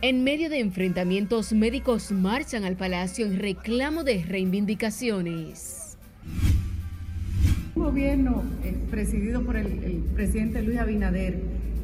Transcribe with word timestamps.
En 0.00 0.22
medio 0.22 0.48
de 0.48 0.60
enfrentamientos, 0.60 1.52
médicos 1.52 2.12
marchan 2.12 2.64
al 2.64 2.76
palacio 2.76 3.26
en 3.26 3.36
reclamo 3.36 4.04
de 4.04 4.22
reivindicaciones. 4.22 5.98
Un 7.74 7.82
gobierno 7.82 8.44
eh, 8.62 8.76
presidido 8.92 9.42
por 9.42 9.56
el, 9.56 9.66
el 9.66 10.04
presidente 10.14 10.62
Luis 10.62 10.78
Abinader 10.78 11.40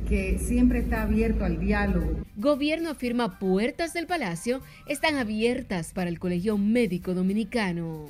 que 0.09 0.39
siempre 0.39 0.79
está 0.79 1.03
abierto 1.03 1.45
al 1.45 1.59
diálogo. 1.59 2.21
Gobierno 2.37 2.91
afirma 2.91 3.41
puertas 3.41 3.93
del 3.95 4.07
palacio 4.07 4.61
están 4.87 5.17
abiertas 5.17 5.93
para 5.93 6.09
el 6.09 6.21
Colegio 6.21 6.57
Médico 6.57 7.15
Dominicano. 7.15 8.07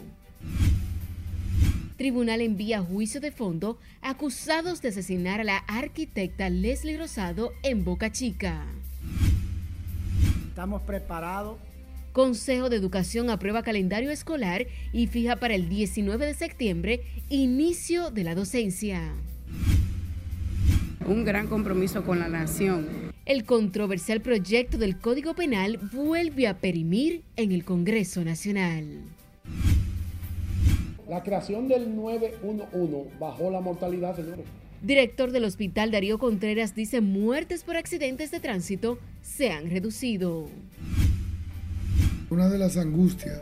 Tribunal 1.97 2.43
envía 2.43 2.83
juicio 2.83 3.23
de 3.23 3.31
fondo 3.31 3.79
acusados 4.03 4.83
de 4.83 4.89
asesinar 4.89 5.41
a 5.41 5.45
la 5.45 5.57
arquitecta 5.57 6.51
Leslie 6.51 6.99
Rosado 6.99 7.53
en 7.63 7.85
Boca 7.85 8.13
Chica. 8.13 8.67
Estamos 10.49 10.83
preparados. 10.83 11.59
Consejo 12.13 12.69
de 12.69 12.77
Educación 12.77 13.29
aprueba 13.29 13.65
calendario 13.65 14.11
escolar 14.11 14.67
y 14.93 15.09
fija 15.09 15.37
para 15.37 15.55
el 15.55 15.69
19 15.69 16.27
de 16.27 16.35
septiembre 16.35 17.01
inicio 17.29 18.11
de 18.11 18.23
la 18.23 18.35
docencia. 18.37 19.13
Un 21.07 21.25
gran 21.25 21.49
compromiso 21.49 22.05
con 22.05 22.21
la 22.21 22.29
nación. 22.29 23.13
El 23.27 23.45
controversial 23.45 24.21
proyecto 24.21 24.79
del 24.79 24.99
Código 24.99 25.35
Penal 25.35 25.79
vuelve 25.93 26.47
a 26.47 26.59
perimir 26.59 27.25
en 27.37 27.53
el 27.53 27.65
Congreso 27.65 28.25
Nacional. 28.25 29.03
La 31.09 31.23
creación 31.23 31.69
del 31.69 31.95
911 31.95 33.11
bajó 33.19 33.51
la 33.51 33.61
mortalidad, 33.61 34.17
señores. 34.17 34.47
Director 34.85 35.33
del 35.33 35.45
Hospital 35.45 35.91
Darío 35.91 36.19
Contreras 36.19 36.75
dice 36.75 37.01
muertes 37.01 37.65
por 37.65 37.79
accidentes 37.79 38.31
de 38.31 38.39
tránsito 38.39 38.99
se 39.23 39.51
han 39.51 39.71
reducido. 39.71 40.51
Una 42.29 42.51
de 42.51 42.59
las 42.59 42.77
angustias 42.77 43.41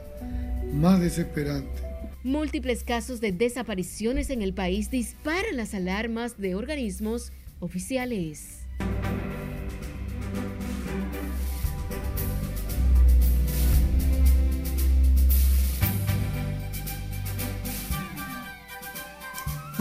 más 0.72 1.00
desesperantes. 1.00 1.82
Múltiples 2.22 2.84
casos 2.84 3.20
de 3.20 3.32
desapariciones 3.32 4.30
en 4.30 4.40
el 4.40 4.54
país 4.54 4.88
disparan 4.88 5.56
las 5.56 5.74
alarmas 5.74 6.38
de 6.38 6.54
organismos 6.54 7.32
oficiales. 7.58 8.60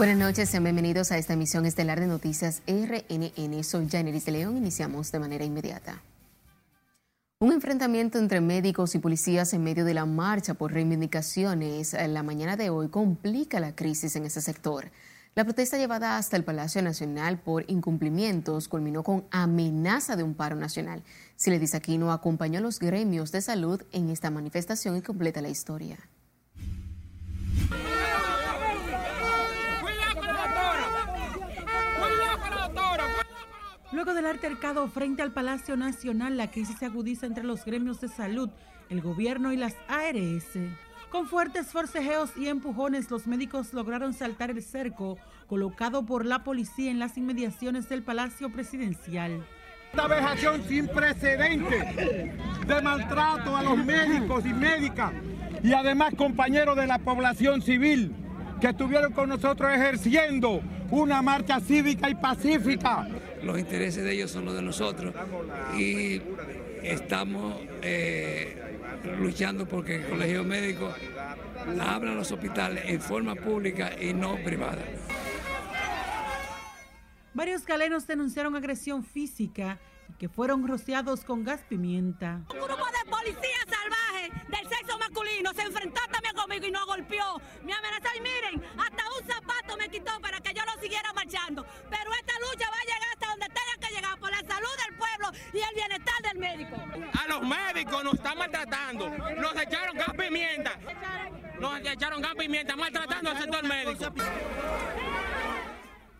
Buenas 0.02 0.18
noches, 0.18 0.50
sean 0.50 0.64
bienvenidos 0.64 1.12
a 1.12 1.16
esta 1.16 1.34
emisión 1.34 1.64
estelar 1.64 2.00
de 2.00 2.08
noticias 2.08 2.60
RNN. 2.66 3.62
Soy 3.62 3.88
Janeris 3.88 4.24
de 4.24 4.32
León. 4.32 4.56
Iniciamos 4.56 5.12
de 5.12 5.20
manera 5.20 5.44
inmediata. 5.44 6.02
Un 7.38 7.52
enfrentamiento 7.52 8.18
entre 8.18 8.40
médicos 8.40 8.96
y 8.96 8.98
policías 8.98 9.54
en 9.54 9.62
medio 9.62 9.84
de 9.84 9.94
la 9.94 10.04
marcha 10.04 10.54
por 10.54 10.72
reivindicaciones 10.72 11.94
en 11.94 12.14
la 12.14 12.24
mañana 12.24 12.56
de 12.56 12.68
hoy 12.68 12.88
complica 12.88 13.60
la 13.60 13.76
crisis 13.76 14.16
en 14.16 14.24
ese 14.24 14.40
sector. 14.40 14.90
La 15.36 15.44
protesta 15.44 15.78
llevada 15.78 16.16
hasta 16.16 16.36
el 16.36 16.42
Palacio 16.42 16.82
Nacional 16.82 17.38
por 17.38 17.64
incumplimientos 17.70 18.66
culminó 18.66 19.04
con 19.04 19.24
amenaza 19.30 20.16
de 20.16 20.24
un 20.24 20.34
paro 20.34 20.56
nacional. 20.56 21.04
Siledis 21.36 21.76
Aquino 21.76 22.10
acompañó 22.10 22.58
a 22.58 22.62
los 22.62 22.80
gremios 22.80 23.30
de 23.30 23.40
salud 23.40 23.80
en 23.92 24.10
esta 24.10 24.32
manifestación 24.32 24.96
y 24.96 25.02
completa 25.02 25.40
la 25.40 25.48
historia. 25.50 25.96
Luego 33.92 34.14
del 34.14 34.24
altercado 34.24 34.88
frente 34.88 35.20
al 35.20 35.32
Palacio 35.32 35.76
Nacional, 35.76 36.38
la 36.38 36.50
crisis 36.50 36.78
se 36.78 36.86
agudiza 36.86 37.26
entre 37.26 37.44
los 37.44 37.64
gremios 37.66 38.00
de 38.00 38.08
salud, 38.08 38.48
el 38.88 39.02
gobierno 39.02 39.52
y 39.52 39.56
las 39.56 39.74
ARS. 39.86 40.58
Con 41.10 41.26
fuertes 41.26 41.66
forcejeos 41.66 42.30
y 42.38 42.48
empujones, 42.48 43.10
los 43.10 43.26
médicos 43.26 43.74
lograron 43.74 44.14
saltar 44.14 44.50
el 44.50 44.62
cerco 44.62 45.18
colocado 45.46 46.06
por 46.06 46.24
la 46.24 46.42
policía 46.42 46.90
en 46.90 46.98
las 46.98 47.18
inmediaciones 47.18 47.90
del 47.90 48.02
Palacio 48.02 48.50
Presidencial. 48.50 49.46
Esta 49.90 50.06
vejación 50.06 50.62
sin 50.66 50.88
precedentes 50.88 51.94
de 52.66 52.80
maltrato 52.82 53.54
a 53.54 53.62
los 53.62 53.76
médicos 53.76 54.46
y 54.46 54.54
médicas 54.54 55.12
y 55.62 55.74
además 55.74 56.14
compañeros 56.16 56.76
de 56.76 56.86
la 56.86 56.98
población 56.98 57.60
civil 57.60 58.10
que 58.58 58.68
estuvieron 58.68 59.12
con 59.12 59.28
nosotros 59.28 59.70
ejerciendo 59.70 60.62
una 60.90 61.20
marcha 61.20 61.60
cívica 61.60 62.08
y 62.08 62.14
pacífica. 62.14 63.06
Los 63.42 63.58
intereses 63.58 64.04
de 64.04 64.12
ellos 64.12 64.30
son 64.30 64.44
los 64.44 64.54
de 64.54 64.62
nosotros 64.62 65.14
y 65.76 66.20
estamos 66.82 67.60
eh, 67.82 68.56
luchando 69.18 69.66
porque 69.66 69.96
el 69.96 70.06
Colegio 70.06 70.44
Médico 70.44 70.92
abra 71.80 72.14
los 72.14 72.30
hospitales 72.30 72.84
en 72.86 73.00
forma 73.00 73.34
pública 73.34 73.92
y 74.00 74.12
no 74.14 74.36
privada. 74.44 74.82
Varios 77.34 77.64
galenos 77.64 78.06
denunciaron 78.06 78.54
agresión 78.54 79.02
física 79.02 79.78
que 80.18 80.28
fueron 80.28 80.66
rociados 80.66 81.24
con 81.24 81.44
gas 81.44 81.60
pimienta. 81.68 82.40
Un 82.50 82.60
grupo 82.60 82.84
de 82.86 83.10
policías 83.10 83.66
salvajes 83.68 84.48
del 84.48 84.68
sexo 84.68 84.98
masculino 84.98 85.52
se 85.54 85.62
enfrentó 85.62 86.00
también 86.10 86.34
conmigo 86.34 86.66
y 86.66 86.70
no 86.70 86.86
golpeó. 86.86 87.40
Me 87.64 87.72
amenazó 87.72 88.08
y 88.16 88.20
miren, 88.20 88.62
hasta 88.78 89.04
un 89.18 89.26
zapato 89.26 89.76
me 89.76 89.88
quitó 89.88 90.20
para 90.20 90.40
que 90.40 90.54
yo 90.54 90.62
no 90.64 90.80
siguiera 90.80 91.12
marchando. 91.12 91.64
Pero 91.90 92.12
esta 92.12 92.32
lucha 92.40 92.70
va 92.70 92.76
a 92.76 92.84
llegar 92.84 93.08
hasta 93.12 93.28
donde 93.28 93.46
tenga 93.46 93.88
que 93.88 93.94
llegar 93.94 94.18
por 94.18 94.30
la 94.30 94.40
salud 94.40 94.76
del 94.86 94.96
pueblo 94.96 95.30
y 95.52 95.58
el 95.58 95.74
bienestar 95.74 96.22
del 96.22 96.38
médico. 96.38 96.76
A 97.20 97.28
los 97.28 97.42
médicos 97.42 98.04
nos 98.04 98.14
están 98.14 98.38
maltratando. 98.38 99.08
Nos 99.08 99.56
echaron 99.56 99.96
gas 99.96 100.14
pimienta. 100.16 100.78
Nos 101.60 101.80
echaron 101.80 102.22
gas 102.22 102.34
pimienta 102.34 102.76
maltratando 102.76 103.30
al 103.30 103.38
sector 103.38 103.64
médico. 103.64 104.12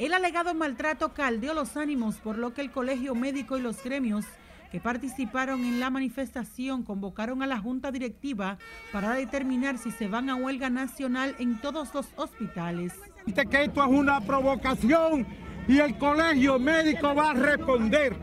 El 0.02 0.14
alegado 0.14 0.52
maltrato 0.52 1.14
caldeó 1.14 1.54
los 1.54 1.76
ánimos, 1.76 2.16
por 2.16 2.36
lo 2.36 2.52
que 2.52 2.60
el 2.60 2.72
colegio 2.72 3.14
médico 3.14 3.56
y 3.56 3.60
los 3.60 3.84
gremios 3.84 4.24
que 4.72 4.80
participaron 4.80 5.64
en 5.64 5.78
la 5.78 5.90
manifestación 5.90 6.82
convocaron 6.82 7.40
a 7.40 7.46
la 7.46 7.58
junta 7.58 7.92
directiva 7.92 8.58
para 8.90 9.12
determinar 9.12 9.78
si 9.78 9.92
se 9.92 10.08
van 10.08 10.28
a 10.28 10.34
huelga 10.34 10.70
nacional 10.70 11.36
en 11.38 11.60
todos 11.60 11.94
los 11.94 12.08
hospitales. 12.16 12.94
Que 13.26 13.62
esto 13.62 13.84
es 13.84 13.90
una 13.90 14.20
provocación 14.20 15.24
y 15.68 15.78
el 15.78 15.96
colegio 15.96 16.58
médico 16.58 17.14
va 17.14 17.30
a 17.30 17.34
responder. 17.34 18.16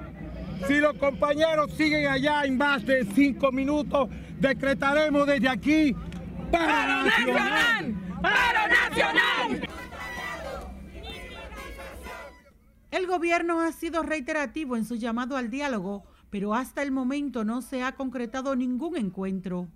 Si 0.68 0.81
los 0.81 0.97
compañeros 0.97 1.72
siguen 1.78 2.07
allá 2.07 2.44
en 2.44 2.57
más 2.57 2.85
de 2.85 3.06
cinco 3.16 3.53
minutos, 3.53 4.09
decretaremos 4.38 5.25
desde 5.25 5.47
aquí 5.47 5.95
¡Paro 6.51 7.06
nacional! 7.06 7.95
¡Paro 8.22 8.68
nacional! 8.68 9.59
El 12.91 13.05
gobierno 13.05 13.59
ha 13.59 13.72
sido 13.72 14.01
reiterativo 14.01 14.75
en 14.75 14.83
su 14.83 14.95
llamado 14.95 15.38
al 15.38 15.51
diálogo, 15.51 16.03
pero 16.31 16.55
hasta 16.55 16.81
el 16.81 16.91
momento 16.91 17.44
no 17.44 17.61
se 17.61 17.83
ha 17.83 17.91
concretado 17.91 18.55
ningún 18.55 18.97
encuentro. 18.97 19.67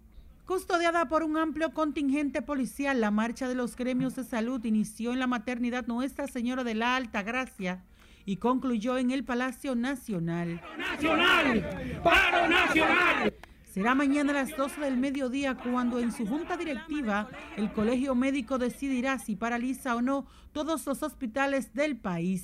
Custodiada 0.45 1.07
por 1.07 1.23
un 1.23 1.37
amplio 1.37 1.73
contingente 1.73 2.41
policial, 2.41 2.99
la 2.99 3.11
marcha 3.11 3.47
de 3.47 3.55
los 3.55 3.75
gremios 3.75 4.15
de 4.15 4.23
salud 4.23 4.63
inició 4.65 5.13
en 5.13 5.19
la 5.19 5.27
maternidad 5.27 5.85
Nuestra 5.85 6.27
Señora 6.27 6.63
de 6.63 6.73
la 6.73 6.95
Alta 6.95 7.21
Gracia 7.21 7.83
y 8.25 8.37
concluyó 8.37 8.97
en 8.97 9.11
el 9.11 9.23
Palacio 9.23 9.75
Nacional. 9.75 10.61
¡Nacional! 10.77 12.01
¡Paro 12.03 12.49
nacional! 12.49 13.33
Será 13.73 13.95
mañana 13.95 14.31
a 14.31 14.43
las 14.43 14.57
12 14.57 14.81
del 14.81 14.97
mediodía 14.97 15.55
cuando 15.55 15.99
en 15.99 16.11
su 16.11 16.27
junta 16.27 16.57
directiva 16.57 17.29
el 17.57 17.71
colegio 17.71 18.13
médico 18.15 18.57
decidirá 18.57 19.19
si 19.19 19.35
paraliza 19.35 19.95
o 19.95 20.01
no 20.01 20.25
todos 20.51 20.85
los 20.85 21.03
hospitales 21.03 21.73
del 21.73 21.97
país. 21.97 22.43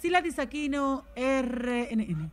Sila 0.00 0.22
Disaquino, 0.22 1.04
RNN. 1.16 2.30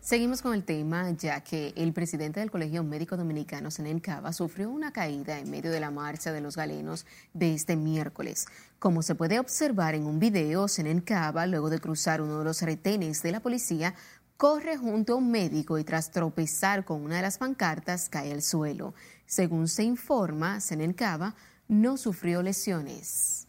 Seguimos 0.00 0.40
con 0.40 0.54
el 0.54 0.64
tema, 0.64 1.10
ya 1.10 1.42
que 1.42 1.74
el 1.76 1.92
presidente 1.92 2.40
del 2.40 2.50
Colegio 2.50 2.82
Médico 2.82 3.18
Dominicano, 3.18 3.70
Senen 3.70 4.00
Cava, 4.00 4.32
sufrió 4.32 4.70
una 4.70 4.90
caída 4.90 5.38
en 5.38 5.50
medio 5.50 5.70
de 5.70 5.78
la 5.78 5.90
marcha 5.90 6.32
de 6.32 6.40
los 6.40 6.56
galenos 6.56 7.04
de 7.34 7.52
este 7.52 7.76
miércoles. 7.76 8.46
Como 8.78 9.02
se 9.02 9.14
puede 9.14 9.38
observar 9.38 9.94
en 9.94 10.06
un 10.06 10.18
video, 10.18 10.68
Senen 10.68 11.02
Cava, 11.02 11.46
luego 11.46 11.68
de 11.68 11.80
cruzar 11.80 12.22
uno 12.22 12.38
de 12.38 12.44
los 12.44 12.62
retenes 12.62 13.22
de 13.22 13.32
la 13.32 13.40
policía, 13.40 13.94
corre 14.38 14.78
junto 14.78 15.12
a 15.12 15.16
un 15.16 15.30
médico 15.30 15.78
y 15.78 15.84
tras 15.84 16.10
tropezar 16.10 16.86
con 16.86 17.02
una 17.02 17.16
de 17.16 17.22
las 17.22 17.36
pancartas 17.36 18.08
cae 18.08 18.32
al 18.32 18.40
suelo. 18.40 18.94
Según 19.26 19.68
se 19.68 19.82
informa, 19.82 20.60
Senen 20.60 20.94
Cava 20.94 21.34
no 21.68 21.98
sufrió 21.98 22.42
lesiones. 22.42 23.39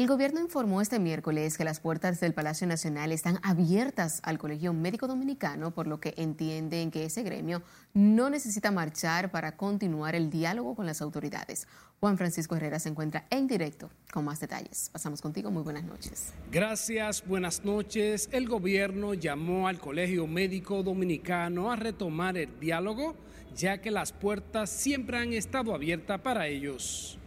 El 0.00 0.06
gobierno 0.06 0.40
informó 0.40 0.80
este 0.80 0.98
miércoles 0.98 1.58
que 1.58 1.64
las 1.64 1.78
puertas 1.78 2.20
del 2.20 2.32
Palacio 2.32 2.66
Nacional 2.66 3.12
están 3.12 3.38
abiertas 3.42 4.22
al 4.24 4.38
Colegio 4.38 4.72
Médico 4.72 5.06
Dominicano, 5.06 5.72
por 5.72 5.86
lo 5.86 6.00
que 6.00 6.14
entienden 6.16 6.90
que 6.90 7.04
ese 7.04 7.22
gremio 7.22 7.62
no 7.92 8.30
necesita 8.30 8.70
marchar 8.70 9.30
para 9.30 9.58
continuar 9.58 10.14
el 10.14 10.30
diálogo 10.30 10.74
con 10.74 10.86
las 10.86 11.02
autoridades. 11.02 11.68
Juan 12.00 12.16
Francisco 12.16 12.56
Herrera 12.56 12.78
se 12.78 12.88
encuentra 12.88 13.26
en 13.28 13.46
directo 13.46 13.90
con 14.10 14.24
más 14.24 14.40
detalles. 14.40 14.88
Pasamos 14.90 15.20
contigo, 15.20 15.50
muy 15.50 15.64
buenas 15.64 15.84
noches. 15.84 16.32
Gracias, 16.50 17.22
buenas 17.26 17.62
noches. 17.62 18.30
El 18.32 18.48
gobierno 18.48 19.12
llamó 19.12 19.68
al 19.68 19.78
Colegio 19.78 20.26
Médico 20.26 20.82
Dominicano 20.82 21.70
a 21.70 21.76
retomar 21.76 22.38
el 22.38 22.58
diálogo, 22.58 23.16
ya 23.54 23.82
que 23.82 23.90
las 23.90 24.12
puertas 24.12 24.70
siempre 24.70 25.18
han 25.18 25.34
estado 25.34 25.74
abiertas 25.74 26.22
para 26.22 26.46
ellos 26.46 27.19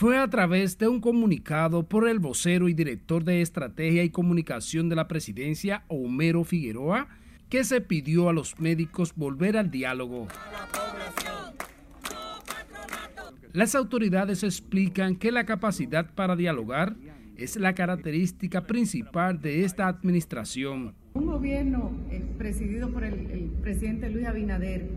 fue 0.00 0.16
a 0.16 0.28
través 0.28 0.78
de 0.78 0.88
un 0.88 0.98
comunicado 0.98 1.86
por 1.86 2.08
el 2.08 2.20
vocero 2.20 2.70
y 2.70 2.72
director 2.72 3.22
de 3.22 3.42
Estrategia 3.42 4.02
y 4.02 4.08
Comunicación 4.08 4.88
de 4.88 4.96
la 4.96 5.08
Presidencia, 5.08 5.84
Homero 5.88 6.42
Figueroa, 6.42 7.06
que 7.50 7.64
se 7.64 7.82
pidió 7.82 8.30
a 8.30 8.32
los 8.32 8.58
médicos 8.58 9.12
volver 9.14 9.58
al 9.58 9.70
diálogo. 9.70 10.26
Las 13.52 13.74
autoridades 13.74 14.42
explican 14.42 15.16
que 15.16 15.30
la 15.30 15.44
capacidad 15.44 16.14
para 16.14 16.34
dialogar 16.34 16.96
es 17.36 17.56
la 17.56 17.74
característica 17.74 18.66
principal 18.66 19.42
de 19.42 19.66
esta 19.66 19.86
administración. 19.86 20.94
Un 21.12 21.26
gobierno 21.26 21.92
eh, 22.10 22.24
presidido 22.38 22.88
por 22.88 23.04
el, 23.04 23.30
el 23.30 23.50
presidente 23.60 24.08
Luis 24.08 24.24
Abinader 24.24 24.88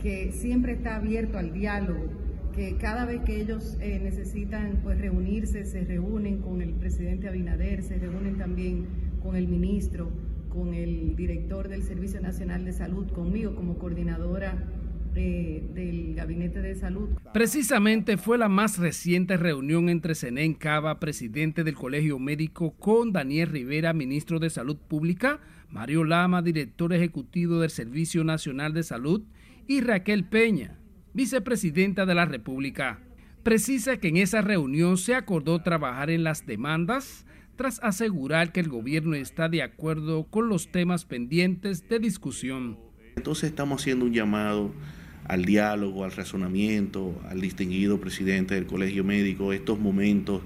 que 0.00 0.30
siempre 0.32 0.72
está 0.72 0.96
abierto 0.96 1.38
al 1.38 1.52
diálogo, 1.52 2.21
que 2.54 2.76
cada 2.76 3.04
vez 3.04 3.22
que 3.22 3.40
ellos 3.40 3.76
eh, 3.80 3.98
necesitan 4.02 4.80
pues 4.82 5.00
reunirse, 5.00 5.64
se 5.64 5.84
reúnen 5.84 6.38
con 6.38 6.60
el 6.60 6.70
presidente 6.74 7.28
Abinader, 7.28 7.82
se 7.82 7.98
reúnen 7.98 8.36
también 8.36 8.86
con 9.22 9.36
el 9.36 9.48
ministro, 9.48 10.10
con 10.48 10.74
el 10.74 11.16
director 11.16 11.68
del 11.68 11.82
Servicio 11.82 12.20
Nacional 12.20 12.64
de 12.64 12.72
Salud, 12.72 13.10
conmigo 13.10 13.54
como 13.54 13.78
coordinadora 13.78 14.68
eh, 15.14 15.62
del 15.74 16.14
Gabinete 16.14 16.60
de 16.60 16.74
Salud. 16.74 17.08
Precisamente 17.32 18.16
fue 18.16 18.38
la 18.38 18.48
más 18.48 18.78
reciente 18.78 19.36
reunión 19.36 19.88
entre 19.88 20.14
Senén 20.14 20.54
Cava, 20.54 21.00
presidente 21.00 21.64
del 21.64 21.74
Colegio 21.74 22.18
Médico, 22.18 22.74
con 22.78 23.12
Daniel 23.12 23.48
Rivera, 23.48 23.92
ministro 23.92 24.38
de 24.38 24.50
Salud 24.50 24.76
Pública, 24.76 25.40
Mario 25.70 26.04
Lama, 26.04 26.42
director 26.42 26.92
ejecutivo 26.92 27.60
del 27.60 27.70
Servicio 27.70 28.24
Nacional 28.24 28.74
de 28.74 28.82
Salud, 28.82 29.22
y 29.66 29.80
Raquel 29.80 30.24
Peña, 30.24 30.78
vicepresidenta 31.14 32.06
de 32.06 32.14
la 32.14 32.24
República, 32.24 33.00
precisa 33.42 33.96
que 33.96 34.08
en 34.08 34.16
esa 34.16 34.40
reunión 34.40 34.96
se 34.96 35.14
acordó 35.14 35.62
trabajar 35.62 36.10
en 36.10 36.24
las 36.24 36.46
demandas 36.46 37.26
tras 37.56 37.80
asegurar 37.82 38.52
que 38.52 38.60
el 38.60 38.68
gobierno 38.68 39.14
está 39.14 39.48
de 39.48 39.62
acuerdo 39.62 40.24
con 40.24 40.48
los 40.48 40.70
temas 40.70 41.04
pendientes 41.04 41.88
de 41.88 41.98
discusión. 41.98 42.78
Entonces 43.16 43.50
estamos 43.50 43.82
haciendo 43.82 44.06
un 44.06 44.12
llamado 44.12 44.72
al 45.24 45.44
diálogo, 45.44 46.04
al 46.04 46.12
razonamiento, 46.12 47.20
al 47.28 47.40
distinguido 47.40 48.00
presidente 48.00 48.54
del 48.54 48.66
Colegio 48.66 49.04
Médico, 49.04 49.52
estos 49.52 49.78
momentos 49.78 50.42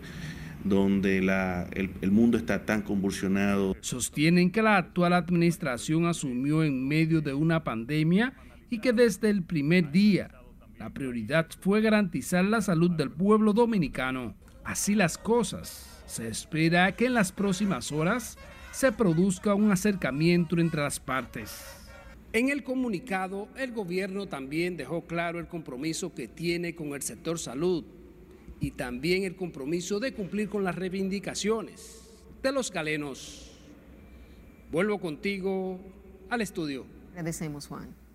donde 0.65 1.19
el, 1.19 1.91
el, 2.01 2.11
mundo 2.11 2.37
está 2.37 2.65
tan 2.65 2.83
convulsionado. 2.83 3.77
Sostienen 3.81 4.51
que 4.51 4.63
la 4.63 4.77
actual 4.77 5.13
administración 5.13 6.07
asumió 6.07 6.65
en 6.65 6.87
medio 6.89 7.21
de 7.21 7.35
una 7.35 7.63
pandemia 7.63 8.35
y 8.69 8.81
que 8.81 8.93
desde 8.93 9.31
el 9.31 9.45
primer 9.45 9.93
día 9.93 10.29
la 10.79 10.91
prioridad 10.91 11.47
fue 11.61 11.81
garantizar 11.81 12.45
la 12.45 12.61
salud 12.61 12.91
del 12.91 13.11
pueblo 13.11 13.53
dominicano. 13.53 14.35
Así 14.65 14.95
las 14.95 15.17
cosas, 15.17 16.03
se 16.07 16.29
espera 16.29 16.93
que 16.93 17.07
en 17.07 17.15
las 17.15 17.33
próximas 17.33 17.93
horas 17.93 18.37
se 18.73 18.93
produzca 18.93 19.55
un 19.55 19.71
acercamiento 19.71 20.59
entre 20.59 20.83
las 20.83 21.01
partes. 21.01 21.65
En 22.33 22.51
el 22.51 22.63
comunicado, 22.63 23.49
el 23.57 23.73
gobierno 23.73 24.27
también 24.27 24.77
dejó 24.77 25.07
claro 25.07 25.39
el 25.39 25.47
compromiso 25.47 26.13
que 26.15 26.29
tiene 26.29 26.75
con 26.75 26.89
el 26.89 27.01
sector 27.01 27.39
salud 27.39 27.85
y 28.61 28.73
también 28.73 29.25
el 29.25 29.37
compromiso 29.37 29.99
de 30.01 30.13
cumplir 30.13 30.49
con 30.49 30.63
las 30.63 30.75
reivindicaciones 30.75 32.13
de 32.43 32.53
los 32.53 32.71
galenos. 32.71 33.53
Vuelvo 34.71 34.99
contigo 34.99 35.81
al 36.29 36.43
estudio. 36.43 36.85
Agradecemos, 37.13 37.67
Juan. 37.67 38.06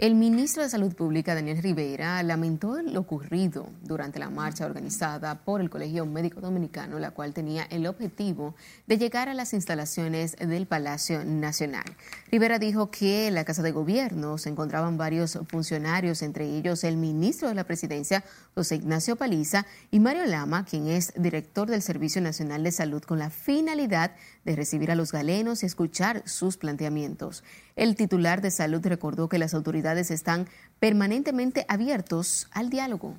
El 0.00 0.14
ministro 0.14 0.62
de 0.62 0.68
Salud 0.68 0.94
Pública, 0.94 1.34
Daniel 1.34 1.60
Rivera, 1.60 2.22
lamentó 2.22 2.80
lo 2.82 3.00
ocurrido 3.00 3.68
durante 3.82 4.20
la 4.20 4.30
marcha 4.30 4.64
organizada 4.64 5.34
por 5.42 5.60
el 5.60 5.70
Colegio 5.70 6.06
Médico 6.06 6.40
Dominicano, 6.40 7.00
la 7.00 7.10
cual 7.10 7.34
tenía 7.34 7.64
el 7.64 7.84
objetivo 7.84 8.54
de 8.86 8.96
llegar 8.96 9.28
a 9.28 9.34
las 9.34 9.54
instalaciones 9.54 10.36
del 10.36 10.68
Palacio 10.68 11.24
Nacional. 11.24 11.82
Rivera 12.30 12.60
dijo 12.60 12.92
que 12.92 13.26
en 13.26 13.34
la 13.34 13.44
Casa 13.44 13.64
de 13.64 13.72
Gobierno 13.72 14.38
se 14.38 14.50
encontraban 14.50 14.98
varios 14.98 15.36
funcionarios, 15.48 16.22
entre 16.22 16.44
ellos 16.44 16.84
el 16.84 16.96
ministro 16.96 17.48
de 17.48 17.56
la 17.56 17.64
Presidencia, 17.64 18.22
José 18.54 18.76
Ignacio 18.76 19.16
Paliza, 19.16 19.66
y 19.90 19.98
Mario 19.98 20.26
Lama, 20.26 20.64
quien 20.64 20.86
es 20.86 21.12
director 21.16 21.68
del 21.68 21.82
Servicio 21.82 22.22
Nacional 22.22 22.62
de 22.62 22.70
Salud, 22.70 23.02
con 23.02 23.18
la 23.18 23.30
finalidad 23.30 24.12
de 24.44 24.54
recibir 24.54 24.92
a 24.92 24.94
los 24.94 25.10
galenos 25.10 25.64
y 25.64 25.66
escuchar 25.66 26.22
sus 26.24 26.56
planteamientos. 26.56 27.42
El 27.78 27.94
titular 27.94 28.42
de 28.42 28.50
salud 28.50 28.84
recordó 28.84 29.28
que 29.28 29.38
las 29.38 29.54
autoridades 29.54 30.10
están 30.10 30.48
permanentemente 30.80 31.64
abiertos 31.68 32.48
al 32.50 32.70
diálogo. 32.70 33.14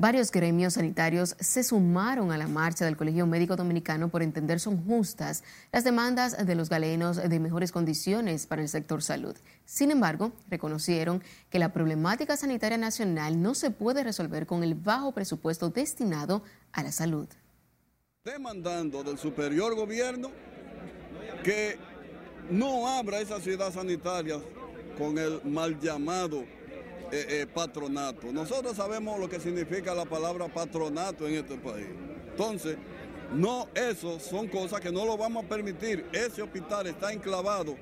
Varios 0.00 0.30
gremios 0.30 0.74
sanitarios 0.74 1.34
se 1.40 1.64
sumaron 1.64 2.30
a 2.30 2.38
la 2.38 2.46
marcha 2.46 2.84
del 2.84 2.96
Colegio 2.96 3.26
Médico 3.26 3.56
Dominicano 3.56 4.10
por 4.10 4.22
entender 4.22 4.60
son 4.60 4.84
justas 4.86 5.42
las 5.72 5.82
demandas 5.82 6.46
de 6.46 6.54
los 6.54 6.68
galenos 6.68 7.16
de 7.16 7.40
mejores 7.40 7.72
condiciones 7.72 8.46
para 8.46 8.62
el 8.62 8.68
sector 8.68 9.02
salud. 9.02 9.34
Sin 9.64 9.90
embargo, 9.90 10.30
reconocieron 10.48 11.20
que 11.50 11.58
la 11.58 11.72
problemática 11.72 12.36
sanitaria 12.36 12.78
nacional 12.78 13.42
no 13.42 13.56
se 13.56 13.72
puede 13.72 14.04
resolver 14.04 14.46
con 14.46 14.62
el 14.62 14.76
bajo 14.76 15.10
presupuesto 15.10 15.70
destinado 15.70 16.44
a 16.70 16.84
la 16.84 16.92
salud. 16.92 17.26
Demandando 18.24 19.02
del 19.02 19.18
superior 19.18 19.74
gobierno 19.74 20.30
que 21.42 21.87
no 22.50 22.88
abra 22.88 23.20
esa 23.20 23.40
ciudad 23.40 23.72
sanitaria 23.72 24.38
con 24.96 25.18
el 25.18 25.40
mal 25.44 25.78
llamado 25.78 26.44
eh, 27.10 27.26
eh, 27.28 27.46
patronato. 27.52 28.32
Nosotros 28.32 28.76
sabemos 28.76 29.18
lo 29.18 29.28
que 29.28 29.40
significa 29.40 29.94
la 29.94 30.04
palabra 30.04 30.48
patronato 30.48 31.26
en 31.26 31.34
este 31.34 31.56
país. 31.56 31.86
Entonces, 32.30 32.76
no, 33.32 33.68
eso 33.74 34.18
son 34.18 34.48
cosas 34.48 34.80
que 34.80 34.90
no 34.90 35.04
lo 35.04 35.16
vamos 35.16 35.44
a 35.44 35.48
permitir. 35.48 36.06
Ese 36.12 36.42
hospital 36.42 36.86
está 36.86 37.12
enclavado 37.12 37.76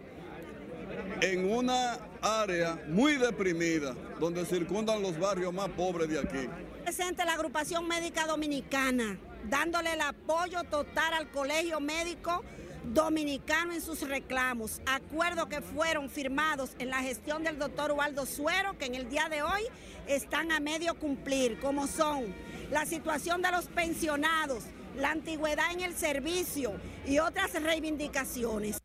en 1.21 1.51
una 1.51 1.99
área 2.21 2.81
muy 2.89 3.17
deprimida, 3.17 3.95
donde 4.21 4.45
circundan 4.45 5.03
los 5.03 5.19
barrios 5.19 5.53
más 5.53 5.69
pobres 5.71 6.09
de 6.09 6.19
aquí. 6.19 6.49
Presente 6.83 7.25
la 7.25 7.35
agrupación 7.35 7.87
médica 7.89 8.27
dominicana, 8.27 9.19
dándole 9.49 9.95
el 9.95 10.01
apoyo 10.01 10.63
total 10.65 11.15
al 11.15 11.31
colegio 11.31 11.81
médico 11.81 12.45
dominicano 12.93 13.73
en 13.73 13.81
sus 13.81 14.01
reclamos, 14.03 14.81
acuerdos 14.87 15.47
que 15.47 15.61
fueron 15.61 16.09
firmados 16.09 16.71
en 16.79 16.91
la 16.91 17.03
gestión 17.03 17.43
del 17.43 17.59
doctor 17.59 17.93
Ubaldo 17.93 18.27
Suero, 18.27 18.79
que 18.79 18.87
en 18.87 18.95
el 18.95 19.09
día 19.09 19.29
de 19.29 19.43
hoy 19.43 19.63
están 20.07 20.53
a 20.53 20.61
medio 20.61 20.95
cumplir, 20.95 21.59
como 21.61 21.87
son 21.87 22.25
la 22.71 22.87
situación 22.87 23.43
de 23.43 23.51
los 23.51 23.67
pensionados, 23.67 24.65
la 24.97 25.11
antigüedad 25.11 25.73
en 25.73 25.81
el 25.81 25.95
servicio 25.95 26.73
y 27.07 27.19
otras 27.19 27.53
reivindicaciones. 27.63 28.81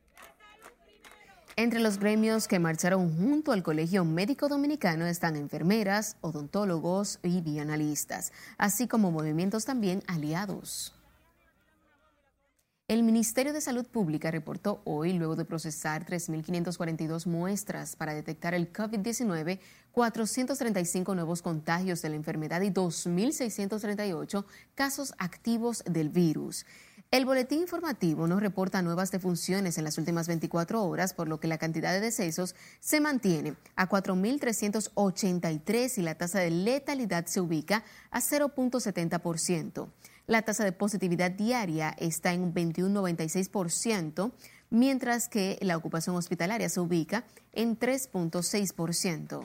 Entre 1.57 1.79
los 1.79 1.99
gremios 1.99 2.47
que 2.47 2.59
marcharon 2.59 3.15
junto 3.15 3.51
al 3.51 3.61
Colegio 3.61 4.05
Médico 4.05 4.47
Dominicano 4.47 5.05
están 5.05 5.35
enfermeras, 5.35 6.15
odontólogos 6.21 7.19
y 7.23 7.41
bienalistas, 7.41 8.31
así 8.57 8.87
como 8.87 9.11
movimientos 9.11 9.65
también 9.65 10.01
aliados. 10.07 10.95
El 12.91 13.03
Ministerio 13.03 13.53
de 13.53 13.61
Salud 13.61 13.85
Pública 13.85 14.31
reportó 14.31 14.81
hoy, 14.83 15.13
luego 15.13 15.37
de 15.37 15.45
procesar 15.45 16.05
3.542 16.05 17.25
muestras 17.25 17.95
para 17.95 18.13
detectar 18.13 18.53
el 18.53 18.73
COVID-19, 18.73 19.61
435 19.93 21.15
nuevos 21.15 21.41
contagios 21.41 22.01
de 22.01 22.09
la 22.09 22.17
enfermedad 22.17 22.59
y 22.59 22.69
2.638 22.69 24.43
casos 24.75 25.13
activos 25.19 25.85
del 25.85 26.09
virus. 26.09 26.65
El 27.11 27.25
boletín 27.25 27.61
informativo 27.61 28.27
no 28.27 28.41
reporta 28.41 28.81
nuevas 28.81 29.09
defunciones 29.09 29.77
en 29.77 29.85
las 29.85 29.97
últimas 29.97 30.27
24 30.27 30.83
horas, 30.83 31.13
por 31.13 31.29
lo 31.29 31.39
que 31.39 31.47
la 31.47 31.57
cantidad 31.57 31.93
de 31.93 32.01
decesos 32.01 32.55
se 32.81 32.99
mantiene 32.99 33.55
a 33.77 33.87
4.383 33.87 35.97
y 35.97 36.01
la 36.01 36.15
tasa 36.15 36.39
de 36.39 36.51
letalidad 36.51 37.25
se 37.25 37.39
ubica 37.39 37.85
a 38.09 38.19
0.70%. 38.19 39.87
La 40.31 40.43
tasa 40.43 40.63
de 40.63 40.71
positividad 40.71 41.29
diaria 41.29 41.93
está 41.99 42.31
en 42.31 42.53
21,96%, 42.53 44.31
mientras 44.69 45.27
que 45.27 45.59
la 45.59 45.75
ocupación 45.75 46.15
hospitalaria 46.15 46.69
se 46.69 46.79
ubica 46.79 47.25
en 47.51 47.77
3.6%. 47.77 49.43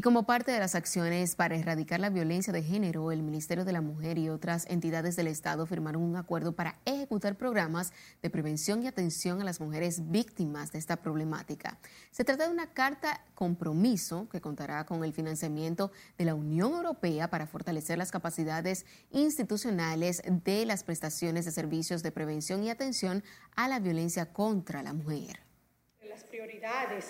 Y 0.00 0.02
como 0.02 0.24
parte 0.24 0.50
de 0.50 0.58
las 0.58 0.74
acciones 0.74 1.36
para 1.36 1.56
erradicar 1.56 2.00
la 2.00 2.08
violencia 2.08 2.54
de 2.54 2.62
género, 2.62 3.12
el 3.12 3.22
Ministerio 3.22 3.66
de 3.66 3.72
la 3.74 3.82
Mujer 3.82 4.16
y 4.16 4.30
otras 4.30 4.64
entidades 4.70 5.14
del 5.14 5.26
Estado 5.26 5.66
firmaron 5.66 6.00
un 6.00 6.16
acuerdo 6.16 6.52
para 6.52 6.78
ejecutar 6.86 7.36
programas 7.36 7.92
de 8.22 8.30
prevención 8.30 8.82
y 8.82 8.86
atención 8.86 9.42
a 9.42 9.44
las 9.44 9.60
mujeres 9.60 10.10
víctimas 10.10 10.72
de 10.72 10.78
esta 10.78 10.96
problemática. 10.96 11.78
Se 12.12 12.24
trata 12.24 12.46
de 12.46 12.50
una 12.50 12.72
carta 12.72 13.22
compromiso 13.34 14.26
que 14.30 14.40
contará 14.40 14.86
con 14.86 15.04
el 15.04 15.12
financiamiento 15.12 15.92
de 16.16 16.24
la 16.24 16.34
Unión 16.34 16.72
Europea 16.72 17.28
para 17.28 17.46
fortalecer 17.46 17.98
las 17.98 18.10
capacidades 18.10 18.86
institucionales 19.10 20.22
de 20.24 20.64
las 20.64 20.82
prestaciones 20.82 21.44
de 21.44 21.50
servicios 21.50 22.02
de 22.02 22.10
prevención 22.10 22.64
y 22.64 22.70
atención 22.70 23.22
a 23.54 23.68
la 23.68 23.80
violencia 23.80 24.32
contra 24.32 24.82
la 24.82 24.94
mujer. 24.94 25.40
Las 26.08 26.24
prioridades 26.24 27.04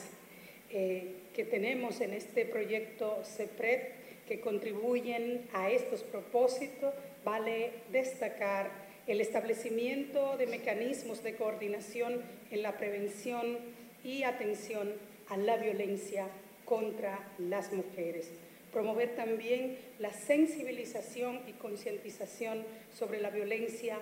eh, 0.71 1.20
que 1.35 1.45
tenemos 1.45 2.01
en 2.01 2.13
este 2.13 2.45
proyecto 2.45 3.23
CEPRED 3.25 3.81
que 4.27 4.41
contribuyen 4.41 5.49
a 5.53 5.71
estos 5.71 6.03
propósitos, 6.03 6.95
vale 7.25 7.73
destacar 7.91 8.71
el 9.07 9.21
establecimiento 9.21 10.37
de 10.37 10.47
mecanismos 10.47 11.23
de 11.23 11.35
coordinación 11.35 12.23
en 12.51 12.63
la 12.63 12.79
prevención 12.79 13.59
y 14.05 14.23
atención 14.23 14.93
a 15.29 15.37
la 15.37 15.57
violencia 15.57 16.29
contra 16.65 17.29
las 17.39 17.73
mujeres. 17.73 18.31
Promover 18.73 19.17
también 19.17 19.79
la 19.99 20.13
sensibilización 20.13 21.41
y 21.49 21.53
concientización 21.55 22.65
sobre 22.97 23.21
la 23.21 23.31
violencia 23.31 23.99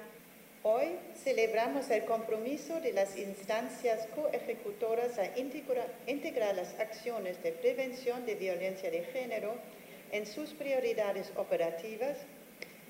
Hoy 0.64 0.98
celebramos 1.22 1.88
el 1.88 2.04
compromiso 2.04 2.80
de 2.80 2.92
las 2.92 3.16
instancias 3.16 4.08
coejecutoras 4.14 5.16
a 5.18 5.38
integrar, 5.38 6.56
las 6.56 6.74
acciones 6.80 7.40
de 7.44 7.52
prevención 7.52 8.26
de 8.26 8.34
violencia 8.34 8.90
de 8.90 9.04
género 9.04 9.54
en 10.10 10.26
sus 10.26 10.50
prioridades 10.54 11.30
operativas, 11.36 12.16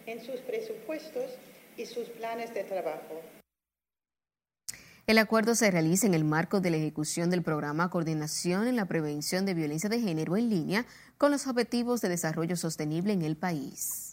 en 0.07 0.25
sus 0.25 0.41
presupuestos 0.41 1.31
y 1.77 1.85
sus 1.85 2.09
planes 2.09 2.55
de 2.55 2.65
trabajo. 2.65 3.21
El 5.07 5.19
acuerdo 5.19 5.55
se 5.55 5.71
realiza 5.71 6.07
en 6.07 6.15
el 6.15 6.25
marco 6.25 6.61
de 6.61 6.71
la 6.71 6.79
ejecución 6.79 7.29
del 7.29 7.43
programa 7.43 7.91
Coordinación 7.91 8.67
en 8.67 8.77
la 8.77 8.87
Prevención 8.87 9.45
de 9.45 9.53
Violencia 9.53 9.91
de 9.91 10.01
Género 10.01 10.39
en 10.39 10.49
línea 10.49 10.87
con 11.19 11.31
los 11.31 11.47
objetivos 11.47 12.01
de 12.01 12.09
desarrollo 12.09 12.57
sostenible 12.57 13.13
en 13.13 13.23
el 13.23 13.37
país. 13.37 14.08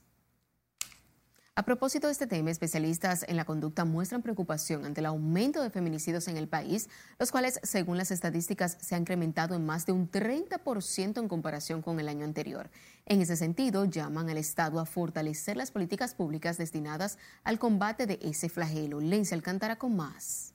A 1.57 1.63
propósito 1.63 2.07
de 2.07 2.11
este 2.11 2.27
tema, 2.27 2.51
especialistas 2.51 3.23
en 3.29 3.37
la 3.37 3.45
conducta 3.45 3.85
muestran 3.85 4.21
preocupación 4.21 4.83
ante 4.83 4.99
el 4.99 5.05
aumento 5.05 5.63
de 5.63 5.69
feminicidios 5.69 6.27
en 6.27 6.35
el 6.35 6.49
país, 6.49 6.89
los 7.17 7.31
cuales, 7.31 7.61
según 7.63 7.95
las 7.95 8.11
estadísticas, 8.11 8.77
se 8.81 8.93
han 8.93 9.03
incrementado 9.03 9.55
en 9.55 9.65
más 9.65 9.85
de 9.85 9.93
un 9.93 10.11
30% 10.11 11.17
en 11.17 11.29
comparación 11.29 11.81
con 11.81 12.01
el 12.01 12.09
año 12.09 12.25
anterior. 12.25 12.69
En 13.05 13.21
ese 13.21 13.37
sentido, 13.37 13.85
llaman 13.85 14.29
al 14.29 14.37
Estado 14.37 14.81
a 14.81 14.85
fortalecer 14.85 15.55
las 15.55 15.71
políticas 15.71 16.13
públicas 16.13 16.57
destinadas 16.57 17.17
al 17.45 17.57
combate 17.57 18.05
de 18.05 18.19
ese 18.21 18.49
flagelo. 18.49 18.99
Lencia 18.99 19.35
Alcántara 19.37 19.77
con 19.77 19.95
más. 19.95 20.53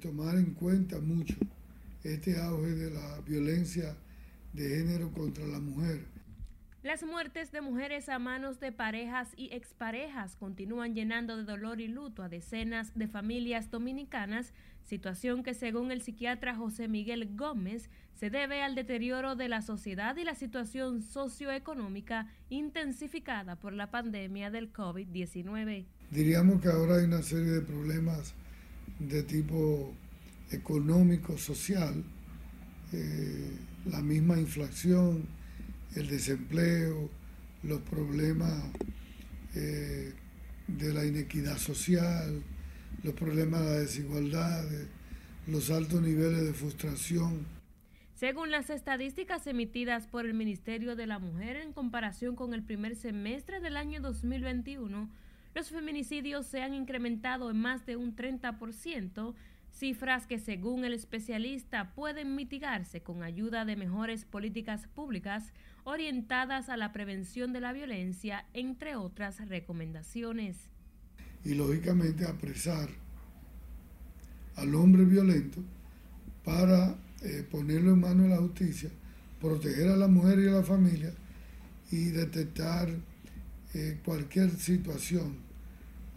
tomar 0.00 0.34
en 0.34 0.54
cuenta 0.54 0.98
mucho 0.98 1.36
este 2.02 2.36
auge 2.36 2.72
de 2.72 2.90
la 2.90 3.20
violencia 3.20 3.96
de 4.52 4.68
género 4.68 5.12
contra 5.12 5.46
la 5.46 5.60
mujer 5.60 6.11
las 6.82 7.04
muertes 7.04 7.52
de 7.52 7.60
mujeres 7.60 8.08
a 8.08 8.18
manos 8.18 8.58
de 8.58 8.72
parejas 8.72 9.28
y 9.36 9.54
exparejas 9.54 10.34
continúan 10.34 10.94
llenando 10.94 11.36
de 11.36 11.44
dolor 11.44 11.80
y 11.80 11.86
luto 11.86 12.24
a 12.24 12.28
decenas 12.28 12.92
de 12.96 13.06
familias 13.06 13.70
dominicanas, 13.70 14.52
situación 14.82 15.44
que 15.44 15.54
según 15.54 15.92
el 15.92 16.02
psiquiatra 16.02 16.56
José 16.56 16.88
Miguel 16.88 17.36
Gómez 17.36 17.88
se 18.14 18.30
debe 18.30 18.62
al 18.62 18.74
deterioro 18.74 19.36
de 19.36 19.48
la 19.48 19.62
sociedad 19.62 20.16
y 20.16 20.24
la 20.24 20.34
situación 20.34 21.02
socioeconómica 21.02 22.26
intensificada 22.50 23.56
por 23.56 23.72
la 23.72 23.90
pandemia 23.92 24.50
del 24.50 24.72
COVID-19. 24.72 25.86
Diríamos 26.10 26.60
que 26.60 26.68
ahora 26.68 26.96
hay 26.96 27.04
una 27.04 27.22
serie 27.22 27.52
de 27.52 27.60
problemas 27.62 28.34
de 28.98 29.22
tipo 29.22 29.94
económico, 30.50 31.38
social, 31.38 32.02
eh, 32.92 33.56
la 33.86 34.00
misma 34.02 34.38
inflación, 34.38 35.26
el 35.96 36.08
desempleo, 36.08 37.10
los 37.62 37.80
problemas 37.82 38.52
eh, 39.54 40.12
de 40.66 40.92
la 40.92 41.04
inequidad 41.04 41.58
social, 41.58 42.42
los 43.02 43.14
problemas 43.14 43.60
de 43.60 43.66
la 43.66 43.78
desigualdad, 43.78 44.64
los 45.46 45.70
altos 45.70 46.00
niveles 46.02 46.44
de 46.44 46.52
frustración. 46.52 47.46
Según 48.14 48.50
las 48.50 48.70
estadísticas 48.70 49.46
emitidas 49.46 50.06
por 50.06 50.26
el 50.26 50.34
Ministerio 50.34 50.94
de 50.94 51.06
la 51.06 51.18
Mujer 51.18 51.56
en 51.56 51.72
comparación 51.72 52.36
con 52.36 52.54
el 52.54 52.62
primer 52.62 52.94
semestre 52.94 53.60
del 53.60 53.76
año 53.76 54.00
2021, 54.00 55.10
los 55.54 55.70
feminicidios 55.70 56.46
se 56.46 56.62
han 56.62 56.72
incrementado 56.72 57.50
en 57.50 57.58
más 57.58 57.84
de 57.84 57.96
un 57.96 58.14
30%, 58.14 59.34
cifras 59.72 60.26
que 60.26 60.38
según 60.38 60.84
el 60.84 60.92
especialista 60.92 61.92
pueden 61.94 62.36
mitigarse 62.36 63.02
con 63.02 63.22
ayuda 63.22 63.64
de 63.64 63.76
mejores 63.76 64.24
políticas 64.24 64.86
públicas 64.86 65.52
orientadas 65.84 66.68
a 66.68 66.76
la 66.76 66.92
prevención 66.92 67.52
de 67.52 67.60
la 67.60 67.72
violencia, 67.72 68.46
entre 68.52 68.96
otras 68.96 69.48
recomendaciones. 69.48 70.56
Y 71.44 71.54
lógicamente 71.54 72.26
apresar 72.26 72.88
al 74.56 74.74
hombre 74.74 75.04
violento 75.04 75.60
para 76.44 76.94
eh, 77.22 77.46
ponerlo 77.50 77.92
en 77.92 78.00
manos 78.00 78.24
de 78.24 78.28
la 78.30 78.36
justicia, 78.36 78.90
proteger 79.40 79.88
a 79.88 79.96
la 79.96 80.08
mujer 80.08 80.38
y 80.38 80.48
a 80.48 80.52
la 80.52 80.62
familia 80.62 81.12
y 81.90 82.06
detectar 82.06 82.88
eh, 83.74 84.00
cualquier 84.04 84.50
situación 84.50 85.36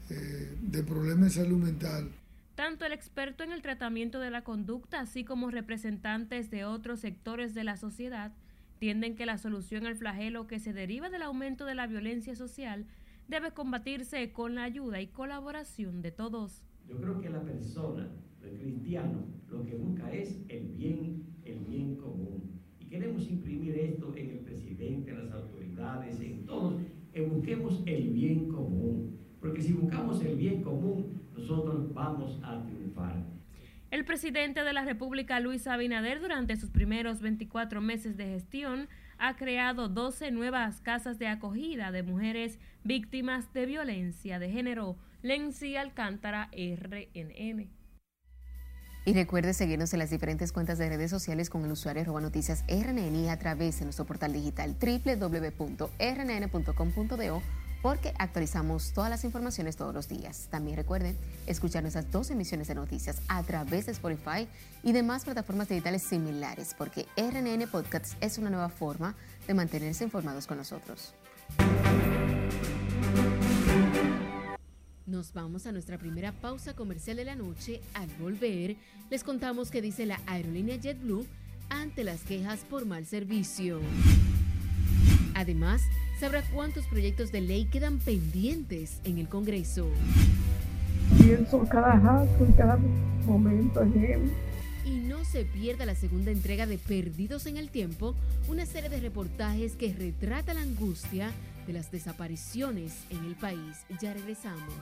eh, 0.10 0.56
de 0.62 0.84
problema 0.84 1.26
de 1.26 1.32
salud 1.32 1.58
mental. 1.58 2.12
Tanto 2.56 2.86
el 2.86 2.94
experto 2.94 3.44
en 3.44 3.52
el 3.52 3.62
tratamiento 3.62 4.20
de 4.20 4.30
la 4.30 4.44
conducta, 4.44 5.02
así 5.02 5.26
como 5.26 5.52
representantes 5.52 6.50
de 6.52 6.64
otros 6.64 7.02
sectores 7.02 7.54
de 7.54 7.66
la 7.66 7.76
sociedad, 7.76 8.32
entienden 8.76 9.16
que 9.16 9.26
la 9.26 9.38
solución 9.38 9.86
al 9.86 9.96
flagelo 9.96 10.48
que 10.48 10.60
se 10.60 10.74
deriva 10.74 11.10
del 11.10 11.22
aumento 11.22 11.64
de 11.66 11.76
la 11.76 11.88
violencia 11.88 12.36
social 12.36 12.86
debe 13.30 13.52
combatirse 13.52 14.34
con 14.34 14.56
la 14.56 14.64
ayuda 14.64 15.00
y 15.00 15.08
colaboración 15.08 16.02
de 16.02 16.12
todos. 16.12 16.62
Yo 16.86 16.98
creo 16.98 17.22
que 17.22 17.30
la 17.30 17.42
persona, 17.42 18.10
el 18.44 18.60
cristiano, 18.60 19.24
lo 19.50 19.66
que 19.66 19.76
busca 19.76 20.12
es 20.12 20.42
el 20.50 20.68
bien, 20.74 21.24
el 21.46 21.60
bien 21.60 21.96
común. 21.96 22.60
Y 22.82 22.86
queremos 22.88 23.26
imprimir 23.30 23.80
esto 23.80 24.14
en 24.14 24.30
el 24.30 24.40
presidente, 24.40 25.12
en 25.12 25.26
las 25.26 25.32
autoridades, 25.32 26.20
en 26.20 26.46
todos, 26.46 26.74
que 27.14 27.22
busquemos 27.22 27.82
el 27.86 28.10
bien 28.10 28.50
común. 28.50 29.18
Porque 29.40 29.62
si 29.62 29.72
buscamos 29.72 30.22
el 30.22 30.36
bien 30.36 30.62
común, 30.62 31.22
nosotros 31.34 31.94
vamos 31.94 32.42
a 32.44 32.62
triunfar. 32.62 33.26
El 33.96 34.04
presidente 34.04 34.66
de 34.66 34.74
la 34.74 34.84
República, 34.84 35.40
Luis 35.40 35.68
Abinader, 35.68 36.20
durante 36.20 36.58
sus 36.58 36.70
primeros 36.70 37.22
24 37.22 37.80
meses 37.80 38.18
de 38.18 38.26
gestión, 38.26 38.90
ha 39.18 39.38
creado 39.38 39.88
12 39.88 40.32
nuevas 40.32 40.82
casas 40.82 41.18
de 41.18 41.30
acogida 41.30 41.94
de 41.94 42.04
mujeres 42.04 42.60
víctimas 42.84 43.54
de 43.54 43.66
violencia 43.66 44.38
de 44.38 44.50
género. 44.50 44.98
Lenzi 45.22 45.78
Alcántara, 45.78 46.50
RNN. 46.52 47.70
Y 49.06 49.14
recuerde 49.14 49.54
seguirnos 49.54 49.94
en 49.94 50.00
las 50.00 50.10
diferentes 50.10 50.52
cuentas 50.52 50.78
de 50.78 50.90
redes 50.90 51.10
sociales 51.10 51.50
con 51.50 51.64
el 51.64 51.72
usuario 51.72 52.20
noticias 52.20 52.66
RNN 52.68 53.30
a 53.30 53.40
través 53.40 53.80
de 53.80 53.86
nuestro 53.86 54.06
portal 54.06 54.34
digital 54.34 54.76
www.rnn.com.do 54.78 55.82
porque 57.86 58.16
actualizamos 58.18 58.94
todas 58.94 59.12
las 59.12 59.24
informaciones 59.26 59.78
todos 59.78 59.94
los 59.94 60.08
días. 60.10 60.48
También 60.50 60.76
recuerden 60.76 61.16
escuchar 61.46 61.84
nuestras 61.84 62.10
dos 62.12 62.32
emisiones 62.32 62.68
de 62.68 62.74
noticias 62.74 63.22
a 63.28 63.44
través 63.44 63.86
de 63.86 63.92
Spotify 63.92 64.48
y 64.82 64.92
demás 64.92 65.24
plataformas 65.24 65.70
digitales 65.70 66.02
similares, 66.02 66.74
porque 66.76 67.06
RNN 67.16 67.68
Podcasts 67.68 68.18
es 68.22 68.40
una 68.40 68.50
nueva 68.50 68.70
forma 68.70 69.14
de 69.46 69.54
mantenerse 69.54 70.04
informados 70.04 70.48
con 70.48 70.58
nosotros. 70.58 71.14
Nos 75.06 75.32
vamos 75.34 75.68
a 75.68 75.72
nuestra 75.72 76.00
primera 76.00 76.32
pausa 76.32 76.74
comercial 76.74 77.18
de 77.18 77.26
la 77.26 77.36
noche. 77.36 77.82
Al 77.94 78.08
volver, 78.20 78.78
les 79.12 79.24
contamos 79.24 79.70
qué 79.70 79.84
dice 79.84 80.08
la 80.08 80.20
aerolínea 80.26 80.78
JetBlue 80.78 81.28
ante 81.70 82.04
las 82.04 82.22
quejas 82.22 82.62
por 82.68 82.88
mal 82.88 83.06
servicio. 83.06 83.80
Además, 85.36 85.84
sabrá 86.20 86.44
cuántos 86.54 86.86
proyectos 86.86 87.32
de 87.32 87.42
ley 87.42 87.66
quedan 87.66 88.00
pendientes 88.00 89.00
en 89.04 89.18
el 89.18 89.28
Congreso. 89.28 89.88
Pienso 91.20 91.66
cada 91.70 92.00
rato, 92.00 92.48
cada 92.58 92.78
momento 93.26 93.82
en 93.82 94.06
él. 94.06 94.32
Y 94.86 95.00
no 95.08 95.26
se 95.26 95.46
pierda 95.46 95.86
la 95.86 95.96
segunda 95.96 96.32
entrega 96.32 96.68
de 96.68 96.78
Perdidos 96.78 97.48
en 97.48 97.58
el 97.58 97.70
Tiempo, 97.70 98.16
una 98.48 98.66
serie 98.66 98.90
de 98.90 99.00
reportajes 99.00 99.76
que 99.76 99.94
retrata 99.94 100.54
la 100.54 100.62
angustia 100.62 101.32
de 101.66 101.74
las 101.74 101.92
desapariciones 101.92 102.94
en 103.10 103.26
el 103.26 103.36
país. 103.36 103.86
Ya 104.00 104.14
regresamos. 104.14 104.74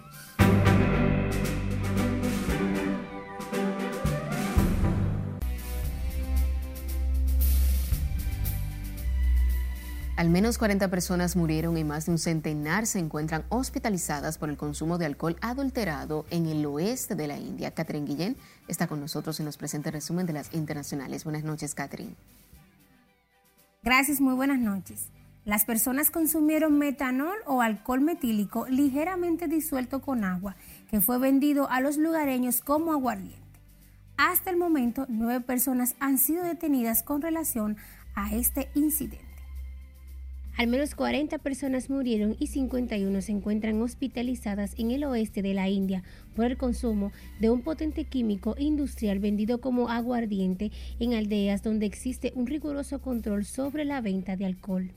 Al 10.15 10.29
menos 10.29 10.59
40 10.59 10.91
personas 10.91 11.35
murieron 11.35 11.75
y 11.75 11.83
más 11.83 12.05
de 12.05 12.11
un 12.11 12.19
centenar 12.19 12.85
se 12.85 12.99
encuentran 12.99 13.45
hospitalizadas 13.49 14.37
por 14.37 14.51
el 14.51 14.57
consumo 14.57 14.99
de 14.99 15.07
alcohol 15.07 15.37
adulterado 15.41 16.27
en 16.29 16.45
el 16.45 16.63
oeste 16.67 17.15
de 17.15 17.27
la 17.27 17.39
India. 17.39 17.71
Catherine 17.71 18.05
Guillén 18.05 18.37
está 18.67 18.85
con 18.85 18.99
nosotros 18.99 19.39
y 19.39 19.43
nos 19.43 19.57
presenta 19.57 19.89
el 19.89 19.93
resumen 19.93 20.27
de 20.27 20.33
las 20.33 20.53
internacionales. 20.53 21.23
Buenas 21.23 21.43
noches, 21.43 21.73
Catherine. 21.73 22.13
Gracias, 23.81 24.21
muy 24.21 24.35
buenas 24.35 24.59
noches. 24.59 25.09
Las 25.45 25.65
personas 25.65 26.11
consumieron 26.11 26.77
metanol 26.77 27.35
o 27.47 27.63
alcohol 27.63 28.01
metílico 28.01 28.67
ligeramente 28.67 29.47
disuelto 29.47 29.99
con 29.99 30.23
agua, 30.23 30.55
que 30.91 31.01
fue 31.01 31.17
vendido 31.17 31.69
a 31.71 31.81
los 31.81 31.97
lugareños 31.97 32.61
como 32.61 32.93
aguardiente. 32.93 33.41
Hasta 34.17 34.51
el 34.51 34.57
momento, 34.57 35.07
nueve 35.09 35.43
personas 35.43 35.95
han 35.99 36.19
sido 36.19 36.43
detenidas 36.43 37.01
con 37.01 37.23
relación 37.23 37.77
a 38.13 38.31
este 38.31 38.69
incidente. 38.75 39.32
Al 40.55 40.67
menos 40.67 40.93
40 40.93 41.39
personas 41.39 41.89
murieron 41.89 42.35
y 42.39 42.47
51 42.47 43.21
se 43.21 43.31
encuentran 43.31 43.81
hospitalizadas 43.81 44.75
en 44.77 44.91
el 44.91 45.03
oeste 45.03 45.41
de 45.41 45.55
la 45.55 45.67
India 45.67 46.03
por 46.35 46.45
el 46.45 46.57
consumo 46.57 47.11
de 47.39 47.49
un 47.49 47.61
potente 47.61 48.05
químico 48.05 48.55
industrial 48.59 49.17
vendido 49.17 49.59
como 49.61 49.89
aguardiente 49.89 50.71
en 50.99 51.15
aldeas 51.15 51.63
donde 51.63 51.87
existe 51.87 52.33
un 52.35 52.45
riguroso 52.45 53.01
control 53.01 53.45
sobre 53.45 53.83
la 53.83 54.01
venta 54.01 54.35
de 54.35 54.45
alcohol. 54.45 54.91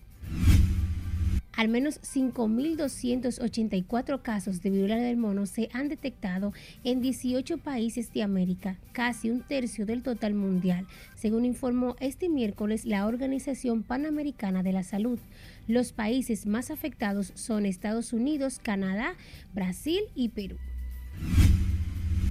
Al 1.56 1.68
menos 1.68 2.00
5.284 2.02 4.20
casos 4.20 4.60
de 4.60 4.68
viruela 4.68 4.96
del 4.96 5.16
mono 5.16 5.46
se 5.46 5.70
han 5.72 5.88
detectado 5.88 6.52
en 6.84 7.00
18 7.00 7.56
países 7.58 8.12
de 8.12 8.22
América, 8.22 8.76
casi 8.92 9.30
un 9.30 9.40
tercio 9.40 9.86
del 9.86 10.02
total 10.02 10.34
mundial, 10.34 10.86
según 11.14 11.46
informó 11.46 11.96
este 11.98 12.28
miércoles 12.28 12.84
la 12.84 13.06
Organización 13.06 13.82
Panamericana 13.82 14.62
de 14.62 14.72
la 14.72 14.82
Salud. 14.82 15.18
Los 15.66 15.92
países 15.92 16.44
más 16.46 16.70
afectados 16.70 17.32
son 17.34 17.64
Estados 17.64 18.12
Unidos, 18.12 18.60
Canadá, 18.62 19.14
Brasil 19.54 20.02
y 20.14 20.28
Perú. 20.28 20.58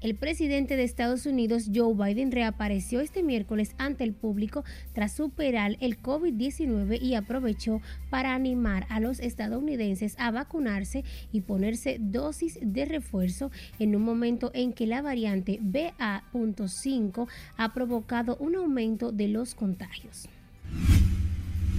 El 0.01 0.15
presidente 0.15 0.75
de 0.75 0.83
Estados 0.83 1.25
Unidos, 1.25 1.69
Joe 1.73 1.93
Biden, 1.93 2.31
reapareció 2.31 2.99
este 2.99 3.23
miércoles 3.23 3.73
ante 3.77 4.03
el 4.03 4.13
público 4.13 4.63
tras 4.93 5.13
superar 5.13 5.77
el 5.79 6.01
COVID-19 6.01 7.01
y 7.01 7.15
aprovechó 7.15 7.81
para 8.09 8.35
animar 8.35 8.85
a 8.89 8.99
los 8.99 9.19
estadounidenses 9.19 10.15
a 10.19 10.31
vacunarse 10.31 11.03
y 11.31 11.41
ponerse 11.41 11.97
dosis 11.99 12.59
de 12.61 12.85
refuerzo 12.85 13.51
en 13.79 13.95
un 13.95 14.03
momento 14.03 14.51
en 14.53 14.73
que 14.73 14.85
la 14.85 15.01
variante 15.01 15.59
BA.5 15.61 17.27
ha 17.57 17.73
provocado 17.73 18.37
un 18.37 18.55
aumento 18.55 19.11
de 19.11 19.29
los 19.29 19.55
contagios. 19.55 20.27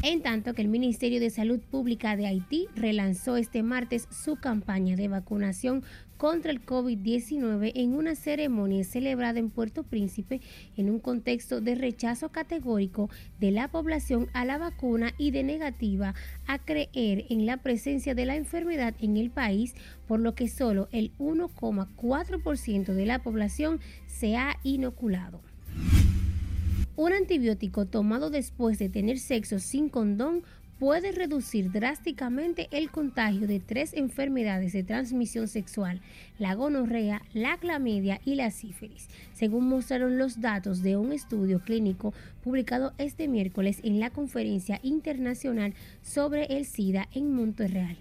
En 0.02 0.22
tanto 0.22 0.54
que 0.54 0.62
el 0.62 0.68
Ministerio 0.68 1.18
de 1.18 1.30
Salud 1.30 1.58
Pública 1.58 2.14
de 2.16 2.28
Haití 2.28 2.68
relanzó 2.76 3.36
este 3.36 3.64
martes 3.64 4.06
su 4.10 4.36
campaña 4.36 4.94
de 4.94 5.08
vacunación 5.08 5.82
contra 6.16 6.50
el 6.50 6.64
COVID-19 6.64 7.72
en 7.74 7.94
una 7.94 8.14
ceremonia 8.14 8.84
celebrada 8.84 9.38
en 9.38 9.50
Puerto 9.50 9.82
Príncipe 9.82 10.40
en 10.76 10.90
un 10.90 10.98
contexto 10.98 11.60
de 11.60 11.74
rechazo 11.74 12.30
categórico 12.30 13.10
de 13.38 13.50
la 13.50 13.68
población 13.68 14.28
a 14.32 14.44
la 14.44 14.58
vacuna 14.58 15.12
y 15.18 15.30
de 15.30 15.42
negativa 15.42 16.14
a 16.46 16.58
creer 16.58 17.26
en 17.28 17.46
la 17.46 17.58
presencia 17.58 18.14
de 18.14 18.26
la 18.26 18.36
enfermedad 18.36 18.94
en 19.00 19.16
el 19.16 19.30
país, 19.30 19.74
por 20.06 20.20
lo 20.20 20.34
que 20.34 20.48
solo 20.48 20.88
el 20.92 21.12
1,4% 21.18 22.94
de 22.94 23.06
la 23.06 23.22
población 23.22 23.80
se 24.06 24.36
ha 24.36 24.58
inoculado. 24.62 25.40
Un 26.96 27.12
antibiótico 27.12 27.84
tomado 27.84 28.30
después 28.30 28.78
de 28.78 28.88
tener 28.88 29.18
sexo 29.18 29.58
sin 29.58 29.90
condón 29.90 30.42
puede 30.78 31.12
reducir 31.12 31.70
drásticamente 31.72 32.68
el 32.70 32.90
contagio 32.90 33.46
de 33.46 33.60
tres 33.60 33.94
enfermedades 33.94 34.72
de 34.72 34.82
transmisión 34.82 35.48
sexual, 35.48 36.00
la 36.38 36.54
gonorrea, 36.54 37.22
la 37.32 37.56
clamidia 37.56 38.20
y 38.24 38.34
la 38.34 38.50
sífilis, 38.50 39.08
según 39.32 39.68
mostraron 39.68 40.18
los 40.18 40.40
datos 40.40 40.82
de 40.82 40.96
un 40.96 41.12
estudio 41.12 41.60
clínico 41.60 42.12
publicado 42.42 42.92
este 42.98 43.28
miércoles 43.28 43.80
en 43.82 44.00
la 44.00 44.10
Conferencia 44.10 44.80
Internacional 44.82 45.74
sobre 46.02 46.44
el 46.56 46.66
SIDA 46.66 47.08
en 47.12 47.32
Monterreal. 47.32 47.96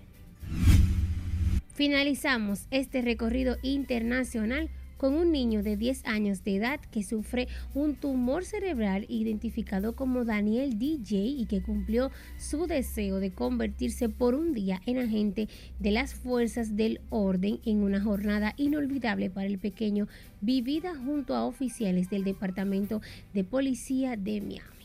Finalizamos 1.73 2.67
este 2.71 3.01
recorrido 3.01 3.57
internacional 3.61 4.69
con 4.97 5.13
un 5.13 5.31
niño 5.31 5.63
de 5.63 5.77
10 5.77 6.05
años 6.05 6.43
de 6.43 6.55
edad 6.55 6.79
que 6.91 7.03
sufre 7.03 7.47
un 7.73 7.95
tumor 7.95 8.45
cerebral 8.45 9.05
identificado 9.09 9.95
como 9.95 10.25
Daniel 10.25 10.79
DJ 10.79 11.17
y 11.17 11.45
que 11.45 11.61
cumplió 11.61 12.11
su 12.37 12.67
deseo 12.67 13.19
de 13.19 13.31
convertirse 13.31 14.09
por 14.09 14.35
un 14.35 14.53
día 14.53 14.81
en 14.85 14.99
agente 14.99 15.47
de 15.79 15.91
las 15.91 16.13
fuerzas 16.13 16.75
del 16.75 17.01
orden 17.09 17.59
en 17.65 17.83
una 17.83 18.01
jornada 18.01 18.53
inolvidable 18.57 19.29
para 19.29 19.47
el 19.47 19.59
pequeño 19.59 20.07
vivida 20.41 20.95
junto 20.95 21.35
a 21.35 21.45
oficiales 21.45 22.09
del 22.09 22.23
Departamento 22.23 23.01
de 23.33 23.43
Policía 23.43 24.15
de 24.15 24.41
Miami. 24.41 24.75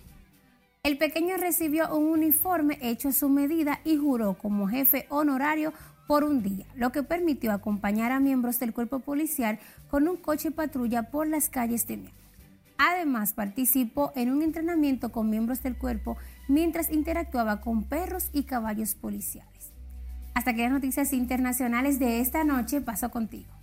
El 0.82 0.96
pequeño 0.96 1.36
recibió 1.36 1.94
un 1.94 2.06
uniforme 2.06 2.78
hecho 2.80 3.10
a 3.10 3.12
su 3.12 3.28
medida 3.28 3.80
y 3.84 3.98
juró 3.98 4.38
como 4.38 4.66
jefe 4.66 5.04
honorario 5.10 5.74
por 6.10 6.24
un 6.24 6.42
día, 6.42 6.66
lo 6.74 6.90
que 6.90 7.04
permitió 7.04 7.52
acompañar 7.52 8.10
a 8.10 8.18
miembros 8.18 8.58
del 8.58 8.72
cuerpo 8.72 8.98
policial 8.98 9.60
con 9.88 10.08
un 10.08 10.16
coche 10.16 10.50
patrulla 10.50 11.04
por 11.04 11.28
las 11.28 11.48
calles 11.48 11.86
de 11.86 11.98
Miami. 11.98 12.18
Además, 12.78 13.32
participó 13.32 14.10
en 14.16 14.32
un 14.32 14.42
entrenamiento 14.42 15.12
con 15.12 15.30
miembros 15.30 15.62
del 15.62 15.78
cuerpo 15.78 16.16
mientras 16.48 16.90
interactuaba 16.90 17.60
con 17.60 17.84
perros 17.84 18.28
y 18.32 18.42
caballos 18.42 18.96
policiales. 18.96 19.70
Hasta 20.34 20.52
que 20.52 20.62
las 20.62 20.72
noticias 20.72 21.12
internacionales 21.12 22.00
de 22.00 22.18
esta 22.18 22.42
noche 22.42 22.80
paso 22.80 23.12
contigo. 23.12 23.59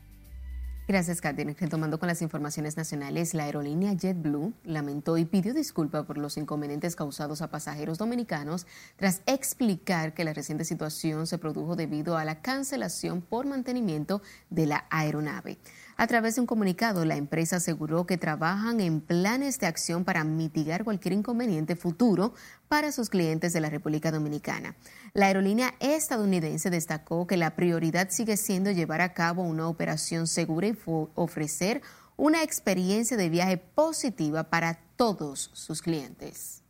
Gracias, 0.88 1.20
Katherine. 1.20 1.54
Retomando 1.60 2.00
con 2.00 2.08
las 2.08 2.22
informaciones 2.22 2.78
nacionales, 2.78 3.34
la 3.34 3.44
aerolínea 3.44 3.92
JetBlue 3.92 4.54
lamentó 4.64 5.18
y 5.18 5.26
pidió 5.26 5.54
disculpa 5.54 6.04
por 6.04 6.18
los 6.18 6.38
inconvenientes 6.38 6.96
causados 6.96 7.42
a 7.42 7.50
pasajeros 7.50 7.98
dominicanos 7.98 8.66
tras 8.96 9.22
explicar 9.26 10.14
que 10.14 10.24
la 10.24 10.32
reciente 10.32 10.64
situación 10.64 11.28
se 11.28 11.40
produjo 11.40 11.76
debido 11.76 12.16
a 12.16 12.24
la 12.24 12.42
cancelación 12.42 13.22
por 13.22 13.46
mantenimiento 13.46 14.22
de 14.50 14.66
la 14.66 14.86
aeronave. 14.90 15.58
A 16.00 16.06
través 16.06 16.36
de 16.36 16.42
un 16.42 16.48
comunicado, 16.48 17.06
la 17.06 17.16
empresa 17.16 17.56
aseguró 17.56 18.06
que 18.06 18.20
trabajan 18.20 18.82
en 18.82 19.02
planes 19.02 19.60
de 19.60 19.66
acción 19.66 20.06
para 20.06 20.24
mitigar 20.24 20.84
cualquier 20.84 21.14
inconveniente 21.14 21.76
futuro 21.76 22.36
para 22.68 22.92
sus 22.92 23.10
clientes 23.10 23.52
de 23.52 23.62
la 23.62 23.72
República 23.72 24.12
Dominicana. 24.12 24.76
La 25.14 25.26
aerolínea 25.26 25.74
estadounidense 25.80 26.70
destacó 26.70 27.26
que 27.26 27.36
la 27.36 27.56
prioridad 27.56 28.10
sigue 28.12 28.38
siendo 28.38 28.70
llevar 28.70 29.02
a 29.02 29.16
cabo 29.16 29.42
una 29.42 29.68
operación 29.68 30.28
segura 30.28 30.68
y 30.68 30.78
ofrecer 30.86 31.82
una 32.16 32.44
experiencia 32.44 33.18
de 33.18 33.30
viaje 33.30 33.58
positiva 33.58 34.52
para 34.52 34.80
todos 34.98 35.50
sus 35.54 35.82
clientes. 35.82 36.62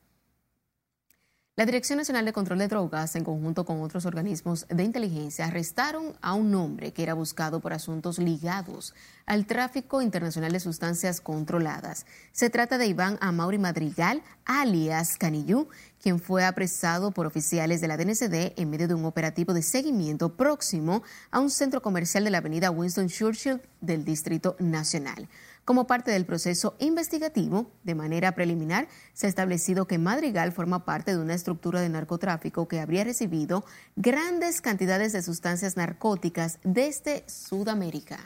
La 1.57 1.65
Dirección 1.65 1.97
Nacional 1.97 2.23
de 2.23 2.33
Control 2.33 2.59
de 2.59 2.67
Drogas, 2.67 3.15
en 3.15 3.23
conjunto 3.23 3.65
con 3.65 3.81
otros 3.81 4.05
organismos 4.05 4.67
de 4.69 4.83
inteligencia, 4.83 5.47
arrestaron 5.47 6.13
a 6.21 6.35
un 6.35 6.53
hombre 6.53 6.93
que 6.93 7.01
era 7.01 7.15
buscado 7.15 7.61
por 7.61 7.73
asuntos 7.73 8.19
ligados 8.19 8.93
al 9.25 9.47
tráfico 9.47 10.03
internacional 10.03 10.51
de 10.51 10.59
sustancias 10.59 11.19
controladas. 11.19 12.05
Se 12.31 12.51
trata 12.51 12.77
de 12.77 12.85
Iván 12.85 13.17
Amauri 13.21 13.57
Madrigal, 13.57 14.21
alias 14.45 15.17
Canillú, 15.17 15.67
quien 15.99 16.19
fue 16.19 16.45
apresado 16.45 17.09
por 17.09 17.25
oficiales 17.25 17.81
de 17.81 17.87
la 17.87 17.97
DNCD 17.97 18.53
en 18.55 18.69
medio 18.69 18.87
de 18.87 18.93
un 18.93 19.05
operativo 19.05 19.51
de 19.55 19.63
seguimiento 19.63 20.37
próximo 20.37 21.01
a 21.31 21.39
un 21.39 21.49
centro 21.49 21.81
comercial 21.81 22.23
de 22.23 22.29
la 22.29 22.37
avenida 22.37 22.69
Winston 22.69 23.07
Churchill 23.07 23.61
del 23.81 24.05
Distrito 24.05 24.57
Nacional. 24.59 25.27
Como 25.67 25.85
parte 25.85 26.11
del 26.11 26.25
proceso 26.25 26.77
investigativo, 26.79 27.73
de 27.83 27.93
manera 27.93 28.33
preliminar, 28.33 28.87
se 29.11 29.25
ha 29.25 29.29
establecido 29.29 29.85
que 29.85 29.97
Madrigal 29.97 30.53
forma 30.53 30.85
parte 30.85 31.11
de 31.11 31.21
una 31.21 31.33
estructura 31.33 31.81
de 31.81 31.89
narcotráfico 31.89 32.69
que 32.69 32.79
habría 32.79 33.03
recibido 33.03 33.65
grandes 33.97 34.61
cantidades 34.61 35.11
de 35.11 35.21
sustancias 35.21 35.75
narcóticas 35.75 36.59
desde 36.63 37.25
Sudamérica. 37.27 38.17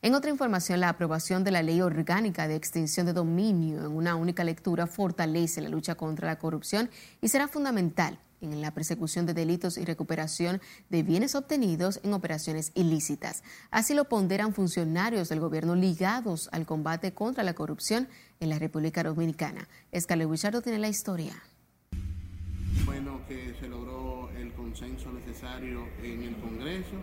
En 0.00 0.14
otra 0.14 0.30
información, 0.30 0.80
la 0.80 0.88
aprobación 0.88 1.44
de 1.44 1.50
la 1.50 1.62
ley 1.62 1.82
orgánica 1.82 2.48
de 2.48 2.56
extinción 2.56 3.04
de 3.04 3.12
dominio 3.12 3.84
en 3.84 3.92
una 3.92 4.14
única 4.14 4.44
lectura 4.44 4.86
fortalece 4.86 5.60
la 5.60 5.68
lucha 5.68 5.94
contra 5.94 6.26
la 6.26 6.38
corrupción 6.38 6.88
y 7.20 7.28
será 7.28 7.48
fundamental 7.48 8.18
en 8.40 8.60
la 8.60 8.72
persecución 8.72 9.26
de 9.26 9.34
delitos 9.34 9.78
y 9.78 9.84
recuperación 9.84 10.60
de 10.88 11.02
bienes 11.02 11.34
obtenidos 11.34 12.00
en 12.02 12.12
operaciones 12.12 12.72
ilícitas. 12.74 13.42
Así 13.70 13.94
lo 13.94 14.04
ponderan 14.06 14.54
funcionarios 14.54 15.28
del 15.28 15.40
gobierno 15.40 15.74
ligados 15.74 16.48
al 16.52 16.66
combate 16.66 17.12
contra 17.12 17.44
la 17.44 17.54
corrupción 17.54 18.08
en 18.40 18.48
la 18.48 18.58
República 18.58 19.02
Dominicana. 19.02 19.68
Escale 19.92 20.26
Huichardo 20.26 20.62
tiene 20.62 20.78
la 20.78 20.88
historia. 20.88 21.34
Bueno, 22.84 23.20
que 23.28 23.54
se 23.60 23.68
logró 23.68 24.30
el 24.36 24.52
consenso 24.52 25.12
necesario 25.12 25.86
en 26.02 26.22
el 26.22 26.36
Congreso 26.36 26.96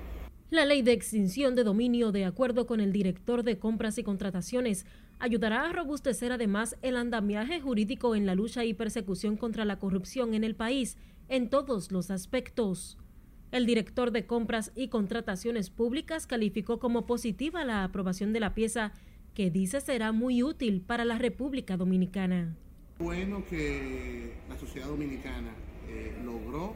la 0.49 0.63
ley 0.63 0.81
de 0.81 0.93
extinción 0.93 1.55
de 1.55 1.65
dominio, 1.65 2.13
de 2.13 2.23
acuerdo 2.23 2.67
con 2.67 2.79
el 2.79 2.93
director 2.93 3.43
de 3.43 3.59
compras 3.59 3.97
y 3.97 4.03
contrataciones, 4.03 4.85
ayudará 5.19 5.65
a 5.65 5.73
robustecer 5.73 6.31
además 6.31 6.77
el 6.81 6.95
andamiaje 6.95 7.59
jurídico 7.59 8.15
en 8.15 8.25
la 8.25 8.33
lucha 8.33 8.63
y 8.63 8.73
persecución 8.73 9.35
contra 9.35 9.65
la 9.65 9.77
corrupción 9.77 10.33
en 10.33 10.45
el 10.45 10.55
país 10.55 10.97
en 11.29 11.49
todos 11.49 11.91
los 11.91 12.11
aspectos. 12.11 12.97
El 13.51 13.65
director 13.65 14.11
de 14.11 14.25
Compras 14.25 14.71
y 14.75 14.89
Contrataciones 14.89 15.69
Públicas 15.69 16.27
calificó 16.27 16.79
como 16.79 17.05
positiva 17.05 17.63
la 17.63 17.83
aprobación 17.83 18.33
de 18.33 18.41
la 18.41 18.53
pieza 18.53 18.91
que 19.33 19.49
dice 19.51 19.81
será 19.81 20.11
muy 20.11 20.43
útil 20.43 20.81
para 20.81 21.05
la 21.05 21.17
República 21.17 21.77
Dominicana. 21.77 22.55
Bueno 22.99 23.45
que 23.45 24.33
la 24.49 24.57
sociedad 24.57 24.87
dominicana 24.87 25.53
eh, 25.87 26.15
logró 26.25 26.75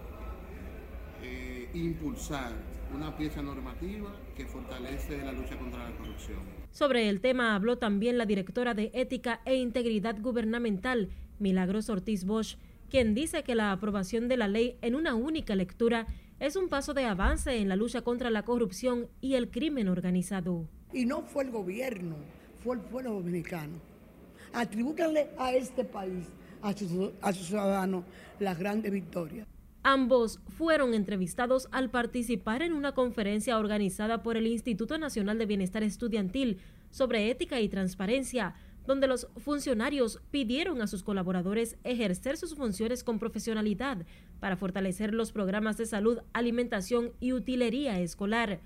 eh, 1.24 1.70
impulsar 1.74 2.52
una 2.96 3.16
pieza 3.18 3.42
normativa 3.42 4.16
que 4.36 4.46
fortalece 4.46 5.18
la 5.26 5.32
lucha 5.32 5.58
contra 5.58 5.90
la 5.90 5.98
corrupción. 5.98 6.40
Sobre 6.72 7.10
el 7.10 7.20
tema 7.20 7.56
habló 7.56 7.78
también 7.78 8.18
la 8.18 8.26
directora 8.26 8.74
de 8.74 8.92
Ética 8.94 9.42
e 9.46 9.56
Integridad 9.56 10.20
Gubernamental, 10.22 11.10
Milagros 11.40 11.90
Ortiz 11.90 12.26
Bosch, 12.26 12.58
quien 12.92 13.16
dice 13.16 13.44
que 13.44 13.56
la 13.56 13.72
aprobación 13.72 14.28
de 14.28 14.36
la 14.36 14.50
ley 14.50 14.78
en 14.82 14.96
una 14.96 15.16
única 15.16 15.56
lectura 15.56 16.08
es 16.40 16.58
un 16.58 16.68
paso 16.68 16.94
de 16.94 17.06
avance 17.06 17.58
en 17.58 17.70
la 17.70 17.78
lucha 17.78 18.02
contra 18.02 18.30
la 18.30 18.44
corrupción 18.44 19.08
y 19.22 19.36
el 19.36 19.50
crimen 19.50 19.88
organizado. 19.88 20.68
Y 20.92 21.06
no 21.06 21.22
fue 21.22 21.46
el 21.46 21.52
gobierno, 21.52 22.18
fue 22.62 22.76
el 22.76 22.82
pueblo 22.82 23.14
dominicano. 23.14 23.80
Atribúcanle 24.52 25.30
a 25.38 25.54
este 25.54 25.86
país, 25.86 26.26
a 26.62 26.74
sus 26.76 27.12
a 27.22 27.32
su 27.32 27.46
ciudadanos, 27.46 28.04
las 28.40 28.60
grandes 28.60 28.92
victorias. 28.92 29.48
Ambos 29.84 30.42
fueron 30.50 30.94
entrevistados 30.94 31.70
al 31.72 31.90
participar 31.90 32.62
en 32.62 32.74
una 32.74 32.92
conferencia 32.92 33.58
organizada 33.58 34.22
por 34.22 34.36
el 34.36 34.48
Instituto 34.48 34.98
Nacional 34.98 35.38
de 35.38 35.46
Bienestar 35.46 35.82
Estudiantil 35.82 36.60
sobre 36.90 37.32
ética 37.32 37.62
y 37.62 37.70
transparencia, 37.70 38.54
donde 38.86 39.08
los 39.08 39.28
funcionarios 39.38 40.20
pidieron 40.32 40.82
a 40.82 40.88
sus 40.88 41.04
colaboradores 41.04 41.78
ejercer 41.84 42.38
sus 42.38 42.56
funciones 42.56 43.04
con 43.04 43.20
profesionalidad 43.20 44.06
para 44.40 44.58
fortalecer 44.58 45.14
los 45.14 45.32
programas 45.32 45.78
de 45.78 45.86
salud, 45.86 46.20
alimentación 46.34 47.12
y 47.20 47.34
utilería 47.34 48.00
escolar. 48.00 48.60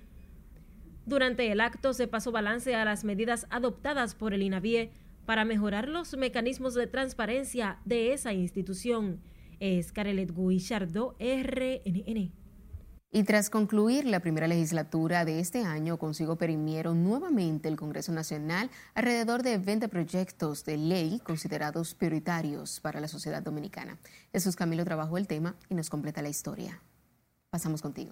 Durante 1.06 1.52
el 1.52 1.62
acto 1.62 1.94
se 1.94 2.08
pasó 2.08 2.32
balance 2.32 2.76
a 2.76 2.86
las 2.86 3.04
medidas 3.04 3.48
adoptadas 3.50 4.16
por 4.16 4.34
el 4.34 4.42
INAVIE 4.42 4.92
para 5.26 5.46
mejorar 5.46 5.88
los 5.88 6.16
mecanismos 6.18 6.74
de 6.74 6.88
transparencia 6.88 7.80
de 7.86 8.14
esa 8.14 8.34
institución 8.34 9.22
es 9.60 9.92
Carelet 9.92 10.32
Guillardo, 10.36 11.16
RNN. 11.20 12.45
Y 13.16 13.24
tras 13.24 13.50
concluir 13.50 14.04
la 14.04 14.20
primera 14.20 14.46
legislatura 14.46 15.24
de 15.24 15.40
este 15.40 15.64
año, 15.64 15.96
consigo 15.96 16.36
perimieron 16.36 17.02
nuevamente 17.02 17.70
el 17.70 17.78
Congreso 17.78 18.12
Nacional 18.12 18.70
alrededor 18.94 19.42
de 19.42 19.58
20 19.58 19.88
proyectos 19.88 20.66
de 20.66 20.76
ley 20.76 21.22
considerados 21.24 21.96
prioritarios 21.96 22.82
para 22.82 23.00
la 23.00 23.08
sociedad 23.08 23.42
dominicana. 23.42 23.98
Jesús 24.34 24.58
Camilo 24.58 24.84
trabajó 24.84 25.18
el 25.18 25.28
tema 25.28 25.56
y 25.70 25.76
nos 25.76 25.90
completa 25.90 26.22
la 26.22 26.28
historia. 26.28 26.82
Pasamos 27.52 27.82
contigo. 27.82 28.12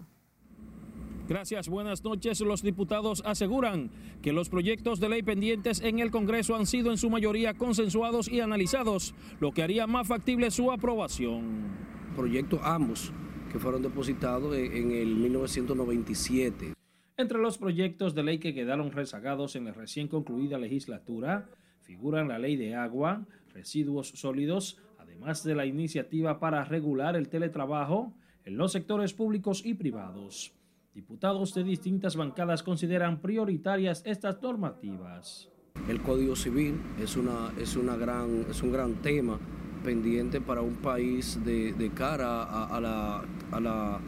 Gracias, 1.28 1.68
buenas 1.68 2.02
noches. 2.06 2.40
Los 2.40 2.62
diputados 2.62 3.24
aseguran 3.26 3.92
que 4.22 4.32
los 4.32 4.48
proyectos 4.48 5.02
de 5.02 5.10
ley 5.10 5.22
pendientes 5.22 5.82
en 5.82 6.00
el 6.00 6.12
Congreso 6.12 6.56
han 6.56 6.66
sido 6.66 6.92
en 6.92 6.98
su 6.98 7.10
mayoría 7.10 7.56
consensuados 7.56 8.30
y 8.30 8.40
analizados, 8.40 9.14
lo 9.42 9.52
que 9.52 9.64
haría 9.64 9.86
más 9.86 10.08
factible 10.08 10.50
su 10.50 10.72
aprobación. 10.72 11.76
Proyectos 12.16 12.62
ambos 12.64 13.12
que 13.54 13.60
fueron 13.60 13.84
depositados 13.84 14.58
en 14.58 14.92
el 14.92 15.16
1997. 15.16 16.74
Entre 17.16 17.38
los 17.38 17.60
proyectos 17.60 18.16
de 18.16 18.24
ley 18.24 18.40
que 18.40 18.56
quedaron 18.56 18.92
rezagados 18.92 19.56
en 19.56 19.66
la 19.66 19.74
recién 19.74 20.08
concluida 20.08 20.58
legislatura 20.58 21.48
figuran 21.82 22.30
la 22.30 22.40
ley 22.40 22.56
de 22.56 22.74
agua, 22.74 23.28
residuos 23.54 24.10
sólidos, 24.10 24.82
además 24.98 25.44
de 25.44 25.54
la 25.54 25.68
iniciativa 25.68 26.40
para 26.40 26.66
regular 26.66 27.16
el 27.16 27.30
teletrabajo 27.30 28.12
en 28.44 28.58
los 28.58 28.72
sectores 28.72 29.14
públicos 29.14 29.64
y 29.64 29.76
privados. 29.76 30.56
Diputados 30.96 31.54
de 31.54 31.64
distintas 31.64 32.16
bancadas 32.16 32.64
consideran 32.64 33.22
prioritarias 33.22 34.02
estas 34.06 34.42
normativas. 34.42 35.52
El 35.88 36.02
Código 36.02 36.36
Civil 36.36 36.80
es, 37.00 37.16
una, 37.16 37.54
es, 37.60 37.76
una 37.76 37.96
gran, 37.98 38.48
es 38.50 38.64
un 38.64 38.72
gran 38.72 38.96
tema 38.96 39.40
pendiente 39.84 40.42
para 40.42 40.62
un 40.62 40.76
país 40.76 41.40
de, 41.44 41.74
de 41.74 41.90
cara 41.92 42.44
a, 42.44 42.76
a, 42.76 42.82
la, 42.82 43.24
a, 43.52 43.60
la, 43.60 44.00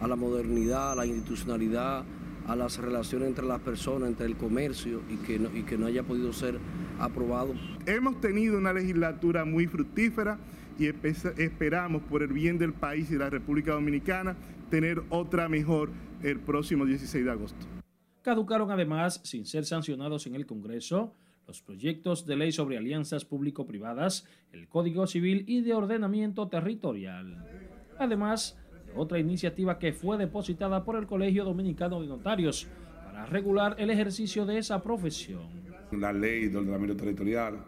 a 0.00 0.06
la 0.06 0.16
modernidad, 0.16 0.92
a 0.92 0.94
la 0.94 1.06
institucionalidad, 1.06 2.04
a 2.46 2.56
las 2.56 2.78
relaciones 2.78 3.28
entre 3.28 3.46
las 3.46 3.60
personas, 3.60 4.08
entre 4.08 4.26
el 4.26 4.36
comercio 4.36 5.02
y 5.08 5.16
que 5.16 5.38
no, 5.38 5.50
y 5.56 5.62
que 5.62 5.78
no 5.78 5.86
haya 5.86 6.02
podido 6.02 6.32
ser 6.32 6.58
aprobado. 6.98 7.54
Hemos 7.86 8.20
tenido 8.20 8.58
una 8.58 8.72
legislatura 8.72 9.44
muy 9.44 9.66
fructífera 9.66 10.38
y 10.78 10.86
esperamos 10.86 12.02
por 12.02 12.22
el 12.22 12.32
bien 12.32 12.58
del 12.58 12.72
país 12.72 13.10
y 13.10 13.14
de 13.14 13.18
la 13.20 13.30
República 13.30 13.72
Dominicana 13.72 14.36
tener 14.70 15.02
otra 15.10 15.48
mejor 15.48 15.90
el 16.22 16.40
próximo 16.40 16.84
16 16.84 17.24
de 17.24 17.30
agosto. 17.30 17.66
Caducaron 18.22 18.70
además, 18.70 19.20
sin 19.24 19.44
ser 19.44 19.64
sancionados 19.64 20.26
en 20.26 20.34
el 20.34 20.46
Congreso, 20.46 21.14
los 21.46 21.62
proyectos 21.62 22.26
de 22.26 22.36
ley 22.36 22.52
sobre 22.52 22.78
alianzas 22.78 23.24
público-privadas, 23.24 24.26
el 24.52 24.68
Código 24.68 25.06
Civil 25.06 25.44
y 25.46 25.62
de 25.62 25.74
ordenamiento 25.74 26.48
territorial. 26.48 27.44
Además, 27.98 28.58
de 28.86 28.92
otra 28.94 29.18
iniciativa 29.18 29.78
que 29.78 29.92
fue 29.92 30.16
depositada 30.18 30.84
por 30.84 30.96
el 30.96 31.06
Colegio 31.06 31.44
Dominicano 31.44 32.00
de 32.00 32.08
Notarios 32.08 32.66
para 33.04 33.26
regular 33.26 33.76
el 33.78 33.90
ejercicio 33.90 34.46
de 34.46 34.58
esa 34.58 34.82
profesión. 34.82 35.48
La 35.92 36.12
ley 36.12 36.48
de 36.48 36.56
ordenamiento 36.56 36.96
territorial, 36.96 37.58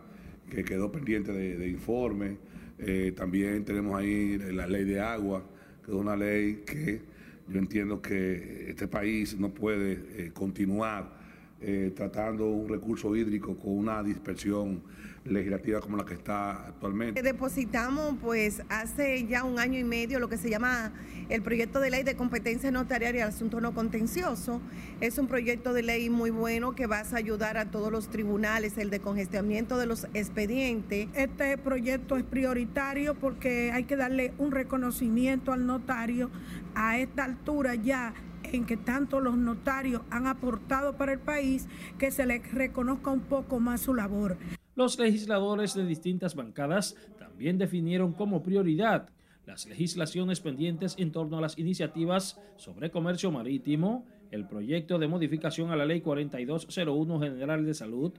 que 0.50 0.64
quedó 0.64 0.90
pendiente 0.90 1.32
de, 1.32 1.56
de 1.56 1.68
informe. 1.68 2.38
Eh, 2.78 3.12
también 3.16 3.64
tenemos 3.64 3.98
ahí 3.98 4.38
la 4.38 4.66
ley 4.66 4.84
de 4.84 5.00
agua, 5.00 5.44
que 5.84 5.90
es 5.90 5.96
una 5.96 6.16
ley 6.16 6.62
que 6.66 7.02
yo 7.48 7.58
entiendo 7.58 8.00
que 8.00 8.70
este 8.70 8.88
país 8.88 9.38
no 9.38 9.52
puede 9.52 10.26
eh, 10.26 10.30
continuar 10.32 11.23
eh, 11.66 11.92
tratando 11.96 12.46
un 12.46 12.68
recurso 12.68 13.16
hídrico 13.16 13.56
con 13.56 13.78
una 13.78 14.02
dispersión 14.02 14.82
legislativa 15.24 15.80
como 15.80 15.96
la 15.96 16.04
que 16.04 16.12
está 16.12 16.66
actualmente. 16.66 17.22
Depositamos 17.22 18.16
pues 18.20 18.62
hace 18.68 19.26
ya 19.26 19.44
un 19.44 19.58
año 19.58 19.78
y 19.78 19.84
medio 19.84 20.18
lo 20.18 20.28
que 20.28 20.36
se 20.36 20.50
llama 20.50 20.92
el 21.30 21.40
proyecto 21.40 21.80
de 21.80 21.88
ley 21.88 22.02
de 22.02 22.16
competencia 22.16 22.70
notarial 22.70 23.16
y 23.16 23.20
asunto 23.20 23.62
no 23.62 23.72
contencioso. 23.72 24.60
Es 25.00 25.16
un 25.16 25.26
proyecto 25.26 25.72
de 25.72 25.82
ley 25.82 26.10
muy 26.10 26.28
bueno 26.28 26.74
que 26.74 26.86
va 26.86 26.98
a 26.98 27.16
ayudar 27.16 27.56
a 27.56 27.70
todos 27.70 27.90
los 27.90 28.08
tribunales, 28.08 28.76
el 28.76 28.90
de 28.90 29.00
congestionamiento 29.00 29.78
de 29.78 29.86
los 29.86 30.04
expedientes. 30.12 31.08
Este 31.14 31.56
proyecto 31.56 32.18
es 32.18 32.24
prioritario 32.24 33.14
porque 33.14 33.72
hay 33.72 33.84
que 33.84 33.96
darle 33.96 34.34
un 34.36 34.50
reconocimiento 34.50 35.52
al 35.52 35.64
notario 35.66 36.30
a 36.74 36.98
esta 36.98 37.24
altura 37.24 37.74
ya 37.74 38.12
en 38.54 38.66
que 38.66 38.76
tanto 38.76 39.20
los 39.20 39.36
notarios 39.36 40.02
han 40.10 40.26
aportado 40.26 40.96
para 40.96 41.12
el 41.12 41.18
país, 41.18 41.68
que 41.98 42.10
se 42.10 42.26
les 42.26 42.52
reconozca 42.52 43.10
un 43.10 43.20
poco 43.20 43.60
más 43.60 43.82
su 43.82 43.94
labor. 43.94 44.36
Los 44.74 44.98
legisladores 44.98 45.74
de 45.74 45.86
distintas 45.86 46.34
bancadas 46.34 46.96
también 47.18 47.58
definieron 47.58 48.12
como 48.12 48.42
prioridad 48.42 49.10
las 49.46 49.66
legislaciones 49.66 50.40
pendientes 50.40 50.94
en 50.98 51.12
torno 51.12 51.38
a 51.38 51.40
las 51.40 51.58
iniciativas 51.58 52.40
sobre 52.56 52.90
comercio 52.90 53.30
marítimo, 53.30 54.06
el 54.30 54.46
proyecto 54.46 54.98
de 54.98 55.06
modificación 55.06 55.70
a 55.70 55.76
la 55.76 55.84
Ley 55.84 56.00
4201 56.00 57.20
General 57.20 57.64
de 57.64 57.74
Salud, 57.74 58.12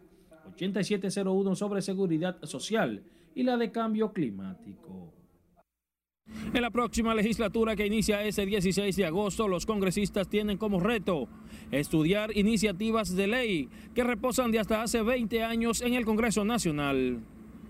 8701 0.47 1.55
sobre 1.55 1.81
seguridad 1.81 2.37
social 2.43 3.03
y 3.33 3.43
la 3.43 3.57
de 3.57 3.71
cambio 3.71 4.13
climático. 4.13 5.14
En 6.55 6.61
la 6.61 6.71
próxima 6.71 7.13
legislatura 7.13 7.75
que 7.75 7.85
inicia 7.85 8.23
ese 8.23 8.45
16 8.45 8.95
de 8.95 9.05
agosto, 9.05 9.49
los 9.49 9.65
congresistas 9.65 10.29
tienen 10.29 10.57
como 10.57 10.79
reto 10.79 11.27
estudiar 11.69 12.31
iniciativas 12.37 13.13
de 13.13 13.27
ley 13.27 13.69
que 13.93 14.05
reposan 14.05 14.53
de 14.53 14.59
hasta 14.59 14.81
hace 14.81 15.01
20 15.01 15.43
años 15.43 15.81
en 15.81 15.95
el 15.95 16.05
Congreso 16.05 16.45
Nacional. 16.45 17.19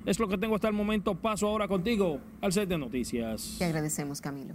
Es 0.05 0.19
lo 0.19 0.27
que 0.27 0.37
tengo 0.37 0.53
hasta 0.53 0.67
el 0.67 0.75
momento. 0.75 1.15
Paso 1.15 1.47
ahora 1.47 1.67
contigo 1.67 2.19
al 2.41 2.53
set 2.53 2.69
de 2.69 2.77
noticias. 2.77 3.55
Te 3.57 3.65
agradecemos, 3.65 4.21
Camilo. 4.21 4.53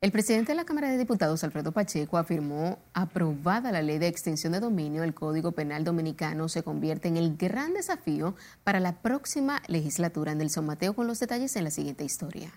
El 0.00 0.12
presidente 0.12 0.52
de 0.52 0.56
la 0.56 0.64
Cámara 0.64 0.92
de 0.92 0.96
Diputados, 0.96 1.42
Alfredo 1.42 1.72
Pacheco, 1.72 2.18
afirmó, 2.18 2.78
aprobada 2.94 3.72
la 3.72 3.82
ley 3.82 3.98
de 3.98 4.06
extinción 4.06 4.52
de 4.52 4.60
dominio, 4.60 5.02
el 5.02 5.12
Código 5.12 5.50
Penal 5.50 5.82
Dominicano 5.82 6.48
se 6.48 6.62
convierte 6.62 7.08
en 7.08 7.16
el 7.16 7.36
gran 7.36 7.74
desafío 7.74 8.36
para 8.62 8.78
la 8.78 9.02
próxima 9.02 9.60
legislatura. 9.66 10.36
Nelson 10.36 10.66
Mateo 10.66 10.94
con 10.94 11.08
los 11.08 11.18
detalles 11.18 11.56
en 11.56 11.64
la 11.64 11.72
siguiente 11.72 12.04
historia. 12.04 12.52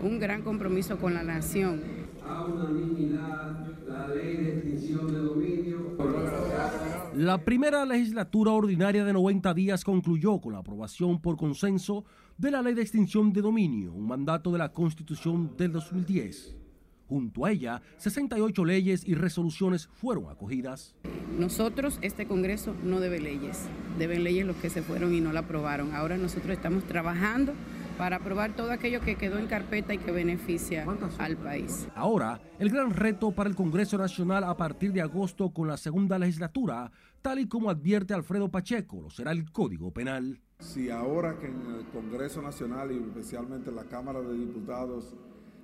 Un 0.00 0.20
gran 0.20 0.42
compromiso 0.42 1.00
con 1.00 1.12
la 1.12 1.24
nación. 1.24 1.82
La 7.16 7.38
primera 7.38 7.84
legislatura 7.84 8.52
ordinaria 8.52 9.04
de 9.04 9.12
90 9.12 9.54
días 9.54 9.82
concluyó 9.82 10.40
con 10.40 10.52
la 10.52 10.60
aprobación 10.60 11.20
por 11.20 11.36
consenso 11.36 12.04
de 12.42 12.50
la 12.50 12.60
ley 12.60 12.74
de 12.74 12.82
extinción 12.82 13.32
de 13.32 13.40
dominio, 13.40 13.92
un 13.92 14.08
mandato 14.08 14.50
de 14.50 14.58
la 14.58 14.72
Constitución 14.72 15.56
del 15.56 15.70
2010. 15.70 16.56
Junto 17.06 17.46
a 17.46 17.52
ella, 17.52 17.80
68 17.98 18.64
leyes 18.64 19.06
y 19.06 19.14
resoluciones 19.14 19.86
fueron 19.92 20.28
acogidas. 20.28 20.96
Nosotros, 21.38 22.00
este 22.02 22.26
Congreso, 22.26 22.74
no 22.82 22.98
debe 22.98 23.20
leyes. 23.20 23.68
Deben 23.96 24.24
leyes 24.24 24.44
los 24.44 24.56
que 24.56 24.70
se 24.70 24.82
fueron 24.82 25.14
y 25.14 25.20
no 25.20 25.32
la 25.32 25.40
aprobaron. 25.40 25.94
Ahora 25.94 26.16
nosotros 26.16 26.50
estamos 26.50 26.82
trabajando 26.82 27.52
para 27.96 28.16
aprobar 28.16 28.56
todo 28.56 28.72
aquello 28.72 29.00
que 29.02 29.14
quedó 29.14 29.38
en 29.38 29.46
carpeta 29.46 29.94
y 29.94 29.98
que 29.98 30.10
beneficia 30.10 30.84
al 31.18 31.36
país. 31.36 31.86
Ahora, 31.94 32.40
el 32.58 32.70
gran 32.70 32.90
reto 32.90 33.30
para 33.30 33.50
el 33.50 33.54
Congreso 33.54 33.98
Nacional 33.98 34.42
a 34.42 34.56
partir 34.56 34.92
de 34.92 35.00
agosto 35.00 35.50
con 35.50 35.68
la 35.68 35.76
segunda 35.76 36.18
legislatura, 36.18 36.90
tal 37.20 37.38
y 37.38 37.46
como 37.46 37.70
advierte 37.70 38.14
Alfredo 38.14 38.50
Pacheco, 38.50 39.00
lo 39.00 39.10
será 39.10 39.30
el 39.30 39.52
Código 39.52 39.92
Penal. 39.92 40.40
Si 40.62 40.90
ahora 40.90 41.38
que 41.40 41.46
en 41.46 41.60
el 41.76 41.84
Congreso 41.86 42.40
Nacional 42.40 42.92
y 42.92 42.96
especialmente 42.96 43.70
en 43.70 43.76
la 43.76 43.84
Cámara 43.84 44.20
de 44.20 44.32
Diputados 44.32 45.12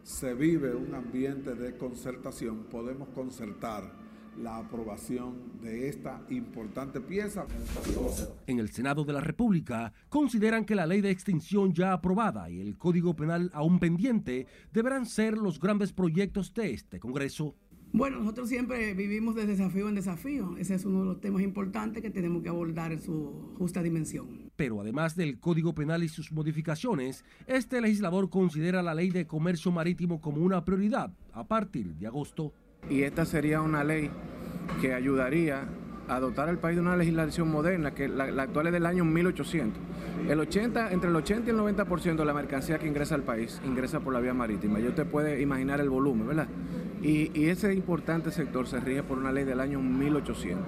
se 0.02 0.34
vive 0.34 0.74
un 0.74 0.92
ambiente 0.92 1.54
de 1.54 1.76
concertación, 1.76 2.64
podemos 2.64 3.08
concertar 3.10 3.92
la 4.42 4.58
aprobación 4.58 5.60
de 5.62 5.88
esta 5.88 6.20
importante 6.30 7.00
pieza. 7.00 7.46
En 8.48 8.58
el 8.58 8.70
Senado 8.70 9.04
de 9.04 9.12
la 9.12 9.20
República 9.20 9.92
consideran 10.08 10.64
que 10.64 10.74
la 10.74 10.86
ley 10.86 11.00
de 11.00 11.10
extinción 11.10 11.72
ya 11.72 11.92
aprobada 11.92 12.50
y 12.50 12.60
el 12.60 12.76
Código 12.76 13.14
Penal 13.14 13.50
aún 13.54 13.78
pendiente 13.78 14.48
deberán 14.72 15.06
ser 15.06 15.38
los 15.38 15.60
grandes 15.60 15.92
proyectos 15.92 16.52
de 16.54 16.72
este 16.72 16.98
Congreso. 16.98 17.54
Bueno, 17.92 18.18
nosotros 18.18 18.48
siempre 18.48 18.92
vivimos 18.94 19.34
de 19.34 19.46
desafío 19.46 19.88
en 19.88 19.94
desafío. 19.94 20.56
Ese 20.58 20.74
es 20.74 20.84
uno 20.84 21.00
de 21.00 21.06
los 21.06 21.20
temas 21.20 21.42
importantes 21.42 22.02
que 22.02 22.10
tenemos 22.10 22.42
que 22.42 22.50
abordar 22.50 22.92
en 22.92 23.00
su 23.00 23.54
justa 23.56 23.82
dimensión. 23.82 24.50
Pero 24.56 24.80
además 24.80 25.16
del 25.16 25.38
Código 25.40 25.74
Penal 25.74 26.02
y 26.02 26.08
sus 26.08 26.30
modificaciones, 26.30 27.24
este 27.46 27.80
legislador 27.80 28.28
considera 28.28 28.82
la 28.82 28.94
ley 28.94 29.10
de 29.10 29.26
comercio 29.26 29.72
marítimo 29.72 30.20
como 30.20 30.42
una 30.42 30.64
prioridad 30.64 31.12
a 31.32 31.46
partir 31.46 31.94
de 31.94 32.06
agosto. 32.06 32.52
Y 32.90 33.02
esta 33.02 33.24
sería 33.24 33.62
una 33.62 33.84
ley 33.84 34.10
que 34.80 34.92
ayudaría 34.92 35.68
a 36.08 36.20
dotar 36.20 36.48
al 36.48 36.58
país 36.58 36.76
de 36.76 36.82
una 36.82 36.96
legislación 36.96 37.50
moderna, 37.50 37.92
que 37.92 38.08
la, 38.08 38.24
actual 38.42 38.68
es 38.68 38.72
del 38.72 38.86
año 38.86 39.04
1800. 39.04 39.82
El 40.28 40.40
80, 40.40 40.92
entre 40.92 41.10
el 41.10 41.16
80 41.16 41.46
y 41.46 41.50
el 41.50 41.58
90% 41.58 42.16
de 42.16 42.24
la 42.24 42.34
mercancía 42.34 42.78
que 42.78 42.86
ingresa 42.86 43.14
al 43.14 43.22
país 43.22 43.60
ingresa 43.64 44.00
por 44.00 44.12
la 44.12 44.20
vía 44.20 44.34
marítima. 44.34 44.78
Ya 44.78 44.88
usted 44.88 45.06
puede 45.06 45.40
imaginar 45.40 45.80
el 45.80 45.90
volumen, 45.90 46.26
¿verdad? 46.26 46.48
Y, 47.02 47.30
y, 47.38 47.48
ese 47.48 47.72
importante 47.72 48.32
sector 48.32 48.66
se 48.66 48.80
rige 48.80 49.04
por 49.04 49.18
una 49.18 49.30
ley 49.30 49.44
del 49.44 49.60
año 49.60 49.80
1800. 49.80 50.66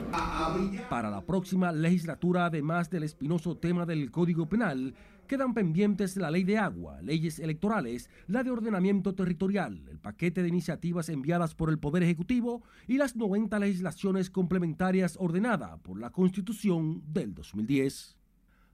Para 0.88 1.11
la 1.11 1.22
próxima 1.22 1.72
legislatura, 1.72 2.46
además 2.46 2.88
del 2.88 3.03
espinoso 3.03 3.57
tema 3.57 3.85
del 3.85 4.12
Código 4.12 4.46
Penal, 4.46 4.94
quedan 5.30 5.54
pendientes 5.54 6.16
la 6.16 6.28
ley 6.28 6.42
de 6.42 6.58
agua, 6.58 7.00
leyes 7.02 7.38
electorales, 7.38 8.10
la 8.26 8.42
de 8.42 8.50
ordenamiento 8.50 9.14
territorial, 9.14 9.86
el 9.88 10.00
paquete 10.00 10.42
de 10.42 10.48
iniciativas 10.48 11.08
enviadas 11.08 11.54
por 11.54 11.70
el 11.70 11.78
Poder 11.78 12.02
Ejecutivo 12.02 12.64
y 12.88 12.98
las 12.98 13.14
90 13.14 13.60
legislaciones 13.60 14.28
complementarias 14.28 15.16
ordenadas 15.20 15.78
por 15.82 16.00
la 16.00 16.10
Constitución 16.10 17.04
del 17.12 17.32
2010. 17.32 18.16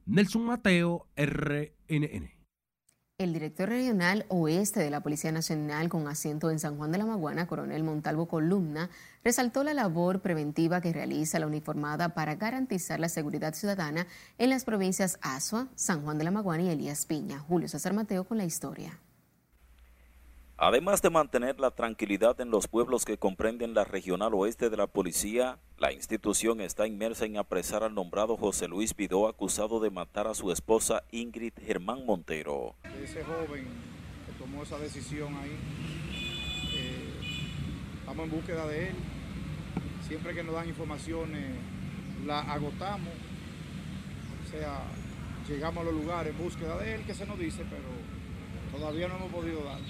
Nelson 0.06 0.46
Mateo, 0.46 1.06
RNN. 1.14 2.35
El 3.18 3.32
director 3.32 3.70
regional 3.70 4.26
oeste 4.28 4.80
de 4.80 4.90
la 4.90 5.00
Policía 5.00 5.32
Nacional 5.32 5.88
con 5.88 6.06
asiento 6.06 6.50
en 6.50 6.58
San 6.58 6.76
Juan 6.76 6.92
de 6.92 6.98
la 6.98 7.06
Maguana, 7.06 7.46
coronel 7.46 7.82
Montalvo 7.82 8.28
Columna, 8.28 8.90
resaltó 9.24 9.64
la 9.64 9.72
labor 9.72 10.20
preventiva 10.20 10.82
que 10.82 10.92
realiza 10.92 11.38
la 11.38 11.46
uniformada 11.46 12.10
para 12.10 12.34
garantizar 12.34 13.00
la 13.00 13.08
seguridad 13.08 13.54
ciudadana 13.54 14.06
en 14.36 14.50
las 14.50 14.66
provincias 14.66 15.18
Azua, 15.22 15.68
San 15.76 16.02
Juan 16.02 16.18
de 16.18 16.24
la 16.24 16.30
Maguana 16.30 16.64
y 16.64 16.68
Elías 16.68 17.06
Piña. 17.06 17.38
Julio 17.38 17.68
César 17.68 17.94
Mateo 17.94 18.24
con 18.24 18.36
la 18.36 18.44
historia. 18.44 18.98
Además 20.58 21.02
de 21.02 21.10
mantener 21.10 21.60
la 21.60 21.70
tranquilidad 21.70 22.40
en 22.40 22.50
los 22.50 22.66
pueblos 22.66 23.04
que 23.04 23.18
comprenden 23.18 23.74
la 23.74 23.84
regional 23.84 24.32
oeste 24.32 24.70
de 24.70 24.78
la 24.78 24.86
policía, 24.86 25.58
la 25.76 25.92
institución 25.92 26.62
está 26.62 26.86
inmersa 26.86 27.26
en 27.26 27.36
apresar 27.36 27.82
al 27.82 27.94
nombrado 27.94 28.38
José 28.38 28.66
Luis 28.66 28.96
Vidó 28.96 29.28
acusado 29.28 29.80
de 29.80 29.90
matar 29.90 30.26
a 30.26 30.34
su 30.34 30.50
esposa 30.50 31.02
Ingrid 31.10 31.52
Germán 31.62 32.06
Montero. 32.06 32.74
Ese 32.84 33.22
joven 33.22 33.66
que 34.24 34.32
tomó 34.38 34.62
esa 34.62 34.78
decisión 34.78 35.36
ahí, 35.36 35.58
eh, 36.72 37.98
estamos 37.98 38.24
en 38.24 38.30
búsqueda 38.30 38.66
de 38.66 38.88
él. 38.88 38.94
Siempre 40.08 40.32
que 40.32 40.42
nos 40.42 40.54
dan 40.54 40.70
informaciones, 40.70 41.54
la 42.24 42.40
agotamos. 42.40 43.12
O 44.42 44.50
sea, 44.50 44.84
llegamos 45.46 45.82
a 45.82 45.90
los 45.90 46.02
lugares 46.02 46.32
en 46.34 46.42
búsqueda 46.42 46.78
de 46.78 46.94
él, 46.94 47.04
que 47.04 47.12
se 47.12 47.26
nos 47.26 47.38
dice, 47.38 47.62
pero 47.68 48.78
todavía 48.78 49.06
no 49.06 49.16
hemos 49.16 49.32
podido 49.32 49.62
dar. 49.62 49.80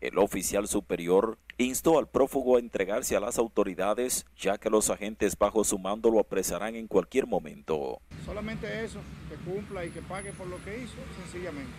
El 0.00 0.16
oficial 0.16 0.66
superior 0.66 1.38
instó 1.58 1.98
al 1.98 2.08
prófugo 2.08 2.56
a 2.56 2.60
entregarse 2.60 3.16
a 3.16 3.20
las 3.20 3.36
autoridades, 3.36 4.24
ya 4.34 4.56
que 4.56 4.70
los 4.70 4.88
agentes 4.88 5.36
bajo 5.36 5.62
su 5.62 5.78
mando 5.78 6.10
lo 6.10 6.20
apresarán 6.20 6.74
en 6.74 6.86
cualquier 6.86 7.26
momento. 7.26 8.00
Solamente 8.24 8.82
eso, 8.82 9.00
que 9.28 9.36
cumpla 9.50 9.84
y 9.84 9.90
que 9.90 10.00
pague 10.00 10.32
por 10.32 10.46
lo 10.46 10.56
que 10.64 10.78
hizo, 10.78 10.94
sencillamente. 11.22 11.70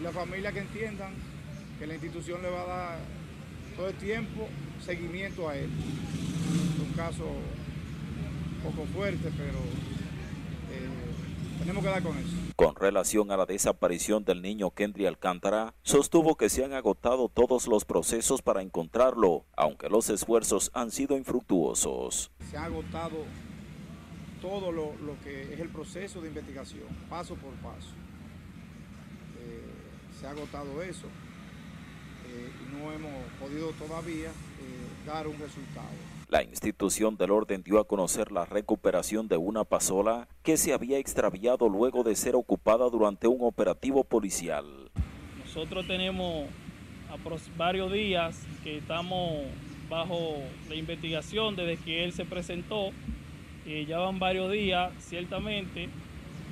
Y 0.00 0.02
la 0.02 0.10
familia 0.10 0.50
que 0.50 0.58
entiendan 0.58 1.14
que 1.78 1.86
la 1.86 1.94
institución 1.94 2.42
le 2.42 2.50
va 2.50 2.62
a 2.62 2.66
dar 2.66 2.98
todo 3.76 3.88
el 3.88 3.94
tiempo 3.94 4.48
seguimiento 4.84 5.48
a 5.48 5.56
él. 5.56 5.70
Es 6.74 6.80
un 6.80 6.92
caso 6.94 7.24
poco 8.64 8.84
fuerte, 8.86 9.30
pero 9.36 9.58
tenemos 11.60 11.84
que 11.84 11.90
dar 11.90 12.02
con 12.02 12.16
eso. 12.16 12.36
Con 12.56 12.74
relación 12.74 13.30
a 13.30 13.36
la 13.36 13.46
desaparición 13.46 14.24
del 14.24 14.42
niño 14.42 14.70
Kendry 14.70 15.06
Alcántara, 15.06 15.74
sostuvo 15.82 16.36
que 16.36 16.48
se 16.48 16.64
han 16.64 16.72
agotado 16.72 17.28
todos 17.28 17.66
los 17.66 17.84
procesos 17.84 18.42
para 18.42 18.62
encontrarlo, 18.62 19.44
aunque 19.56 19.88
los 19.88 20.08
esfuerzos 20.10 20.70
han 20.74 20.90
sido 20.90 21.16
infructuosos. 21.16 22.30
Se 22.50 22.56
ha 22.56 22.64
agotado 22.64 23.24
todo 24.40 24.72
lo, 24.72 24.94
que 25.22 25.54
es 25.54 25.60
el 25.60 25.68
proceso 25.68 26.20
de 26.20 26.28
investigación, 26.28 26.88
paso 27.08 27.34
por 27.34 27.52
paso. 27.56 27.90
Eh, 29.38 29.60
se 30.18 30.26
ha 30.26 30.30
agotado 30.30 30.82
eso 30.82 31.06
eh, 32.26 32.50
y 32.64 32.76
no 32.76 32.90
hemos 32.92 33.12
podido 33.50 33.72
todavía 33.72 34.28
eh, 34.28 35.06
dar 35.06 35.26
un 35.26 35.38
resultado. 35.38 35.88
La 36.28 36.42
institución 36.42 37.16
del 37.16 37.32
orden 37.32 37.62
dio 37.62 37.80
a 37.80 37.84
conocer 37.86 38.30
la 38.30 38.44
recuperación 38.44 39.26
de 39.26 39.36
una 39.36 39.64
pasola 39.64 40.28
que 40.42 40.56
se 40.56 40.72
había 40.72 40.98
extraviado 40.98 41.68
luego 41.68 42.04
de 42.04 42.14
ser 42.14 42.36
ocupada 42.36 42.88
durante 42.88 43.26
un 43.26 43.38
operativo 43.40 44.04
policial. 44.04 44.64
Nosotros 45.44 45.86
tenemos 45.88 46.46
varios 47.56 47.92
días 47.92 48.40
que 48.62 48.78
estamos 48.78 49.42
bajo 49.88 50.36
la 50.68 50.76
investigación 50.76 51.56
desde 51.56 51.76
que 51.76 52.04
él 52.04 52.12
se 52.12 52.24
presentó. 52.24 52.90
Eh, 53.66 53.84
ya 53.88 53.98
van 53.98 54.20
varios 54.20 54.52
días, 54.52 54.92
ciertamente, 55.00 55.88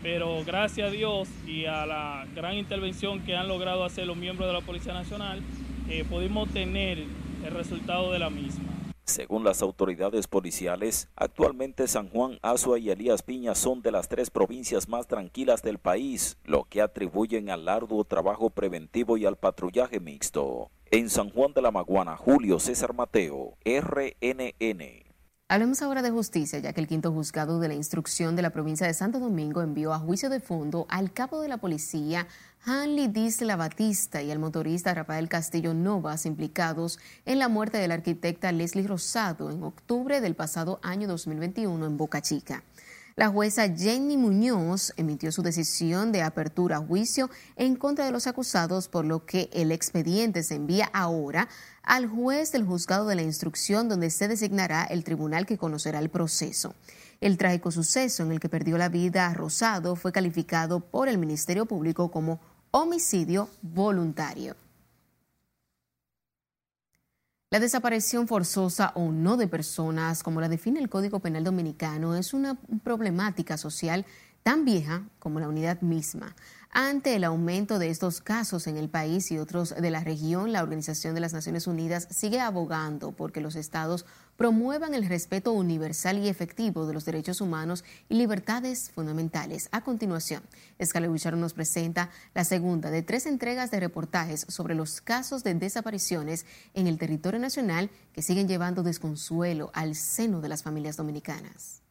pero 0.02 0.42
gracias 0.44 0.88
a 0.88 0.90
Dios 0.90 1.28
y 1.46 1.66
a 1.66 1.86
la 1.86 2.26
gran 2.34 2.56
intervención 2.56 3.20
que 3.20 3.36
han 3.36 3.46
logrado 3.46 3.84
hacer 3.84 4.06
los 4.06 4.16
miembros 4.16 4.48
de 4.48 4.54
la 4.54 4.60
Policía 4.60 4.92
Nacional, 4.92 5.40
eh, 5.88 6.04
pudimos 6.08 6.48
tener 6.50 6.98
el 6.98 7.54
resultado 7.54 8.12
de 8.12 8.18
la 8.18 8.30
misma. 8.30 8.64
Según 9.04 9.42
las 9.42 9.62
autoridades 9.62 10.26
policiales, 10.26 11.08
actualmente 11.16 11.88
San 11.88 12.10
Juan, 12.10 12.38
Azua 12.42 12.78
y 12.78 12.90
Elías 12.90 13.22
Piña 13.22 13.54
son 13.54 13.80
de 13.80 13.90
las 13.90 14.06
tres 14.06 14.28
provincias 14.28 14.86
más 14.86 15.06
tranquilas 15.06 15.62
del 15.62 15.78
país, 15.78 16.36
lo 16.44 16.64
que 16.64 16.82
atribuyen 16.82 17.48
al 17.48 17.68
arduo 17.68 18.04
trabajo 18.04 18.50
preventivo 18.50 19.16
y 19.16 19.24
al 19.24 19.36
patrullaje 19.36 19.98
mixto. 19.98 20.70
En 20.90 21.08
San 21.08 21.30
Juan 21.30 21.54
de 21.54 21.62
la 21.62 21.70
Maguana, 21.70 22.18
Julio 22.18 22.58
César 22.58 22.92
Mateo, 22.92 23.56
RNN. 23.64 25.07
Hablemos 25.50 25.80
ahora 25.80 26.02
de 26.02 26.10
justicia, 26.10 26.58
ya 26.58 26.74
que 26.74 26.82
el 26.82 26.86
quinto 26.86 27.10
juzgado 27.10 27.58
de 27.58 27.68
la 27.68 27.74
instrucción 27.74 28.36
de 28.36 28.42
la 28.42 28.50
provincia 28.50 28.86
de 28.86 28.92
Santo 28.92 29.18
Domingo 29.18 29.62
envió 29.62 29.94
a 29.94 29.98
juicio 29.98 30.28
de 30.28 30.40
fondo 30.40 30.84
al 30.90 31.10
capo 31.10 31.40
de 31.40 31.48
la 31.48 31.56
policía, 31.56 32.26
Hanley 32.66 33.08
Disla 33.08 33.56
Batista, 33.56 34.20
y 34.20 34.30
al 34.30 34.40
motorista 34.40 34.92
Rafael 34.92 35.30
Castillo 35.30 35.72
Novas, 35.72 36.26
implicados 36.26 36.98
en 37.24 37.38
la 37.38 37.48
muerte 37.48 37.78
de 37.78 37.88
la 37.88 37.94
arquitecta 37.94 38.52
Leslie 38.52 38.86
Rosado 38.86 39.50
en 39.50 39.62
octubre 39.62 40.20
del 40.20 40.34
pasado 40.34 40.80
año 40.82 41.08
2021 41.08 41.86
en 41.86 41.96
Boca 41.96 42.20
Chica. 42.20 42.62
La 43.18 43.30
jueza 43.30 43.68
Jenny 43.68 44.16
Muñoz 44.16 44.92
emitió 44.96 45.32
su 45.32 45.42
decisión 45.42 46.12
de 46.12 46.22
apertura 46.22 46.76
a 46.76 46.86
juicio 46.86 47.30
en 47.56 47.74
contra 47.74 48.04
de 48.04 48.12
los 48.12 48.28
acusados, 48.28 48.86
por 48.86 49.04
lo 49.04 49.26
que 49.26 49.50
el 49.52 49.72
expediente 49.72 50.44
se 50.44 50.54
envía 50.54 50.88
ahora 50.92 51.48
al 51.82 52.06
juez 52.06 52.52
del 52.52 52.64
juzgado 52.64 53.08
de 53.08 53.16
la 53.16 53.22
instrucción 53.22 53.88
donde 53.88 54.10
se 54.10 54.28
designará 54.28 54.84
el 54.84 55.02
tribunal 55.02 55.46
que 55.46 55.58
conocerá 55.58 55.98
el 55.98 56.10
proceso. 56.10 56.76
El 57.20 57.38
trágico 57.38 57.72
suceso 57.72 58.22
en 58.22 58.30
el 58.30 58.38
que 58.38 58.48
perdió 58.48 58.78
la 58.78 58.88
vida 58.88 59.34
Rosado 59.34 59.96
fue 59.96 60.12
calificado 60.12 60.78
por 60.78 61.08
el 61.08 61.18
Ministerio 61.18 61.66
Público 61.66 62.12
como 62.12 62.38
homicidio 62.70 63.48
voluntario. 63.62 64.54
La 67.50 67.60
desaparición 67.60 68.28
forzosa 68.28 68.92
o 68.94 69.10
no 69.10 69.38
de 69.38 69.48
personas, 69.48 70.22
como 70.22 70.42
la 70.42 70.50
define 70.50 70.80
el 70.80 70.90
Código 70.90 71.20
Penal 71.20 71.44
Dominicano, 71.44 72.14
es 72.14 72.34
una 72.34 72.58
problemática 72.84 73.56
social 73.56 74.04
tan 74.42 74.66
vieja 74.66 75.08
como 75.18 75.40
la 75.40 75.48
unidad 75.48 75.80
misma. 75.80 76.36
Ante 76.70 77.16
el 77.16 77.24
aumento 77.24 77.78
de 77.78 77.88
estos 77.88 78.20
casos 78.20 78.66
en 78.66 78.76
el 78.76 78.90
país 78.90 79.32
y 79.32 79.38
otros 79.38 79.74
de 79.74 79.90
la 79.90 80.04
región, 80.04 80.52
la 80.52 80.62
Organización 80.62 81.14
de 81.14 81.20
las 81.20 81.32
Naciones 81.32 81.66
Unidas 81.66 82.06
sigue 82.10 82.40
abogando 82.40 83.12
porque 83.12 83.40
los 83.40 83.56
estados 83.56 84.04
promuevan 84.36 84.94
el 84.94 85.08
respeto 85.08 85.52
universal 85.52 86.18
y 86.18 86.28
efectivo 86.28 86.86
de 86.86 86.92
los 86.92 87.06
derechos 87.06 87.40
humanos 87.40 87.84
y 88.10 88.16
libertades 88.16 88.90
fundamentales. 88.90 89.70
A 89.72 89.82
continuación, 89.82 90.42
Scarlett 90.82 91.10
Wichardo 91.10 91.38
nos 91.38 91.54
presenta 91.54 92.10
la 92.34 92.44
segunda 92.44 92.90
de 92.90 93.02
tres 93.02 93.24
entregas 93.24 93.70
de 93.70 93.80
reportajes 93.80 94.44
sobre 94.48 94.74
los 94.74 95.00
casos 95.00 95.42
de 95.42 95.54
desapariciones 95.54 96.44
en 96.74 96.86
el 96.86 96.98
territorio 96.98 97.40
nacional 97.40 97.90
que 98.12 98.22
siguen 98.22 98.46
llevando 98.46 98.82
desconsuelo 98.82 99.70
al 99.72 99.94
seno 99.94 100.42
de 100.42 100.50
las 100.50 100.62
familias 100.62 100.98
dominicanas. 100.98 101.82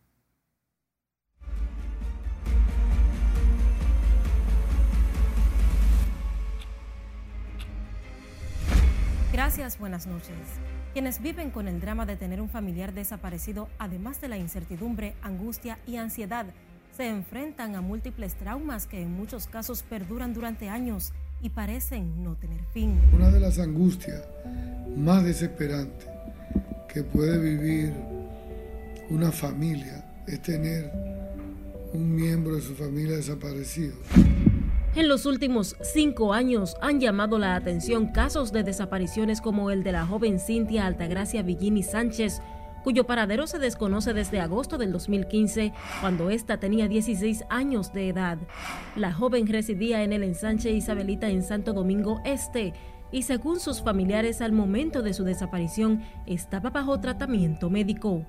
Gracias, 9.37 9.77
buenas 9.77 10.07
noches. 10.07 10.33
Quienes 10.93 11.21
viven 11.21 11.51
con 11.51 11.67
el 11.67 11.79
drama 11.79 12.07
de 12.07 12.15
tener 12.15 12.41
un 12.41 12.49
familiar 12.49 12.91
desaparecido, 12.91 13.69
además 13.77 14.19
de 14.19 14.29
la 14.29 14.37
incertidumbre, 14.39 15.13
angustia 15.21 15.77
y 15.85 15.97
ansiedad, 15.97 16.47
se 16.97 17.07
enfrentan 17.07 17.75
a 17.75 17.81
múltiples 17.81 18.33
traumas 18.33 18.87
que 18.87 18.99
en 18.99 19.11
muchos 19.11 19.45
casos 19.45 19.83
perduran 19.83 20.33
durante 20.33 20.69
años 20.69 21.13
y 21.39 21.51
parecen 21.51 22.23
no 22.23 22.33
tener 22.33 22.61
fin. 22.73 22.99
Una 23.13 23.29
de 23.29 23.39
las 23.39 23.59
angustias 23.59 24.23
más 24.97 25.23
desesperantes 25.23 26.07
que 26.91 27.03
puede 27.03 27.37
vivir 27.37 27.93
una 29.11 29.31
familia 29.31 30.03
es 30.25 30.41
tener 30.41 30.91
un 31.93 32.15
miembro 32.15 32.55
de 32.55 32.61
su 32.63 32.73
familia 32.73 33.17
desaparecido. 33.17 33.97
En 34.95 35.07
los 35.07 35.25
últimos 35.25 35.75
cinco 35.81 36.33
años 36.33 36.75
han 36.81 36.99
llamado 36.99 37.37
la 37.37 37.55
atención 37.55 38.07
casos 38.07 38.51
de 38.51 38.63
desapariciones 38.63 39.41
como 39.41 39.69
el 39.69 39.83
de 39.83 39.91
la 39.91 40.05
joven 40.05 40.39
Cintia 40.39 40.87
Altagracia 40.87 41.43
Villini 41.43 41.83
Sánchez, 41.83 42.41
cuyo 42.83 43.05
paradero 43.05 43.47
se 43.47 43.59
desconoce 43.59 44.13
desde 44.13 44.39
agosto 44.39 44.77
del 44.77 44.91
2015, 44.91 45.73
cuando 46.01 46.29
ésta 46.29 46.57
tenía 46.57 46.87
16 46.87 47.43
años 47.49 47.93
de 47.93 48.09
edad. 48.09 48.37
La 48.95 49.13
joven 49.13 49.45
residía 49.45 50.03
en 50.03 50.13
el 50.13 50.23
ensanche 50.23 50.71
Isabelita 50.71 51.29
en 51.29 51.43
Santo 51.43 51.73
Domingo 51.73 52.21
Este 52.25 52.73
y 53.11 53.23
según 53.23 53.59
sus 53.59 53.81
familiares 53.81 54.41
al 54.41 54.51
momento 54.51 55.01
de 55.01 55.13
su 55.13 55.23
desaparición 55.23 56.03
estaba 56.25 56.69
bajo 56.69 56.99
tratamiento 56.99 57.69
médico. 57.69 58.25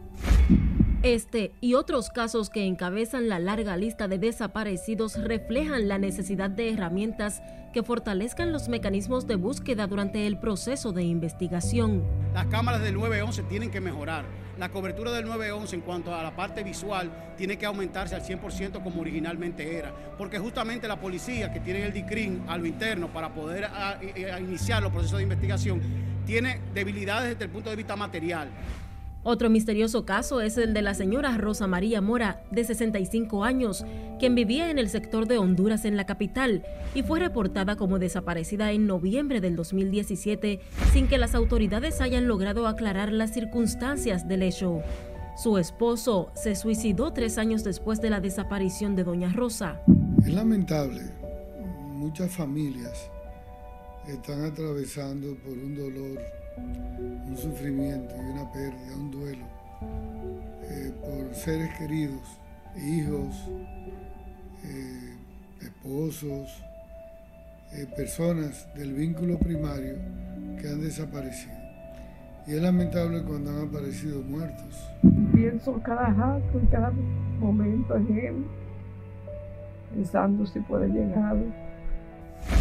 Este 1.03 1.53
y 1.61 1.75
otros 1.75 2.11
casos 2.11 2.51
que 2.51 2.67
encabezan 2.67 3.29
la 3.29 3.39
larga 3.39 3.77
lista 3.77 4.09
de 4.09 4.19
desaparecidos 4.19 5.23
reflejan 5.23 5.87
la 5.87 5.99
necesidad 5.99 6.51
de 6.51 6.71
herramientas 6.71 7.41
que 7.73 7.85
fortalezcan 7.85 8.53
los 8.53 8.69
mecanismos 8.69 9.27
de 9.29 9.37
búsqueda 9.37 9.87
durante 9.87 10.27
el 10.27 10.41
proceso 10.41 10.93
de 10.93 11.05
investigación. 11.05 12.03
Las 12.35 12.47
cámaras 12.47 12.83
del 12.83 12.95
911 12.95 13.43
tienen 13.45 13.71
que 13.71 13.81
mejorar. 13.81 14.25
La 14.59 14.71
cobertura 14.71 15.13
del 15.13 15.25
911 15.25 15.77
en 15.77 15.83
cuanto 15.83 16.13
a 16.13 16.21
la 16.21 16.35
parte 16.35 16.65
visual 16.65 17.09
tiene 17.37 17.57
que 17.57 17.65
aumentarse 17.65 18.17
al 18.17 18.23
100% 18.25 18.83
como 18.83 19.01
originalmente 19.01 19.79
era, 19.79 19.93
porque 20.19 20.41
justamente 20.41 20.89
la 20.89 21.01
policía 21.01 21.53
que 21.53 21.61
tiene 21.61 21.87
el 21.87 21.93
DICRIN 21.93 22.45
a 22.49 22.59
lo 22.59 22.67
interno 22.67 23.07
para 23.07 23.33
poder 23.33 23.67
a, 23.67 23.91
a 24.01 24.41
iniciar 24.41 24.83
los 24.83 24.91
procesos 24.91 25.19
de 25.19 25.23
investigación 25.23 25.81
tiene 26.27 26.61
debilidades 26.75 27.31
desde 27.31 27.45
el 27.45 27.51
punto 27.51 27.71
de 27.71 27.77
vista 27.77 27.95
material. 27.95 28.51
Otro 29.31 29.51
misterioso 29.51 30.07
caso 30.07 30.41
es 30.41 30.57
el 30.57 30.73
de 30.73 30.81
la 30.81 30.95
señora 30.95 31.37
Rosa 31.37 31.67
María 31.67 32.01
Mora, 32.01 32.41
de 32.51 32.65
65 32.65 33.45
años, 33.45 33.85
quien 34.19 34.35
vivía 34.35 34.71
en 34.71 34.79
el 34.79 34.89
sector 34.89 35.29
de 35.29 35.37
Honduras 35.37 35.85
en 35.85 35.99
la 35.99 36.07
capital 36.07 36.65
y 36.95 37.03
fue 37.03 37.21
reportada 37.21 37.77
como 37.77 37.99
desaparecida 37.99 38.73
en 38.73 38.87
noviembre 38.87 39.43
del 39.43 39.55
2017 39.55 40.61
sin 40.95 41.09
que 41.09 41.19
las 41.19 41.35
autoridades 41.35 42.01
hayan 42.01 42.27
logrado 42.27 42.67
aclarar 42.67 43.13
las 43.13 43.35
circunstancias 43.35 44.27
del 44.27 44.43
hecho. 44.43 44.81
Su 45.37 45.59
esposo 45.59 46.33
se 46.35 46.57
suicidó 46.57 47.13
tres 47.13 47.37
años 47.37 47.65
después 47.65 48.01
de 48.01 48.09
la 48.09 48.21
desaparición 48.21 48.97
de 48.97 49.05
doña 49.05 49.31
Rosa. 49.31 49.83
Es 50.25 50.33
lamentable, 50.33 51.03
muchas 51.93 52.35
familias 52.35 53.11
están 54.07 54.43
atravesando 54.47 55.35
por 55.45 55.53
un 55.53 55.77
dolor 55.77 56.38
un 56.59 57.37
sufrimiento 57.37 58.15
y 58.17 58.31
una 58.33 58.51
pérdida, 58.53 58.97
un 58.97 59.11
duelo 59.11 59.59
eh, 60.71 60.93
por 61.01 61.35
seres 61.35 61.71
queridos, 61.79 62.39
hijos, 62.77 63.49
eh, 64.65 65.17
esposos, 65.63 66.63
eh, 67.73 67.87
personas 67.97 68.69
del 68.75 68.93
vínculo 68.95 69.39
primario 69.39 69.97
que 70.61 70.69
han 70.69 70.81
desaparecido. 70.81 71.55
Y 72.47 72.55
es 72.55 72.63
lamentable 72.63 73.23
cuando 73.23 73.51
han 73.51 73.69
aparecido 73.69 74.23
muertos. 74.23 74.91
Pienso 75.35 75.81
cada 75.83 76.07
acto 76.09 76.61
y 76.63 76.67
cada 76.67 76.91
momento 77.39 77.97
en 77.97 78.19
él, 78.19 78.47
pensando 79.95 80.47
si 80.47 80.61
puede 80.61 80.89
llegar 80.89 81.37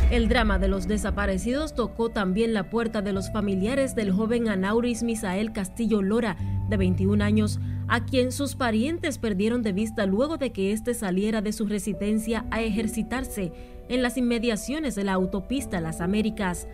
el 0.10 0.30
drama 0.30 0.58
de 0.58 0.70
los 0.70 0.88
desaparecidos 0.88 1.76
tocó 1.76 2.10
también 2.10 2.54
la 2.54 2.70
puerta 2.70 3.02
de 3.02 3.12
los 3.12 3.32
familiares 3.32 3.94
del 3.94 4.12
joven 4.12 4.48
Anauris 4.48 5.04
Misael 5.04 5.52
Castillo 5.52 6.02
Lora, 6.02 6.38
de 6.70 6.78
21 6.78 7.24
años, 7.24 7.60
a 7.90 8.06
quien 8.06 8.32
sus 8.32 8.56
parientes 8.56 9.18
perdieron 9.18 9.64
de 9.64 9.74
vista 9.74 10.06
luego 10.06 10.38
de 10.38 10.52
que 10.52 10.72
éste 10.72 10.94
saliera 10.94 11.42
de 11.42 11.52
su 11.52 11.66
residencia 11.68 12.46
a 12.52 12.62
ejercitarse 12.62 13.52
en 13.90 14.02
las 14.02 14.18
inmediaciones 14.18 14.96
de 14.96 15.04
la 15.04 15.14
autopista 15.14 15.82
Las 15.82 16.00
Américas. 16.00 16.68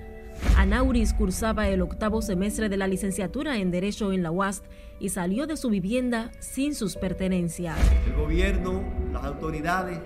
Anauris 0.57 1.13
cursaba 1.13 1.69
el 1.69 1.81
octavo 1.81 2.21
semestre 2.21 2.69
de 2.69 2.77
la 2.77 2.87
licenciatura 2.87 3.57
en 3.57 3.71
Derecho 3.71 4.13
en 4.13 4.23
la 4.23 4.31
UAST 4.31 4.65
y 4.99 5.09
salió 5.09 5.47
de 5.47 5.57
su 5.57 5.69
vivienda 5.69 6.31
sin 6.39 6.75
sus 6.75 6.95
pertenencias. 6.95 7.77
El 8.07 8.13
gobierno, 8.13 8.83
las 9.11 9.23
autoridades 9.23 9.99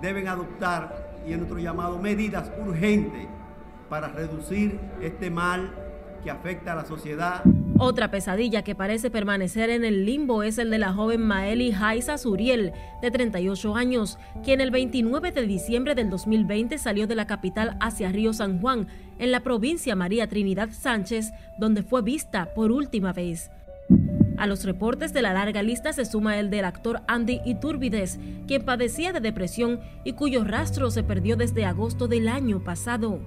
deben 0.00 0.28
adoptar 0.28 1.01
y 1.26 1.32
en 1.32 1.38
nuestro 1.38 1.58
llamado 1.58 1.98
medidas 1.98 2.50
urgentes 2.66 3.28
para 3.88 4.08
reducir 4.08 4.78
este 5.00 5.30
mal 5.30 5.70
que 6.22 6.30
afecta 6.30 6.72
a 6.72 6.76
la 6.76 6.84
sociedad. 6.84 7.42
Otra 7.78 8.10
pesadilla 8.10 8.62
que 8.62 8.74
parece 8.74 9.10
permanecer 9.10 9.70
en 9.70 9.84
el 9.84 10.06
limbo 10.06 10.42
es 10.42 10.58
el 10.58 10.70
de 10.70 10.78
la 10.78 10.92
joven 10.92 11.20
Maeli 11.20 11.72
Jaiza 11.72 12.16
Suriel, 12.16 12.72
de 13.00 13.10
38 13.10 13.74
años, 13.74 14.18
quien 14.44 14.60
el 14.60 14.70
29 14.70 15.32
de 15.32 15.42
diciembre 15.42 15.94
del 15.94 16.10
2020 16.10 16.78
salió 16.78 17.06
de 17.06 17.16
la 17.16 17.26
capital 17.26 17.76
hacia 17.80 18.12
Río 18.12 18.32
San 18.32 18.60
Juan, 18.60 18.86
en 19.18 19.32
la 19.32 19.40
provincia 19.40 19.96
María 19.96 20.28
Trinidad 20.28 20.70
Sánchez, 20.70 21.32
donde 21.58 21.82
fue 21.82 22.02
vista 22.02 22.54
por 22.54 22.70
última 22.70 23.12
vez. 23.12 23.50
A 24.36 24.46
los 24.46 24.64
reportes 24.64 25.12
de 25.12 25.22
la 25.22 25.32
larga 25.32 25.62
lista 25.62 25.92
se 25.92 26.04
suma 26.04 26.38
el 26.38 26.50
del 26.50 26.64
actor 26.64 27.02
Andy 27.06 27.40
Iturbides, 27.44 28.18
quien 28.46 28.64
padecía 28.64 29.12
de 29.12 29.20
depresión 29.20 29.80
y 30.04 30.14
cuyo 30.14 30.44
rastro 30.44 30.90
se 30.90 31.02
perdió 31.02 31.36
desde 31.36 31.64
agosto 31.64 32.08
del 32.08 32.28
año 32.28 32.64
pasado. 32.64 33.20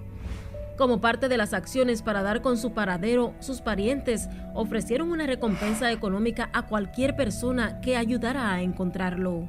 Como 0.78 1.00
parte 1.00 1.30
de 1.30 1.38
las 1.38 1.54
acciones 1.54 2.02
para 2.02 2.22
dar 2.22 2.42
con 2.42 2.58
su 2.58 2.74
paradero, 2.74 3.34
sus 3.40 3.62
parientes 3.62 4.28
ofrecieron 4.54 5.10
una 5.10 5.26
recompensa 5.26 5.92
económica 5.92 6.50
a 6.52 6.64
cualquier 6.64 7.16
persona 7.16 7.80
que 7.80 7.96
ayudara 7.96 8.52
a 8.52 8.62
encontrarlo. 8.62 9.48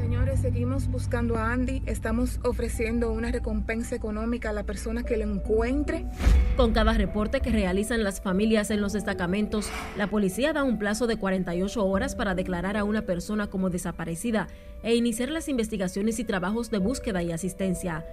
Señores, 0.00 0.40
seguimos 0.40 0.88
buscando 0.88 1.36
a 1.36 1.52
Andy. 1.52 1.82
Estamos 1.86 2.38
ofreciendo 2.44 3.10
una 3.12 3.32
recompensa 3.32 3.96
económica 3.96 4.50
a 4.50 4.52
la 4.52 4.62
persona 4.62 5.02
que 5.02 5.16
lo 5.16 5.24
encuentre. 5.24 6.06
Con 6.56 6.72
cada 6.72 6.92
reporte 6.92 7.40
que 7.40 7.50
realizan 7.50 8.04
las 8.04 8.20
familias 8.20 8.70
en 8.70 8.80
los 8.80 8.92
destacamentos, 8.92 9.70
la 9.96 10.06
policía 10.06 10.52
da 10.52 10.62
un 10.62 10.78
plazo 10.78 11.06
de 11.06 11.16
48 11.16 11.84
horas 11.84 12.14
para 12.14 12.34
declarar 12.34 12.76
a 12.76 12.84
una 12.84 13.02
persona 13.02 13.48
como 13.48 13.70
desaparecida 13.70 14.46
e 14.82 14.94
iniciar 14.94 15.30
las 15.30 15.48
investigaciones 15.48 16.18
y 16.20 16.24
trabajos 16.24 16.70
de 16.70 16.78
búsqueda 16.78 17.22
y 17.22 17.32
asistencia. 17.32 18.06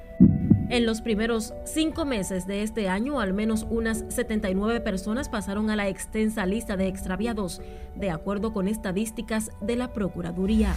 En 0.69 0.87
los 0.87 1.01
primeros 1.01 1.53
cinco 1.65 2.05
meses 2.05 2.47
de 2.47 2.63
este 2.63 2.89
año, 2.89 3.19
al 3.19 3.33
menos 3.33 3.67
unas 3.69 4.03
79 4.09 4.81
personas 4.81 5.29
pasaron 5.29 5.69
a 5.69 5.75
la 5.75 5.87
extensa 5.87 6.47
lista 6.47 6.75
de 6.75 6.87
extraviados, 6.87 7.61
de 7.95 8.09
acuerdo 8.09 8.51
con 8.51 8.67
estadísticas 8.67 9.51
de 9.61 9.75
la 9.75 9.93
Procuraduría. 9.93 10.75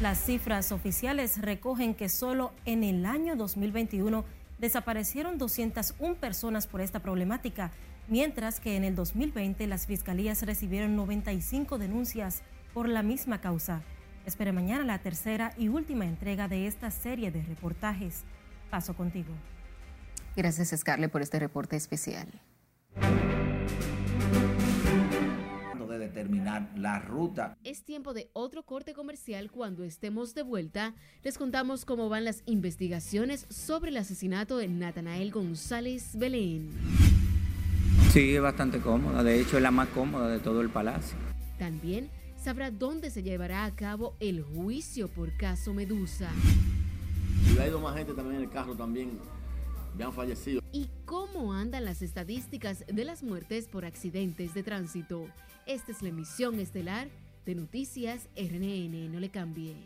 Las 0.00 0.16
cifras 0.16 0.72
oficiales 0.72 1.36
recogen 1.42 1.94
que 1.94 2.08
solo 2.08 2.54
en 2.64 2.84
el 2.84 3.04
año 3.04 3.36
2021 3.36 4.24
desaparecieron 4.58 5.36
201 5.36 6.14
personas 6.14 6.66
por 6.66 6.80
esta 6.80 7.00
problemática, 7.00 7.70
mientras 8.08 8.60
que 8.60 8.76
en 8.76 8.84
el 8.84 8.94
2020 8.94 9.66
las 9.66 9.86
fiscalías 9.86 10.40
recibieron 10.42 10.96
95 10.96 11.76
denuncias 11.76 12.40
por 12.72 12.88
la 12.88 13.02
misma 13.02 13.42
causa. 13.42 13.82
Espere 14.24 14.52
mañana 14.52 14.84
la 14.84 15.00
tercera 15.00 15.52
y 15.58 15.68
última 15.68 16.06
entrega 16.06 16.48
de 16.48 16.66
esta 16.66 16.90
serie 16.90 17.30
de 17.30 17.42
reportajes. 17.42 18.24
Paso 18.70 18.96
contigo. 18.96 19.34
Gracias, 20.34 20.72
Scarlett, 20.74 21.12
por 21.12 21.20
este 21.20 21.38
reporte 21.38 21.76
especial 21.76 22.26
determinar 26.00 26.72
la 26.76 26.98
ruta. 26.98 27.56
Es 27.62 27.84
tiempo 27.84 28.14
de 28.14 28.30
otro 28.32 28.64
corte 28.64 28.94
comercial. 28.94 29.50
Cuando 29.50 29.84
estemos 29.84 30.34
de 30.34 30.42
vuelta, 30.42 30.94
les 31.22 31.38
contamos 31.38 31.84
cómo 31.84 32.08
van 32.08 32.24
las 32.24 32.42
investigaciones 32.46 33.46
sobre 33.48 33.90
el 33.90 33.98
asesinato 33.98 34.56
de 34.56 34.66
Natanael 34.66 35.30
González 35.30 36.16
Belén. 36.16 36.70
Sí, 38.12 38.34
es 38.34 38.42
bastante 38.42 38.80
cómoda. 38.80 39.22
De 39.22 39.40
hecho, 39.40 39.56
es 39.56 39.62
la 39.62 39.70
más 39.70 39.88
cómoda 39.90 40.28
de 40.28 40.40
todo 40.40 40.60
el 40.62 40.70
palacio. 40.70 41.16
También 41.58 42.10
sabrá 42.36 42.70
dónde 42.70 43.10
se 43.10 43.22
llevará 43.22 43.64
a 43.64 43.76
cabo 43.76 44.16
el 44.18 44.42
juicio 44.42 45.08
por 45.08 45.36
caso 45.36 45.74
Medusa. 45.74 46.30
Y 47.54 47.58
ha 47.58 47.68
ido 47.68 47.78
más 47.78 47.96
gente 47.96 48.12
también 48.14 48.36
en 48.36 48.42
el 48.42 48.50
carro 48.50 48.74
también. 48.74 49.18
Ya 49.96 50.06
han 50.06 50.12
fallecido. 50.12 50.60
¿Y 50.72 50.88
cómo 51.04 51.52
andan 51.52 51.84
las 51.84 52.00
estadísticas 52.00 52.84
de 52.86 53.04
las 53.04 53.22
muertes 53.22 53.66
por 53.66 53.84
accidentes 53.84 54.54
de 54.54 54.62
tránsito? 54.62 55.26
Esta 55.70 55.92
es 55.92 56.02
la 56.02 56.08
emisión 56.08 56.58
estelar 56.58 57.06
de 57.46 57.54
Noticias 57.54 58.28
RNN. 58.34 59.12
No 59.12 59.20
le 59.20 59.30
cambie. 59.30 59.76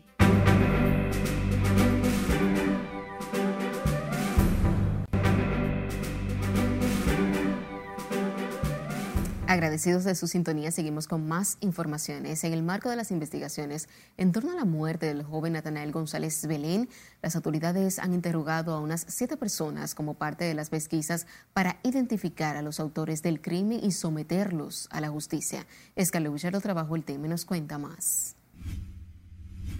Agradecidos 9.55 10.03
de 10.03 10.17
su 10.17 10.27
sintonía, 10.27 10.73
seguimos 10.73 11.07
con 11.07 11.29
más 11.29 11.59
informaciones. 11.61 12.43
En 12.43 12.53
el 12.53 12.65
marco 12.65 12.91
de 12.91 12.97
las 12.97 13.13
investigaciones 13.13 13.89
en 14.17 14.33
torno 14.33 14.51
a 14.51 14.57
la 14.57 14.65
muerte 14.65 15.07
del 15.07 15.23
joven 15.23 15.53
Natanael 15.53 15.93
González 15.93 16.45
Belén, 16.49 16.89
las 17.23 17.37
autoridades 17.37 18.01
han 18.01 18.15
interrogado 18.15 18.75
a 18.75 18.81
unas 18.81 19.07
siete 19.09 19.37
personas 19.37 19.95
como 19.95 20.15
parte 20.15 20.43
de 20.43 20.55
las 20.55 20.71
pesquisas 20.71 21.29
para 21.53 21.79
identificar 21.85 22.57
a 22.57 22.63
los 22.63 22.81
autores 22.81 23.23
del 23.23 23.41
crimen 23.41 23.79
y 23.81 23.93
someterlos 23.93 24.89
a 24.91 25.01
la 25.01 25.09
justicia. 25.09 25.69
Escalo 25.95 26.35
trabajó 26.61 26.97
el 26.97 27.05
tema 27.05 27.27
y 27.27 27.31
nos 27.31 27.45
cuenta 27.45 27.79
más. 27.79 28.35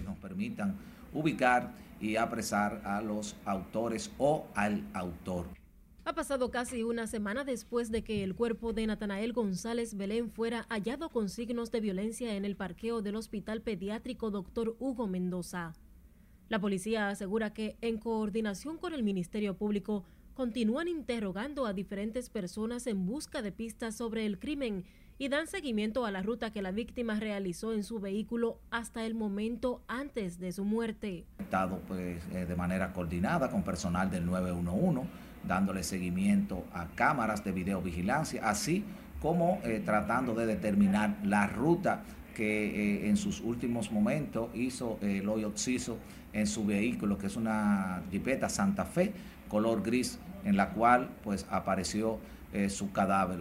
Nos 0.05 0.17
permitan 0.19 0.77
ubicar 1.13 1.73
y 1.99 2.15
apresar 2.15 2.81
a 2.85 3.01
los 3.01 3.35
autores 3.43 4.09
o 4.19 4.47
al 4.55 4.87
autor. 4.93 5.64
Ha 6.07 6.13
pasado 6.13 6.51
casi 6.51 6.83
una 6.83 7.07
semana 7.07 7.43
después 7.43 7.89
de 7.89 8.03
que 8.03 8.23
el 8.23 8.35
cuerpo 8.35 8.73
de 8.73 8.85
Natanael 8.85 9.33
González 9.33 9.97
Belén 9.97 10.29
fuera 10.29 10.67
hallado 10.69 11.09
con 11.09 11.29
signos 11.29 11.71
de 11.71 11.79
violencia 11.79 12.35
en 12.35 12.45
el 12.45 12.55
parqueo 12.55 13.01
del 13.01 13.15
Hospital 13.15 13.63
Pediátrico 13.63 14.29
Dr. 14.29 14.75
Hugo 14.77 15.07
Mendoza. 15.07 15.73
La 16.47 16.59
policía 16.59 17.09
asegura 17.09 17.53
que, 17.53 17.75
en 17.81 17.97
coordinación 17.97 18.77
con 18.77 18.93
el 18.93 19.01
Ministerio 19.01 19.57
Público, 19.57 20.03
continúan 20.35 20.87
interrogando 20.87 21.65
a 21.65 21.73
diferentes 21.73 22.29
personas 22.29 22.85
en 22.85 23.07
busca 23.07 23.41
de 23.41 23.51
pistas 23.51 23.95
sobre 23.95 24.27
el 24.27 24.37
crimen 24.37 24.85
y 25.17 25.29
dan 25.29 25.47
seguimiento 25.47 26.05
a 26.05 26.11
la 26.11 26.21
ruta 26.21 26.51
que 26.51 26.61
la 26.61 26.71
víctima 26.71 27.19
realizó 27.19 27.73
en 27.73 27.83
su 27.83 27.99
vehículo 27.99 28.59
hasta 28.69 29.07
el 29.07 29.15
momento 29.15 29.81
antes 29.87 30.37
de 30.37 30.51
su 30.51 30.65
muerte. 30.65 31.25
Estado 31.39 31.79
pues, 31.87 32.21
eh, 32.31 32.45
de 32.45 32.55
manera 32.55 32.93
coordinada 32.93 33.49
con 33.49 33.63
personal 33.63 34.11
del 34.11 34.27
911 34.27 35.24
dándole 35.47 35.83
seguimiento 35.83 36.65
a 36.73 36.87
cámaras 36.95 37.43
de 37.43 37.51
videovigilancia, 37.51 38.47
así 38.47 38.83
como 39.21 39.59
eh, 39.63 39.81
tratando 39.83 40.35
de 40.35 40.45
determinar 40.45 41.17
la 41.23 41.47
ruta 41.47 42.03
que 42.35 42.65
eh, 42.65 43.09
en 43.09 43.17
sus 43.17 43.41
últimos 43.41 43.91
momentos 43.91 44.49
hizo 44.53 44.99
eh, 45.01 45.25
hoyo 45.25 45.47
Oxiso 45.47 45.97
en 46.33 46.47
su 46.47 46.65
vehículo, 46.65 47.17
que 47.17 47.27
es 47.27 47.35
una 47.35 48.03
Jeepeta 48.11 48.49
Santa 48.49 48.85
Fe, 48.85 49.13
color 49.47 49.81
gris, 49.81 50.19
en 50.43 50.57
la 50.57 50.71
cual 50.71 51.09
pues 51.23 51.45
apareció 51.49 52.19
su 52.69 52.93
cadáver. 52.93 53.39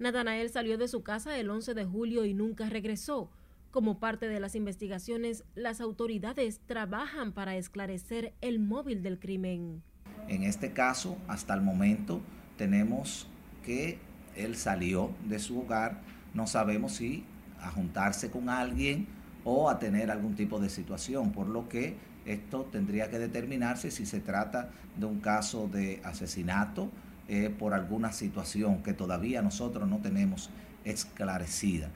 Natanael 0.00 0.50
salió 0.50 0.76
de 0.76 0.88
su 0.88 1.04
casa 1.04 1.38
el 1.38 1.50
11 1.50 1.74
de 1.74 1.84
julio 1.84 2.24
y 2.24 2.34
nunca 2.34 2.68
regresó. 2.68 3.30
Como 3.70 4.00
parte 4.00 4.26
de 4.26 4.40
las 4.40 4.54
investigaciones, 4.54 5.44
las 5.54 5.80
autoridades 5.80 6.60
trabajan 6.66 7.32
para 7.32 7.56
esclarecer 7.56 8.32
el 8.40 8.58
móvil 8.58 9.02
del 9.02 9.20
crimen. 9.20 9.82
En 10.26 10.42
este 10.42 10.72
caso, 10.72 11.16
hasta 11.28 11.54
el 11.54 11.62
momento, 11.62 12.20
tenemos 12.56 13.28
que 13.64 13.98
él 14.36 14.56
salió 14.56 15.10
de 15.28 15.38
su 15.38 15.60
hogar, 15.60 16.00
no 16.34 16.46
sabemos 16.46 16.92
si 16.92 17.24
a 17.60 17.70
juntarse 17.70 18.30
con 18.30 18.48
alguien 18.48 19.06
o 19.44 19.70
a 19.70 19.78
tener 19.78 20.10
algún 20.10 20.34
tipo 20.34 20.60
de 20.60 20.68
situación, 20.68 21.32
por 21.32 21.48
lo 21.48 21.68
que 21.68 21.96
esto 22.26 22.68
tendría 22.70 23.10
que 23.10 23.18
determinarse 23.18 23.90
si 23.90 24.04
se 24.04 24.20
trata 24.20 24.70
de 24.96 25.06
un 25.06 25.20
caso 25.20 25.68
de 25.68 26.00
asesinato 26.04 26.90
eh, 27.28 27.54
por 27.56 27.74
alguna 27.74 28.12
situación 28.12 28.82
que 28.82 28.92
todavía 28.92 29.42
nosotros 29.42 29.88
no 29.88 29.98
tenemos 29.98 30.50
esclarecida. 30.84 31.90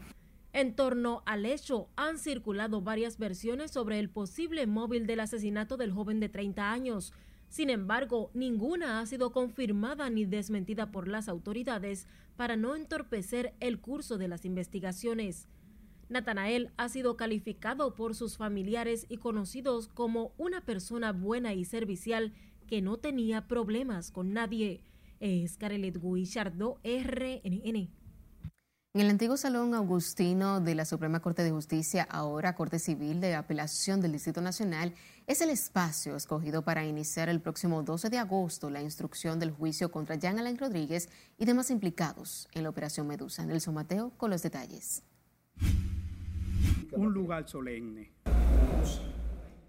En 0.53 0.75
torno 0.75 1.23
al 1.25 1.47
hecho, 1.47 1.89
han 1.97 2.19
circulado 2.19 2.83
varias 2.83 3.19
versiones 3.19 3.71
sobre 3.71 3.99
el 3.99 4.11
posible 4.11 4.67
móvil 4.67 5.07
del 5.07 5.21
asesinato 5.21 5.79
del 5.79 5.93
joven 5.93 6.21
de 6.21 6.29
30 6.29 6.71
años. 6.71 7.15
Sin 7.53 7.69
embargo, 7.69 8.31
ninguna 8.33 8.99
ha 8.99 9.05
sido 9.05 9.31
confirmada 9.31 10.09
ni 10.09 10.25
desmentida 10.25 10.91
por 10.91 11.07
las 11.07 11.29
autoridades 11.29 12.07
para 12.35 12.57
no 12.57 12.75
entorpecer 12.75 13.53
el 13.61 13.79
curso 13.79 14.17
de 14.17 14.27
las 14.27 14.47
investigaciones. 14.47 15.49
Natanael 16.09 16.71
ha 16.79 16.89
sido 16.89 17.19
calificado 17.19 17.95
por 17.95 18.15
sus 18.15 18.39
familiares 18.39 19.05
y 19.11 19.19
conocidos 19.19 19.89
como 19.89 20.33
una 20.39 20.63
persona 20.63 21.13
buena 21.13 21.53
y 21.53 21.67
servicial 21.67 22.33
que 22.67 22.81
no 22.81 22.97
tenía 22.97 23.49
problemas 23.49 24.11
con 24.13 24.33
nadie. 24.33 24.83
Es 25.21 25.59
Carelet 25.59 26.01
Guichardo, 26.01 26.81
RNN. 26.83 27.91
En 28.95 29.01
el 29.01 29.09
antiguo 29.09 29.39
Salón 29.39 29.73
Augustino 29.73 30.61
de 30.61 30.75
la 30.75 30.85
Suprema 30.85 31.21
Corte 31.21 31.43
de 31.43 31.51
Justicia, 31.51 32.07
ahora 32.11 32.55
Corte 32.55 32.79
Civil 32.79 33.23
de 33.23 33.35
Apelación 33.35 34.03
del 34.03 34.13
Distrito 34.13 34.43
Nacional, 34.43 34.93
es 35.27 35.41
el 35.41 35.49
espacio 35.49 36.15
escogido 36.15 36.61
para 36.61 36.85
iniciar 36.85 37.31
el 37.31 37.41
próximo 37.41 37.83
12 37.83 38.11
de 38.11 38.19
agosto 38.19 38.69
la 38.69 38.83
instrucción 38.83 39.39
del 39.39 39.51
juicio 39.51 39.91
contra 39.91 40.17
Jean 40.17 40.39
Alain 40.39 40.59
Rodríguez 40.59 41.09
y 41.39 41.47
demás 41.47 41.71
implicados 41.71 42.51
en 42.53 42.65
la 42.65 42.69
Operación 42.69 43.07
Medusa. 43.07 43.47
Nelson 43.47 43.73
Mateo 43.73 44.13
con 44.19 44.29
los 44.29 44.43
detalles. 44.43 45.03
Un 46.91 47.15
lugar 47.15 47.49
solemne. 47.49 48.13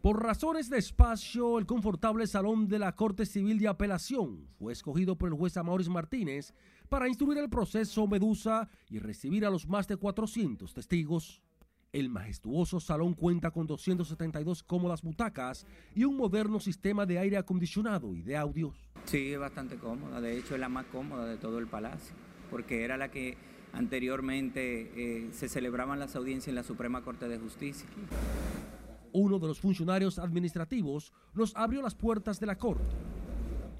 Por 0.03 0.21
razones 0.21 0.69
de 0.69 0.79
espacio, 0.79 1.59
el 1.59 1.65
confortable 1.65 2.27
salón 2.27 2.67
de 2.67 2.77
la 2.77 2.93
Corte 2.93 3.25
Civil 3.25 3.57
de 3.57 3.69
Apelación 3.69 4.49
fue 4.59 4.73
escogido 4.73 5.17
por 5.17 5.29
el 5.29 5.35
juez 5.35 5.55
Amauris 5.55 5.87
Martínez 5.87 6.53
para 6.93 7.07
instruir 7.07 7.39
el 7.39 7.49
proceso 7.49 8.05
Medusa 8.05 8.69
y 8.87 8.99
recibir 8.99 9.47
a 9.47 9.49
los 9.49 9.67
más 9.67 9.87
de 9.87 9.97
400 9.97 10.71
testigos. 10.75 11.41
El 11.91 12.07
majestuoso 12.07 12.79
salón 12.79 13.15
cuenta 13.15 13.49
con 13.49 13.65
272 13.65 14.61
cómodas 14.61 15.01
butacas 15.01 15.65
y 15.95 16.03
un 16.03 16.15
moderno 16.15 16.59
sistema 16.59 17.07
de 17.07 17.17
aire 17.17 17.37
acondicionado 17.37 18.13
y 18.13 18.21
de 18.21 18.37
audios. 18.37 18.75
Sí, 19.05 19.33
es 19.33 19.39
bastante 19.39 19.77
cómoda. 19.77 20.21
De 20.21 20.37
hecho, 20.37 20.53
es 20.53 20.59
la 20.59 20.69
más 20.69 20.85
cómoda 20.85 21.25
de 21.25 21.37
todo 21.37 21.57
el 21.57 21.65
palacio, 21.65 22.13
porque 22.51 22.83
era 22.83 22.95
la 22.95 23.09
que 23.09 23.37
anteriormente 23.73 24.91
eh, 24.95 25.29
se 25.33 25.49
celebraban 25.49 25.97
las 25.97 26.15
audiencias 26.15 26.49
en 26.49 26.55
la 26.55 26.63
Suprema 26.63 27.01
Corte 27.01 27.27
de 27.27 27.39
Justicia. 27.39 27.89
Uno 29.13 29.39
de 29.39 29.47
los 29.47 29.59
funcionarios 29.59 30.19
administrativos 30.19 31.11
nos 31.33 31.55
abrió 31.55 31.81
las 31.81 31.95
puertas 31.95 32.39
de 32.39 32.45
la 32.45 32.59
corte 32.59 32.85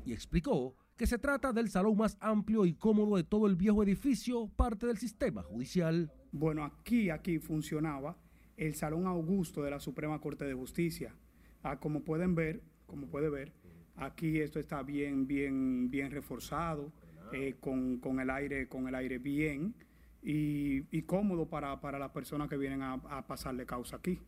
y 0.03 0.13
explicó 0.13 0.75
que 0.97 1.07
se 1.07 1.17
trata 1.17 1.51
del 1.53 1.69
salón 1.69 1.97
más 1.97 2.17
amplio 2.19 2.65
y 2.65 2.73
cómodo 2.73 3.17
de 3.17 3.23
todo 3.23 3.47
el 3.47 3.55
viejo 3.55 3.83
edificio, 3.83 4.47
parte 4.55 4.85
del 4.85 4.97
sistema 4.97 5.41
judicial. 5.41 6.11
Bueno, 6.31 6.63
aquí, 6.63 7.09
aquí 7.09 7.39
funcionaba 7.39 8.17
el 8.57 8.75
Salón 8.75 9.07
Augusto 9.07 9.63
de 9.63 9.71
la 9.71 9.79
Suprema 9.79 10.19
Corte 10.19 10.45
de 10.45 10.53
Justicia. 10.53 11.15
Ah, 11.63 11.79
como 11.79 12.03
pueden 12.03 12.35
ver, 12.35 12.61
como 12.85 13.07
puede 13.07 13.29
ver, 13.29 13.53
aquí 13.95 14.39
esto 14.39 14.59
está 14.59 14.83
bien, 14.83 15.25
bien, 15.27 15.89
bien 15.89 16.11
reforzado, 16.11 16.91
eh, 17.31 17.55
con, 17.59 18.19
el 18.19 18.29
aire, 18.29 18.67
con 18.67 18.87
el 18.87 18.93
aire 18.93 19.17
bien 19.17 19.73
y, 20.21 21.01
cómodo 21.03 21.47
para, 21.47 21.77
las 21.97 22.11
personas 22.11 22.47
que 22.47 22.57
vienen 22.57 22.83
a, 22.83 22.93
a 22.93 23.25
pasarle 23.25 23.65
causa 23.65 23.95
aquí. 23.95 24.19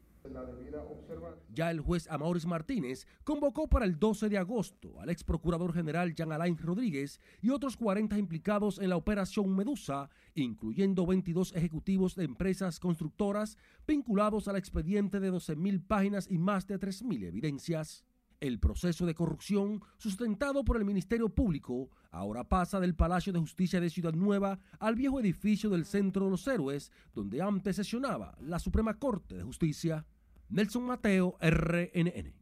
Ya 1.53 1.71
el 1.71 1.79
juez 1.79 2.07
Amauris 2.09 2.45
Martínez 2.45 3.07
convocó 3.23 3.67
para 3.67 3.85
el 3.85 3.97
12 3.99 4.29
de 4.29 4.37
agosto 4.37 4.99
al 4.99 5.09
ex 5.09 5.23
procurador 5.23 5.73
general 5.73 6.13
Jean 6.13 6.31
Alain 6.31 6.57
Rodríguez 6.57 7.19
y 7.41 7.49
otros 7.49 7.77
40 7.77 8.17
implicados 8.17 8.79
en 8.79 8.89
la 8.89 8.97
operación 8.97 9.55
Medusa, 9.55 10.09
incluyendo 10.33 11.05
22 11.05 11.55
ejecutivos 11.55 12.15
de 12.15 12.25
empresas 12.25 12.79
constructoras 12.79 13.57
vinculados 13.87 14.47
al 14.47 14.57
expediente 14.57 15.19
de 15.19 15.31
12.000 15.31 15.85
páginas 15.85 16.27
y 16.29 16.37
más 16.37 16.67
de 16.67 16.79
3.000 16.79 17.25
evidencias. 17.25 18.03
El 18.41 18.59
proceso 18.59 19.05
de 19.05 19.15
corrupción, 19.15 19.81
sustentado 19.97 20.65
por 20.65 20.77
el 20.77 20.85
Ministerio 20.85 21.29
Público, 21.29 21.89
ahora 22.11 22.43
pasa 22.43 22.79
del 22.79 22.93
Palacio 22.93 23.31
de 23.31 23.39
Justicia 23.39 23.79
de 23.79 23.89
Ciudad 23.89 24.13
Nueva 24.13 24.59
al 24.79 24.95
viejo 24.95 25.19
edificio 25.19 25.69
del 25.69 25.85
Centro 25.85 26.25
de 26.25 26.31
los 26.31 26.45
Héroes, 26.47 26.91
donde 27.13 27.41
antes 27.41 27.77
sesionaba 27.77 28.37
la 28.41 28.59
Suprema 28.59 28.99
Corte 28.99 29.35
de 29.35 29.43
Justicia. 29.43 30.05
Nelson 30.49 30.83
Mateo, 30.83 31.37
RNN. 31.41 32.33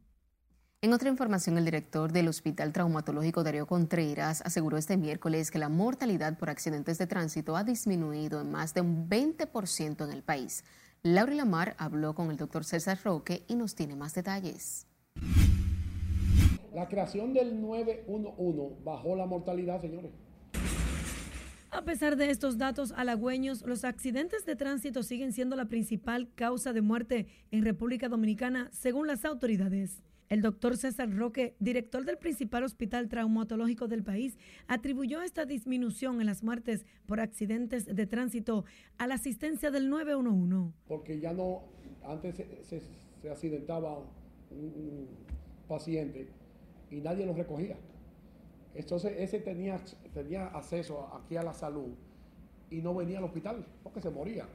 En 0.82 0.92
otra 0.92 1.08
información, 1.08 1.56
el 1.56 1.64
director 1.64 2.12
del 2.12 2.28
Hospital 2.28 2.72
Traumatológico 2.72 3.42
Darío 3.42 3.66
Contreras 3.66 4.42
aseguró 4.42 4.76
este 4.76 4.98
miércoles 4.98 5.50
que 5.50 5.58
la 5.58 5.70
mortalidad 5.70 6.36
por 6.38 6.50
accidentes 6.50 6.98
de 6.98 7.06
tránsito 7.06 7.56
ha 7.56 7.64
disminuido 7.64 8.42
en 8.42 8.50
más 8.50 8.74
de 8.74 8.82
un 8.82 9.08
20% 9.08 10.04
en 10.04 10.12
el 10.12 10.22
país. 10.22 10.62
Laura 11.02 11.34
Lamar 11.34 11.74
habló 11.78 12.14
con 12.14 12.30
el 12.30 12.36
doctor 12.36 12.64
César 12.64 12.98
Roque 13.02 13.44
y 13.48 13.56
nos 13.56 13.74
tiene 13.74 13.96
más 13.96 14.14
detalles. 14.14 14.86
La 16.74 16.88
creación 16.88 17.32
del 17.32 17.62
911 17.62 18.82
bajó 18.84 19.16
la 19.16 19.24
mortalidad, 19.24 19.80
señores. 19.80 20.10
A 21.74 21.82
pesar 21.82 22.16
de 22.16 22.30
estos 22.30 22.56
datos 22.56 22.92
halagüeños, 22.92 23.62
los 23.62 23.84
accidentes 23.84 24.46
de 24.46 24.54
tránsito 24.54 25.02
siguen 25.02 25.32
siendo 25.32 25.56
la 25.56 25.64
principal 25.64 26.28
causa 26.36 26.72
de 26.72 26.82
muerte 26.82 27.26
en 27.50 27.64
República 27.64 28.08
Dominicana, 28.08 28.68
según 28.70 29.08
las 29.08 29.24
autoridades. 29.24 30.00
El 30.28 30.40
doctor 30.40 30.76
César 30.76 31.12
Roque, 31.12 31.56
director 31.58 32.04
del 32.04 32.16
principal 32.16 32.62
hospital 32.62 33.08
traumatológico 33.08 33.88
del 33.88 34.04
país, 34.04 34.38
atribuyó 34.68 35.20
esta 35.20 35.46
disminución 35.46 36.20
en 36.20 36.26
las 36.26 36.44
muertes 36.44 36.86
por 37.06 37.18
accidentes 37.18 37.86
de 37.86 38.06
tránsito 38.06 38.64
a 38.96 39.08
la 39.08 39.16
asistencia 39.16 39.72
del 39.72 39.90
911. 39.90 40.72
Porque 40.86 41.18
ya 41.18 41.32
no, 41.32 41.64
antes 42.04 42.36
se, 42.62 42.82
accidentaba 43.28 43.98
un, 44.52 45.08
paciente 45.66 46.28
y 46.88 47.00
nadie 47.00 47.26
lo 47.26 47.34
recogía. 47.34 47.76
Entonces 48.74 49.14
ese 49.18 49.38
tenía, 49.40 49.80
tenía 50.12 50.46
acceso 50.48 51.08
aquí 51.14 51.36
a 51.36 51.42
la 51.42 51.54
salud 51.54 51.92
y 52.70 52.82
no 52.82 52.94
venía 52.94 53.18
al 53.18 53.24
hospital 53.24 53.64
porque 53.82 54.00
se 54.00 54.10
moría. 54.10 54.46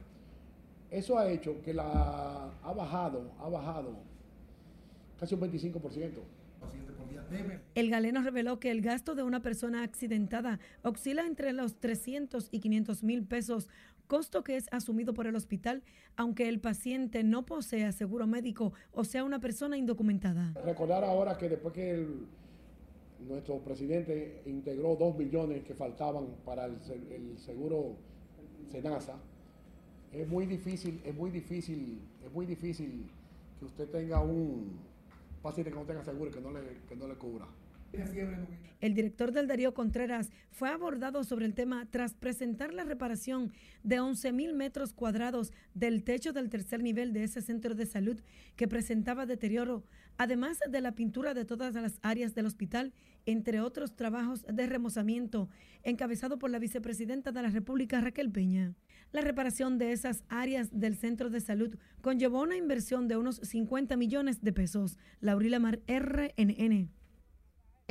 Eso 0.90 1.18
ha 1.18 1.30
hecho 1.30 1.62
que 1.62 1.72
la 1.72 2.50
ha 2.62 2.72
bajado, 2.72 3.32
ha 3.38 3.48
bajado 3.48 3.96
casi 5.18 5.34
un 5.34 5.40
25%. 5.40 6.10
El 7.74 7.90
galeno 7.90 8.22
reveló 8.22 8.58
que 8.58 8.70
el 8.70 8.82
gasto 8.82 9.14
de 9.14 9.22
una 9.22 9.40
persona 9.40 9.82
accidentada 9.82 10.58
oscila 10.82 11.26
entre 11.26 11.52
los 11.52 11.76
300 11.76 12.48
y 12.50 12.60
500 12.60 13.04
mil 13.04 13.24
pesos, 13.24 13.68
costo 14.08 14.42
que 14.42 14.56
es 14.56 14.66
asumido 14.72 15.14
por 15.14 15.26
el 15.26 15.36
hospital, 15.36 15.82
aunque 16.16 16.48
el 16.48 16.60
paciente 16.60 17.22
no 17.22 17.46
posea 17.46 17.92
seguro 17.92 18.26
médico 18.26 18.72
o 18.92 19.04
sea 19.04 19.22
una 19.22 19.38
persona 19.38 19.76
indocumentada. 19.76 20.52
Recordar 20.64 21.04
ahora 21.04 21.38
que 21.38 21.48
después 21.48 21.72
que 21.72 22.06
nuestro 23.28 23.58
presidente 23.58 24.42
integró 24.46 24.96
dos 24.96 25.16
millones 25.16 25.64
que 25.64 25.74
faltaban 25.74 26.26
para 26.44 26.66
el, 26.66 26.78
seguro 27.38 27.96
Senasa, 28.70 29.16
es 30.12 30.28
muy 30.28 30.46
difícil, 30.46 31.00
es 31.04 31.14
muy 31.14 31.30
difícil, 31.30 32.00
es 32.24 32.32
muy 32.32 32.46
difícil 32.46 33.06
que 33.58 33.64
usted 33.64 33.88
tenga 33.88 34.20
un 34.20 34.78
paciente 35.42 35.70
que 35.70 35.78
no 35.78 35.84
tenga 35.84 36.04
seguro 36.04 36.30
que 36.30 36.40
no 36.40 36.50
le, 36.50 36.60
que 36.88 36.96
no 36.96 37.06
le 37.06 37.14
cubra. 37.14 37.46
El 38.80 38.94
director 38.94 39.32
del 39.32 39.46
Darío 39.46 39.74
Contreras 39.74 40.30
fue 40.50 40.70
abordado 40.70 41.22
sobre 41.22 41.44
el 41.44 41.54
tema 41.54 41.86
tras 41.90 42.14
presentar 42.14 42.72
la 42.72 42.84
reparación 42.84 43.52
de 43.82 44.00
11 44.00 44.32
mil 44.32 44.54
metros 44.54 44.94
cuadrados 44.94 45.52
del 45.74 46.02
techo 46.02 46.32
del 46.32 46.48
tercer 46.48 46.82
nivel 46.82 47.12
de 47.12 47.24
ese 47.24 47.42
centro 47.42 47.74
de 47.74 47.84
salud 47.84 48.20
que 48.56 48.68
presentaba 48.68 49.26
deterioro, 49.26 49.84
además 50.16 50.58
de 50.66 50.80
la 50.80 50.92
pintura 50.92 51.34
de 51.34 51.44
todas 51.44 51.74
las 51.74 51.98
áreas 52.02 52.34
del 52.34 52.46
hospital, 52.46 52.94
entre 53.26 53.60
otros 53.60 53.96
trabajos 53.96 54.46
de 54.46 54.66
remozamiento, 54.66 55.50
encabezado 55.82 56.38
por 56.38 56.50
la 56.50 56.58
vicepresidenta 56.58 57.32
de 57.32 57.42
la 57.42 57.50
República, 57.50 58.00
Raquel 58.00 58.30
Peña. 58.30 58.74
La 59.12 59.20
reparación 59.20 59.76
de 59.76 59.92
esas 59.92 60.24
áreas 60.28 60.68
del 60.72 60.96
centro 60.96 61.28
de 61.28 61.40
salud 61.40 61.76
conllevó 62.00 62.42
una 62.42 62.56
inversión 62.56 63.08
de 63.08 63.18
unos 63.18 63.36
50 63.42 63.96
millones 63.96 64.40
de 64.40 64.52
pesos. 64.52 64.98
Laurila 65.20 65.58
Mar, 65.58 65.80
RNN. 65.86 66.99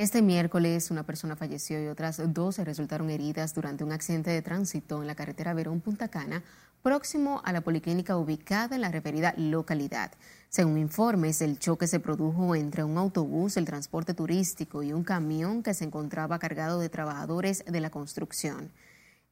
Este 0.00 0.22
miércoles 0.22 0.90
una 0.90 1.04
persona 1.04 1.36
falleció 1.36 1.78
y 1.84 1.88
otras 1.88 2.22
12 2.32 2.64
resultaron 2.64 3.10
heridas 3.10 3.52
durante 3.52 3.84
un 3.84 3.92
accidente 3.92 4.30
de 4.30 4.40
tránsito 4.40 5.02
en 5.02 5.06
la 5.06 5.14
carretera 5.14 5.52
Verón-Punta 5.52 6.08
Cana, 6.08 6.42
próximo 6.82 7.42
a 7.44 7.52
la 7.52 7.60
policlínica 7.60 8.16
ubicada 8.16 8.76
en 8.76 8.80
la 8.80 8.90
referida 8.90 9.34
localidad. 9.36 10.12
Según 10.48 10.78
informes, 10.78 11.42
el 11.42 11.58
choque 11.58 11.86
se 11.86 12.00
produjo 12.00 12.54
entre 12.54 12.82
un 12.82 12.96
autobús 12.96 13.56
del 13.56 13.66
transporte 13.66 14.14
turístico 14.14 14.82
y 14.82 14.94
un 14.94 15.04
camión 15.04 15.62
que 15.62 15.74
se 15.74 15.84
encontraba 15.84 16.38
cargado 16.38 16.80
de 16.80 16.88
trabajadores 16.88 17.62
de 17.66 17.80
la 17.80 17.90
construcción. 17.90 18.72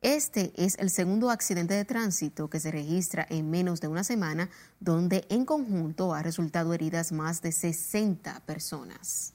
Este 0.02 0.52
es 0.54 0.76
el 0.78 0.90
segundo 0.90 1.30
accidente 1.30 1.72
de 1.72 1.86
tránsito 1.86 2.50
que 2.50 2.60
se 2.60 2.70
registra 2.70 3.26
en 3.30 3.48
menos 3.48 3.80
de 3.80 3.88
una 3.88 4.04
semana, 4.04 4.50
donde 4.80 5.24
en 5.30 5.46
conjunto 5.46 6.12
ha 6.12 6.22
resultado 6.22 6.74
heridas 6.74 7.10
más 7.10 7.40
de 7.40 7.52
60 7.52 8.40
personas. 8.40 9.32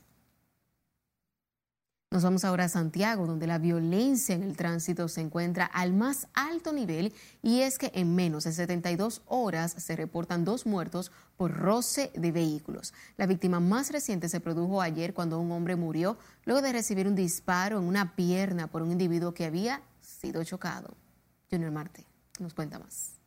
Nos 2.13 2.21
vamos 2.21 2.45
ahora 2.45 2.65
a 2.65 2.69
Santiago, 2.69 3.25
donde 3.25 3.47
la 3.47 3.57
violencia 3.57 4.35
en 4.35 4.43
el 4.43 4.55
tránsito 4.55 5.07
se 5.07 5.19
encuentra 5.19 5.65
al 5.65 5.93
más 5.93 6.27
alto 6.35 6.71
nivel 6.71 7.11
y 7.41 7.61
es 7.61 7.79
que 7.79 7.91
en 7.95 8.13
menos 8.13 8.43
de 8.43 8.51
72 8.51 9.23
horas 9.25 9.73
se 9.79 9.95
reportan 9.95 10.45
dos 10.45 10.67
muertos 10.67 11.11
por 11.37 11.57
roce 11.57 12.11
de 12.13 12.31
vehículos. 12.31 12.93
La 13.17 13.25
víctima 13.25 13.59
más 13.59 13.91
reciente 13.91 14.29
se 14.29 14.39
produjo 14.39 14.79
ayer 14.83 15.15
cuando 15.15 15.39
un 15.39 15.51
hombre 15.51 15.75
murió 15.75 16.19
luego 16.45 16.61
de 16.61 16.73
recibir 16.73 17.07
un 17.07 17.15
disparo 17.15 17.79
en 17.79 17.85
una 17.85 18.15
pierna 18.15 18.67
por 18.67 18.83
un 18.83 18.91
individuo 18.91 19.33
que 19.33 19.45
había 19.45 19.81
sido 19.99 20.43
chocado. 20.43 20.95
Junior 21.49 21.71
Marte 21.71 22.05
nos 22.39 22.53
cuenta 22.53 22.77
más. 22.77 23.22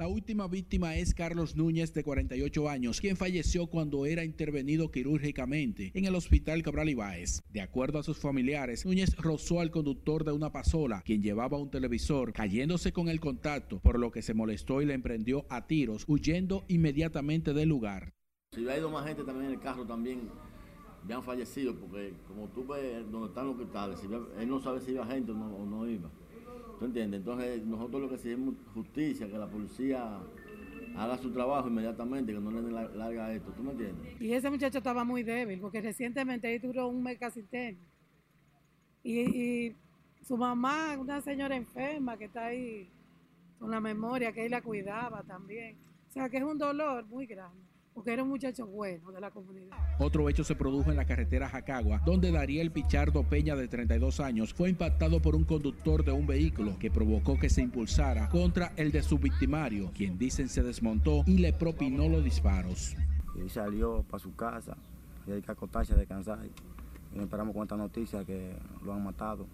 La 0.00 0.08
última 0.08 0.48
víctima 0.48 0.96
es 0.96 1.12
Carlos 1.12 1.56
Núñez, 1.56 1.92
de 1.92 2.02
48 2.02 2.70
años, 2.70 3.02
quien 3.02 3.18
falleció 3.18 3.66
cuando 3.66 4.06
era 4.06 4.24
intervenido 4.24 4.90
quirúrgicamente 4.90 5.90
en 5.92 6.06
el 6.06 6.14
hospital 6.14 6.62
Cabral 6.62 6.88
Ibáez. 6.88 7.42
De 7.50 7.60
acuerdo 7.60 7.98
a 7.98 8.02
sus 8.02 8.16
familiares, 8.16 8.86
Núñez 8.86 9.14
rozó 9.18 9.60
al 9.60 9.70
conductor 9.70 10.24
de 10.24 10.32
una 10.32 10.52
pasola, 10.52 11.02
quien 11.04 11.22
llevaba 11.22 11.58
un 11.58 11.70
televisor, 11.70 12.32
cayéndose 12.32 12.94
con 12.94 13.10
el 13.10 13.20
contacto, 13.20 13.78
por 13.80 13.98
lo 13.98 14.10
que 14.10 14.22
se 14.22 14.32
molestó 14.32 14.80
y 14.80 14.86
le 14.86 14.94
emprendió 14.94 15.44
a 15.50 15.66
tiros, 15.66 16.06
huyendo 16.08 16.64
inmediatamente 16.68 17.52
del 17.52 17.68
lugar. 17.68 18.14
Si 18.52 18.60
hubiera 18.60 18.78
ido 18.78 18.88
más 18.88 19.06
gente 19.06 19.22
también 19.22 19.48
en 19.48 19.52
el 19.52 19.60
carro, 19.60 19.86
también 19.86 20.30
han 21.10 21.22
fallecido, 21.22 21.74
porque 21.74 22.14
como 22.26 22.48
tú 22.48 22.66
ves 22.66 23.04
donde 23.12 23.28
están 23.28 23.48
los 23.48 23.56
hospitales, 23.56 23.98
él 24.38 24.48
no 24.48 24.62
sabe 24.62 24.80
si 24.80 24.92
iba 24.92 25.04
gente 25.04 25.32
o 25.32 25.34
no, 25.34 25.86
iba. 25.86 26.10
¿Tú 26.80 26.86
entiendes? 26.86 27.18
Entonces 27.18 27.62
nosotros 27.66 28.00
lo 28.00 28.08
que 28.08 28.14
exigimos 28.14 28.54
justicia, 28.72 29.28
que 29.28 29.36
la 29.36 29.46
policía 29.46 30.18
haga 30.96 31.18
su 31.18 31.30
trabajo 31.30 31.68
inmediatamente, 31.68 32.32
que 32.32 32.40
no 32.40 32.50
le 32.50 32.62
den 32.62 32.72
larga 32.72 33.34
esto, 33.34 33.52
¿tú 33.52 33.62
me 33.62 33.72
entiendes? 33.72 34.18
Y 34.18 34.32
ese 34.32 34.48
muchacho 34.48 34.78
estaba 34.78 35.04
muy 35.04 35.22
débil, 35.22 35.60
porque 35.60 35.82
recientemente 35.82 36.48
ahí 36.48 36.58
duró 36.58 36.88
un 36.88 37.02
mes 37.02 37.18
Y, 39.02 39.20
y 39.20 39.76
su 40.26 40.38
mamá, 40.38 40.96
una 40.98 41.20
señora 41.20 41.54
enferma 41.54 42.16
que 42.16 42.24
está 42.24 42.46
ahí 42.46 42.88
con 43.58 43.70
la 43.70 43.80
memoria, 43.80 44.32
que 44.32 44.46
él 44.46 44.50
la 44.50 44.62
cuidaba 44.62 45.22
también. 45.22 45.76
O 46.08 46.12
sea 46.12 46.30
que 46.30 46.38
es 46.38 46.42
un 46.42 46.56
dolor 46.56 47.04
muy 47.06 47.26
grande 47.26 47.69
porque 48.00 48.14
era 48.14 48.22
un 48.22 48.30
muchacho 48.30 48.66
bueno 48.66 49.12
de 49.12 49.20
la 49.20 49.30
comunidad. 49.30 49.76
Otro 49.98 50.26
hecho 50.30 50.42
se 50.42 50.54
produjo 50.54 50.90
en 50.90 50.96
la 50.96 51.04
carretera 51.04 51.50
Jacagua, 51.50 52.00
donde 52.06 52.32
Dariel 52.32 52.72
Pichardo 52.72 53.24
Peña, 53.24 53.54
de 53.56 53.68
32 53.68 54.20
años, 54.20 54.54
fue 54.54 54.70
impactado 54.70 55.20
por 55.20 55.36
un 55.36 55.44
conductor 55.44 56.02
de 56.02 56.10
un 56.10 56.26
vehículo 56.26 56.78
que 56.78 56.90
provocó 56.90 57.38
que 57.38 57.50
se 57.50 57.60
impulsara 57.60 58.30
contra 58.30 58.72
el 58.76 58.90
de 58.90 59.02
su 59.02 59.18
victimario, 59.18 59.90
quien 59.94 60.16
dicen 60.16 60.48
se 60.48 60.62
desmontó 60.62 61.24
y 61.26 61.40
le 61.40 61.52
propinó 61.52 62.08
los 62.08 62.24
disparos. 62.24 62.96
Y 63.34 63.50
salió 63.50 64.02
para 64.04 64.18
su 64.18 64.34
casa, 64.34 64.78
y 65.26 65.32
hay 65.32 65.42
que 65.42 65.52
acostarse 65.52 65.92
a 65.92 65.96
descansar. 65.96 66.38
Y 67.14 67.18
esperamos 67.18 67.52
con 67.52 67.64
esta 67.64 67.76
noticia 67.76 68.24
que 68.24 68.56
lo 68.82 68.94
han 68.94 69.04
matado. 69.04 69.46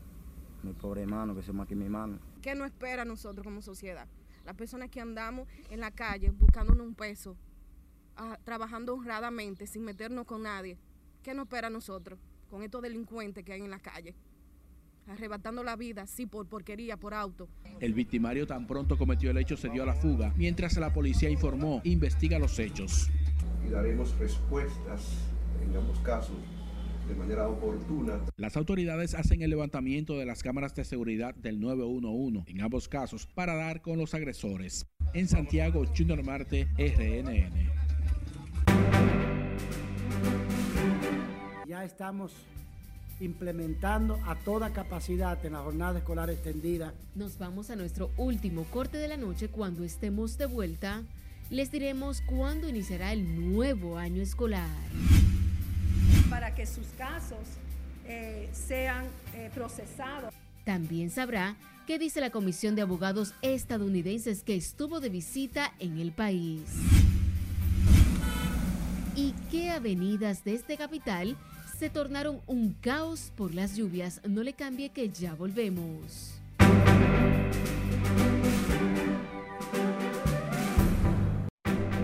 Mi 0.63 0.73
pobre 0.73 1.03
hermano, 1.03 1.35
que 1.35 1.43
se 1.43 1.51
aquí 1.61 1.75
mi 1.75 1.87
hermano. 1.87 2.21
¿Qué 2.43 2.55
nos 2.55 2.69
espera 2.69 3.03
a 3.03 3.05
nosotros 3.05 3.43
como 3.43 3.61
sociedad? 3.61 4.07
Las 4.45 4.55
personas 4.55 4.89
que 4.89 5.01
andamos 5.01 5.49
en 5.69 5.81
la 5.81 5.91
calle 5.91 6.31
buscándonos 6.31 6.87
un 6.87 6.95
peso 6.95 7.37
trabajando 8.45 8.95
honradamente, 8.95 9.67
sin 9.67 9.85
meternos 9.85 10.27
con 10.27 10.43
nadie. 10.43 10.79
¿Qué 11.23 11.35
nos 11.35 11.45
espera 11.45 11.69
a 11.69 11.71
nosotros 11.71 12.19
con 12.49 12.63
estos 12.63 12.83
delincuentes 12.83 13.45
que 13.45 13.53
hay 13.53 13.61
en 13.61 13.71
la 13.71 13.81
calle? 13.81 14.15
Arrebatando 15.09 15.63
la 15.63 15.77
vida, 15.77 16.07
sí, 16.07 16.27
por 16.27 16.47
porquería, 16.49 16.97
por 16.97 17.15
auto. 17.15 17.49
El 17.81 17.95
victimario 17.95 18.47
tan 18.47 18.67
pronto 18.67 18.99
cometió 18.99 19.31
el 19.31 19.39
hecho 19.39 19.57
se 19.57 19.69
dio 19.69 19.85
a 19.85 19.87
la 19.87 19.95
fuga, 19.95 20.33
mientras 20.37 20.77
la 20.77 20.93
policía 20.93 21.31
informó, 21.31 21.81
investiga 21.85 22.39
los 22.39 22.59
hechos. 22.59 23.09
Y 23.65 23.71
daremos 23.71 24.19
respuestas 24.19 25.29
en 25.63 25.77
ambos 25.77 25.99
casos 26.01 26.37
de 27.09 27.15
manera 27.15 27.49
oportuna. 27.49 28.21
Las 28.37 28.57
autoridades 28.57 29.15
hacen 29.15 29.43
el 29.43 29.51
levantamiento 29.51 30.19
de 30.19 30.27
las 30.27 30.43
cámaras 30.43 30.75
de 30.75 30.85
seguridad 30.85 31.35
del 31.35 31.61
911 31.61 32.51
en 32.51 32.61
ambos 32.61 32.89
casos 32.89 33.27
para 33.27 33.55
dar 33.55 33.81
con 33.83 33.99
los 33.99 34.15
agresores. 34.15 34.87
En 35.15 35.29
Santiago, 35.29 35.85
Junior 35.97 36.23
Marte, 36.25 36.67
RNN. 36.77 37.86
Ya 41.67 41.83
estamos 41.83 42.33
implementando 43.19 44.21
a 44.27 44.37
toda 44.37 44.73
capacidad 44.73 45.45
en 45.45 45.55
la 45.55 45.63
jornada 45.63 45.99
escolar 45.99 46.31
extendida. 46.31 46.95
Nos 47.17 47.39
vamos 47.39 47.71
a 47.71 47.77
nuestro 47.77 48.13
último 48.17 48.65
corte 48.65 48.99
de 48.99 49.09
la 49.09 49.17
noche 49.17 49.49
cuando 49.49 49.83
estemos 49.83 50.39
de 50.39 50.47
vuelta. 50.47 51.03
Les 51.51 51.73
diremos 51.73 52.21
cuándo 52.21 52.69
iniciará 52.69 53.13
el 53.13 53.51
nuevo 53.51 53.99
año 53.99 54.23
escolar. 54.23 54.71
Para 56.31 56.55
que 56.55 56.67
sus 56.67 56.87
casos 56.99 57.39
eh, 58.05 58.49
sean 58.53 59.05
eh, 59.35 59.51
procesados. 59.53 60.33
También 60.65 61.11
sabrá 61.11 61.57
qué 61.89 61.99
dice 61.99 62.21
la 62.21 62.31
Comisión 62.31 62.77
de 62.77 62.83
Abogados 62.83 63.35
estadounidenses 63.43 64.45
que 64.45 64.55
estuvo 64.55 65.01
de 65.01 65.09
visita 65.09 65.73
en 65.81 65.99
el 65.99 66.13
país. 66.13 66.63
¿Y 69.17 69.33
qué 69.51 69.71
avenidas 69.71 70.45
de 70.45 70.55
este 70.55 70.77
capital 70.77 71.37
se 71.79 71.91
tornaron 71.91 72.41
un 72.47 72.73
caos 72.73 73.33
por 73.37 73.55
las 73.55 73.77
lluvias? 73.77 74.21
No 74.27 74.43
le 74.43 74.55
cambie 74.55 74.91
que 74.91 75.11
ya 75.11 75.35
volvemos. 75.35 76.41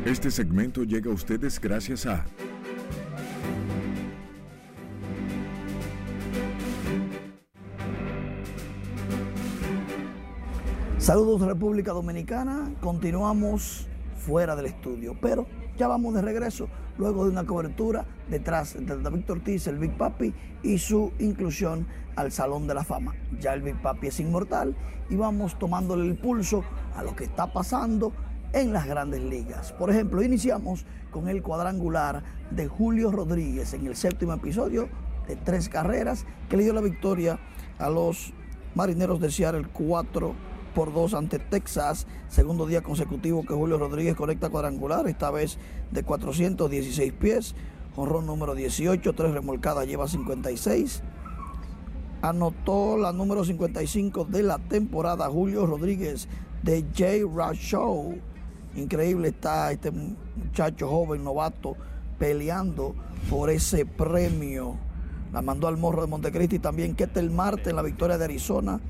Este 0.05 0.31
segmento 0.31 0.83
llega 0.83 1.11
a 1.11 1.15
ustedes 1.15 1.61
gracias 1.61 2.07
a 2.07 2.27
Saludos 10.99 11.41
República 11.41 11.93
Dominicana, 11.93 12.73
continuamos 12.81 13.89
fuera 14.17 14.55
del 14.55 14.67
estudio, 14.67 15.17
pero 15.21 15.47
ya 15.79 15.89
vamos 15.89 16.15
de 16.15 16.23
regreso 16.23 16.69
luego 16.99 17.25
de 17.25 17.31
una 17.31 17.45
cobertura 17.45 18.05
detrás 18.29 18.75
de 18.79 19.01
David 19.01 19.31
Ortiz, 19.31 19.67
el 19.67 19.79
Big 19.79 19.97
Papi 19.97 20.35
y 20.63 20.79
su 20.79 21.13
inclusión 21.19 21.87
al 22.17 22.31
Salón 22.31 22.67
de 22.67 22.75
la 22.75 22.85
Fama. 22.85 23.15
Ya 23.41 23.55
el 23.55 23.63
Big 23.63 23.81
Papi 23.81 24.09
es 24.09 24.21
inmortal 24.21 24.77
y 25.09 25.17
vamos 25.17 25.59
tomándole 25.59 26.07
el 26.07 26.17
pulso 26.17 26.65
a 26.97 27.03
lo 27.03 27.17
que 27.17 27.25
está 27.25 27.53
pasando 27.53 28.13
en 28.53 28.73
las 28.73 28.87
grandes 28.87 29.23
ligas. 29.23 29.73
Por 29.73 29.91
ejemplo, 29.91 30.23
iniciamos 30.23 30.85
con 31.11 31.29
el 31.29 31.43
cuadrangular 31.43 32.23
de 32.51 32.69
Julio 32.69 33.11
Rodríguez 33.11 33.73
en 33.75 33.87
el 33.87 33.97
séptimo 33.97 34.35
episodio 34.35 34.89
de 35.27 35.37
tres 35.37 35.69
carreras 35.69 36.27
que 36.49 36.57
le 36.57 36.65
dio 36.65 36.73
la 36.73 36.81
victoria 36.81 37.39
a 37.79 37.89
los 37.89 38.33
marineros 38.75 39.21
de 39.21 39.31
Seattle 39.31 39.67
4 39.73 40.52
por 40.75 40.93
dos 40.93 41.15
ante 41.15 41.39
Texas. 41.39 42.07
Segundo 42.29 42.67
día 42.67 42.83
consecutivo 42.83 43.45
que 43.45 43.55
Julio 43.55 43.79
Rodríguez 43.79 44.15
conecta 44.15 44.51
cuadrangular, 44.51 45.07
esta 45.09 45.31
vez 45.31 45.59
de 45.91 46.03
416 46.03 47.13
pies. 47.13 47.55
Honrón 47.95 48.27
número 48.27 48.55
18, 48.55 49.13
tres 49.13 49.33
remolcadas, 49.33 49.87
lleva 49.87 50.09
56. 50.09 51.03
Anotó 52.23 52.97
la 52.97 53.13
número 53.13 53.45
55 53.45 54.25
de 54.25 54.43
la 54.43 54.59
temporada 54.59 55.29
Julio 55.29 55.67
Rodríguez 55.67 56.29
de 56.63 56.83
J. 56.97 57.25
Rush 57.25 57.59
Show. 57.59 58.15
Increíble 58.75 59.29
está 59.29 59.71
este 59.73 59.91
muchacho 59.91 60.89
joven, 60.89 61.25
novato, 61.25 61.77
peleando 62.19 62.95
por 63.29 63.51
ese 63.51 63.85
premio. 63.85 64.77
La 65.33 65.43
mandó 65.43 65.67
al 65.67 65.77
Morro 65.77 66.03
de 66.03 66.09
Montecristi 66.09 66.59
también 66.59 66.95
Ketel 66.95 67.31
Marte 67.31 67.71
en 67.71 67.77
la 67.77 67.83
victoria 67.83 68.17
de 68.19 68.25
Arizona 68.25 68.81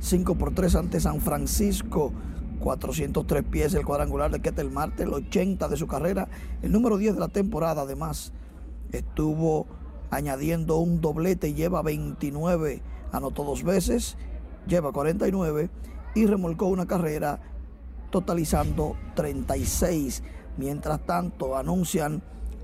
5 0.00 0.34
por 0.36 0.54
3 0.54 0.74
ante 0.76 1.00
San 1.00 1.20
Francisco. 1.20 2.12
403 2.60 3.44
pies 3.44 3.74
el 3.74 3.84
cuadrangular 3.84 4.30
de 4.30 4.40
Ketel 4.40 4.70
Marte, 4.70 5.04
el 5.04 5.14
80 5.14 5.68
de 5.68 5.76
su 5.76 5.86
carrera, 5.86 6.28
el 6.60 6.72
número 6.72 6.96
10 6.96 7.14
de 7.14 7.20
la 7.20 7.28
temporada 7.28 7.82
además. 7.82 8.32
Estuvo 8.90 9.66
añadiendo 10.10 10.78
un 10.78 11.00
doblete 11.00 11.54
lleva 11.54 11.82
29, 11.82 12.82
anotó 13.12 13.44
dos 13.44 13.62
veces, 13.62 14.16
lleva 14.66 14.92
49 14.92 15.70
y 16.14 16.26
remolcó 16.26 16.66
una 16.66 16.86
carrera 16.86 17.40
totalizando 18.10 18.96
36. 19.14 20.22
Mientras 20.56 21.00
tanto, 21.06 21.56
anuncian 21.56 22.22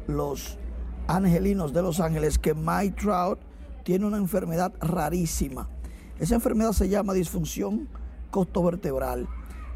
los 0.08 0.58
angelinos 1.06 1.72
de 1.72 1.82
Los 1.82 2.00
Ángeles 2.00 2.38
que 2.38 2.54
Mike 2.54 2.96
Trout 3.00 3.38
tiene 3.84 4.06
una 4.06 4.16
enfermedad 4.16 4.72
rarísima 4.80 5.68
esa 6.18 6.36
enfermedad 6.36 6.72
se 6.72 6.88
llama 6.88 7.12
disfunción 7.12 7.88
costovertebral. 8.30 9.28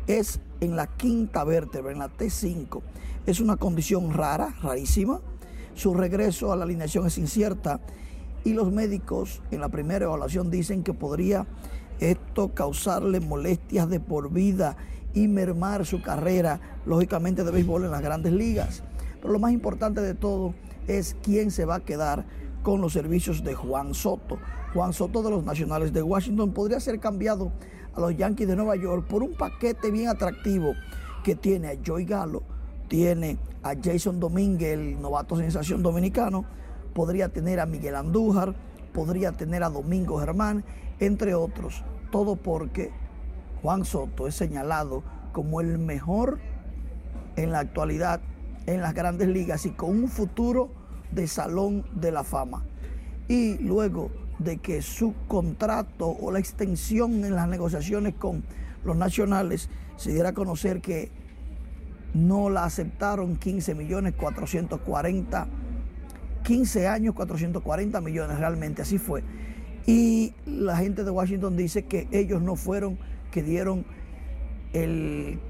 Es 0.07 0.41
en 0.61 0.77
la 0.77 0.87
quinta 0.87 1.45
vértebra, 1.45 1.93
en 1.93 1.99
la 1.99 2.09
T5. 2.09 2.81
Es 3.27 3.41
una 3.41 3.57
condición 3.57 4.13
rara, 4.13 4.55
rarísima. 4.63 5.21
Su 5.75 5.95
regreso 5.95 6.53
a 6.53 6.57
la 6.57 6.65
alineación 6.65 7.07
es 7.07 7.19
incierta 7.19 7.81
y 8.45 8.53
los 8.53 8.73
médicos 8.73 9.43
en 9.51 9.61
la 9.61 9.69
primera 9.69 10.07
evaluación 10.07 10.51
dicen 10.51 10.83
que 10.83 10.95
podría 10.95 11.47
esto 12.01 12.55
causarle 12.55 13.21
molestias 13.21 13.89
de 13.89 14.01
por 14.01 14.33
vida 14.33 14.77
y 15.15 15.27
mermar 15.27 15.85
su 15.85 16.01
carrera, 16.01 16.61
lógicamente, 16.87 17.45
de 17.45 17.51
béisbol 17.51 17.85
en 17.85 17.91
las 17.91 18.03
grandes 18.03 18.33
ligas. 18.33 18.83
Pero 19.21 19.33
lo 19.33 19.39
más 19.39 19.53
importante 19.53 20.01
de 20.01 20.15
todo 20.15 20.55
es 20.87 21.17
quién 21.23 21.51
se 21.51 21.65
va 21.65 21.77
a 21.77 21.85
quedar 21.85 22.25
con 22.63 22.81
los 22.81 22.93
servicios 22.93 23.43
de 23.43 23.55
Juan 23.55 23.95
Soto. 23.95 24.39
Juan 24.75 24.93
Soto 24.93 25.23
de 25.23 25.31
los 25.31 25.45
Nacionales 25.45 25.93
de 25.93 26.03
Washington 26.03 26.53
podría 26.53 26.79
ser 26.81 27.01
cambiado 27.01 27.53
a 27.95 28.01
los 28.01 28.17
Yankees 28.17 28.49
de 28.49 28.57
Nueva 28.57 28.77
York 28.77 29.07
por 29.07 29.23
un 29.23 29.35
paquete 29.35 29.91
bien 29.91 30.09
atractivo 30.09 30.75
que 31.25 31.35
tiene 31.35 31.69
a 31.69 31.79
Joey 31.85 32.05
Galo, 32.05 32.43
tiene 32.87 33.39
a 33.63 33.75
Jason 33.83 34.21
Domínguez, 34.21 34.79
el 34.79 35.01
novato 35.01 35.37
sensación 35.37 35.83
dominicano, 35.83 36.45
podría 36.95 37.31
tener 37.31 37.61
a 37.61 37.67
Miguel 37.67 37.97
Andújar, 37.97 38.55
podría 38.93 39.33
tener 39.33 39.63
a 39.63 39.71
Domingo 39.71 40.19
Germán, 40.21 40.65
entre 41.01 41.35
otros. 41.35 41.83
Todo 42.11 42.37
porque 42.37 42.91
Juan 43.63 43.85
Soto 43.85 44.27
es 44.27 44.35
señalado 44.35 45.03
como 45.33 45.61
el 45.61 45.79
mejor 45.79 46.39
en 47.37 47.53
la 47.53 47.61
actualidad 47.61 48.21
en 48.67 48.83
las 48.83 48.93
grandes 48.93 49.29
ligas 49.29 49.65
y 49.65 49.71
con 49.71 49.91
un 49.91 50.09
futuro 50.09 50.69
de 51.11 51.27
Salón 51.27 51.87
de 51.93 52.13
la 52.13 52.23
Fama. 52.23 52.65
Y 53.27 53.57
luego 53.59 54.11
de 54.39 54.59
que 54.59 54.83
su 54.83 55.15
contrato 55.27 56.09
o 56.09 56.31
la 56.31 56.39
extensión 56.39 57.25
en 57.25 57.35
las 57.35 57.49
negociaciones 57.49 58.15
con 58.15 58.45
los 58.85 58.97
nacionales 58.97 59.69
se 59.97 60.13
diera 60.13 60.31
a 60.31 60.35
conocer 60.35 60.81
que 60.81 61.11
no 62.15 62.49
la 62.51 62.65
aceptaron 62.65 63.37
15 63.37 63.75
millones 63.75 64.15
440, 64.17 65.49
15 66.45 66.89
años 66.89 67.15
440 67.15 68.01
millones 68.01 68.39
realmente, 68.39 68.83
así 68.83 68.99
fue. 68.99 69.23
Y 69.87 70.35
la 70.47 70.77
gente 70.77 71.05
de 71.05 71.11
Washington 71.11 71.57
dice 71.57 71.85
que 71.85 72.09
ellos 72.13 72.43
no 72.43 72.57
fueron, 72.57 72.99
que 73.31 73.43
dieron 73.43 73.85
el 74.73 75.41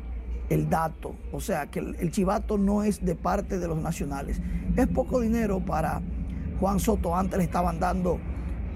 el 0.49 0.69
dato. 0.71 1.15
O 1.33 1.41
sea, 1.41 1.67
que 1.67 1.81
el, 1.81 2.11
chivato 2.11 2.59
no 2.59 2.83
es 2.83 3.05
de 3.05 3.15
parte 3.15 3.59
de 3.59 3.69
los 3.69 3.79
nacionales. 3.79 4.41
Es 4.77 4.87
poco 4.89 5.21
dinero 5.21 5.61
para 5.61 6.01
Juan 6.61 6.81
Soto. 6.81 7.17
Antes 7.17 7.39
le 7.39 7.45
estaban 7.45 7.79
dando 7.79 8.19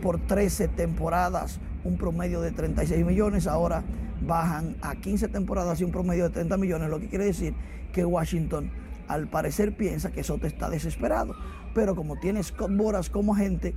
por 0.03 0.19
13 0.19 0.69
temporadas 0.69 1.61
un 1.85 1.97
promedio 1.97 2.43
de 2.43 2.51
36 2.51 3.07
millones. 3.07 3.47
Ahora 3.47 3.83
bajan 4.21 4.77
a 4.83 4.97
15 4.97 5.29
temporadas 5.29 5.81
y 5.81 5.85
un 5.85 5.93
promedio 5.93 6.25
de 6.25 6.31
30 6.31 6.59
millones. 6.59 6.91
Lo 6.91 7.01
que 7.01 7.09
quiere 7.09 7.25
decir 7.25 7.55
que 7.93 8.05
Washington 8.05 8.71
al 9.09 9.29
parecer 9.29 9.77
piensa 9.77 10.13
que 10.13 10.23
Soto 10.23 10.47
está 10.47 10.69
desesperado. 10.69 11.35
Pero 11.75 11.97
como 11.97 12.19
tiene 12.19 12.43
Scott 12.43 12.77
Boras 12.77 13.09
como 13.09 13.35
agente, 13.35 13.75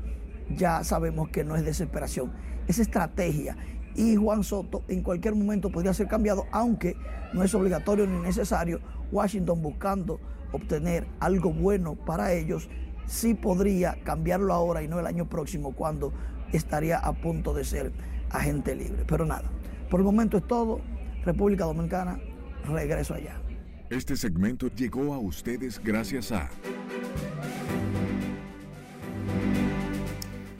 ya 0.56 0.84
sabemos 0.84 1.30
que 1.30 1.44
no 1.44 1.56
es 1.56 1.64
desesperación. 1.64 2.34
Es 2.68 2.80
estrategia 2.80 3.56
y 3.96 4.16
Juan 4.16 4.44
Soto 4.44 4.84
en 4.88 5.02
cualquier 5.02 5.36
momento 5.36 5.70
podría 5.70 5.94
ser 5.94 6.08
cambiado, 6.08 6.46
aunque 6.52 6.96
no 7.34 7.44
es 7.44 7.56
obligatorio 7.56 8.06
ni 8.06 8.20
necesario. 8.20 8.82
Washington 9.12 9.62
buscando 9.62 10.20
obtener 10.52 11.08
algo 11.20 11.52
bueno 11.54 11.96
para 11.96 12.34
ellos, 12.34 12.70
sí 13.08 13.34
podría 13.34 13.98
cambiarlo 14.04 14.54
ahora 14.54 14.84
y 14.84 14.88
no 14.88 15.00
el 15.00 15.08
año 15.08 15.28
próximo 15.28 15.74
cuando 15.74 16.14
estaría 16.52 16.98
a 16.98 17.14
punto 17.14 17.54
de 17.54 17.64
ser 17.64 17.92
agente 18.30 18.76
libre. 18.76 19.04
Pero 19.08 19.26
nada, 19.26 19.50
por 19.90 20.00
el 20.00 20.06
momento 20.06 20.38
es 20.38 20.48
todo. 20.48 20.82
República 21.24 21.66
Dominicana, 21.66 22.20
regreso 22.66 23.14
allá. 23.14 23.42
Este 23.90 24.16
segmento 24.16 24.68
llegó 24.68 25.14
a 25.14 25.20
ustedes 25.20 25.82
gracias 25.84 26.32
a... 26.32 26.50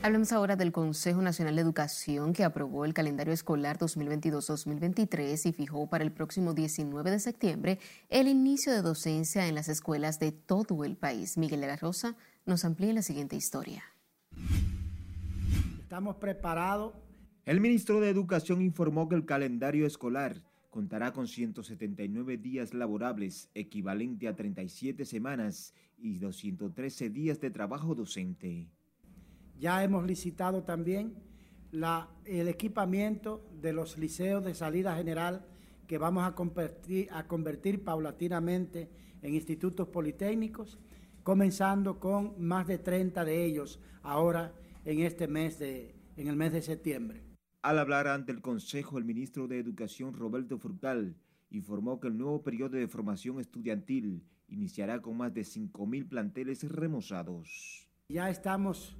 Hablemos 0.06 0.30
ahora 0.30 0.54
del 0.54 0.70
Consejo 0.70 1.20
Nacional 1.20 1.56
de 1.56 1.62
Educación 1.62 2.32
que 2.32 2.44
aprobó 2.44 2.84
el 2.84 2.94
calendario 2.94 3.34
escolar 3.34 3.76
2022-2023 3.78 5.46
y 5.46 5.52
fijó 5.52 5.88
para 5.88 6.04
el 6.04 6.12
próximo 6.12 6.54
19 6.54 7.10
de 7.10 7.18
septiembre 7.18 7.80
el 8.08 8.28
inicio 8.28 8.72
de 8.72 8.82
docencia 8.82 9.48
en 9.48 9.56
las 9.56 9.68
escuelas 9.68 10.20
de 10.20 10.30
todo 10.30 10.84
el 10.84 10.96
país. 10.96 11.36
Miguel 11.36 11.60
de 11.60 11.66
la 11.66 11.76
Rosa 11.76 12.14
nos 12.46 12.64
amplía 12.64 12.92
la 12.92 13.02
siguiente 13.02 13.36
historia. 13.36 13.82
Estamos 15.80 16.16
preparados. 16.16 16.94
El 17.44 17.60
ministro 17.60 18.00
de 18.00 18.08
Educación 18.08 18.62
informó 18.62 19.08
que 19.08 19.16
el 19.16 19.26
calendario 19.26 19.86
escolar 19.86 20.42
contará 20.70 21.12
con 21.12 21.26
179 21.26 22.36
días 22.36 22.72
laborables, 22.72 23.50
equivalente 23.54 24.28
a 24.28 24.36
37 24.36 25.04
semanas 25.04 25.74
y 25.98 26.18
213 26.18 27.10
días 27.10 27.40
de 27.40 27.50
trabajo 27.50 27.94
docente. 27.94 28.68
Ya 29.58 29.82
hemos 29.82 30.06
licitado 30.06 30.62
también 30.62 31.14
el 32.24 32.48
equipamiento 32.48 33.44
de 33.60 33.72
los 33.72 33.98
liceos 33.98 34.44
de 34.44 34.54
salida 34.54 34.94
general 34.94 35.46
que 35.86 35.98
vamos 35.98 36.24
a 36.24 36.34
convertir, 36.34 37.08
a 37.10 37.26
convertir 37.26 37.82
paulatinamente 37.82 38.90
en 39.22 39.34
institutos 39.34 39.88
politécnicos, 39.88 40.78
comenzando 41.26 41.98
con 41.98 42.34
más 42.38 42.68
de 42.68 42.78
30 42.78 43.24
de 43.24 43.44
ellos 43.44 43.80
ahora 44.04 44.54
en 44.84 45.00
este 45.00 45.26
mes 45.26 45.58
de, 45.58 45.92
en 46.16 46.28
el 46.28 46.36
mes 46.36 46.52
de 46.52 46.62
septiembre. 46.62 47.20
Al 47.62 47.80
hablar 47.80 48.06
ante 48.06 48.30
el 48.30 48.40
Consejo, 48.40 48.96
el 48.96 49.04
ministro 49.04 49.48
de 49.48 49.58
Educación, 49.58 50.14
Roberto 50.14 50.56
Furcal, 50.56 51.16
informó 51.50 51.98
que 51.98 52.06
el 52.06 52.16
nuevo 52.16 52.44
periodo 52.44 52.76
de 52.76 52.86
formación 52.86 53.40
estudiantil 53.40 54.22
iniciará 54.46 55.02
con 55.02 55.16
más 55.16 55.34
de 55.34 55.40
5.000 55.40 56.08
planteles 56.08 56.62
remozados. 56.62 57.88
Ya 58.08 58.30
estamos 58.30 58.96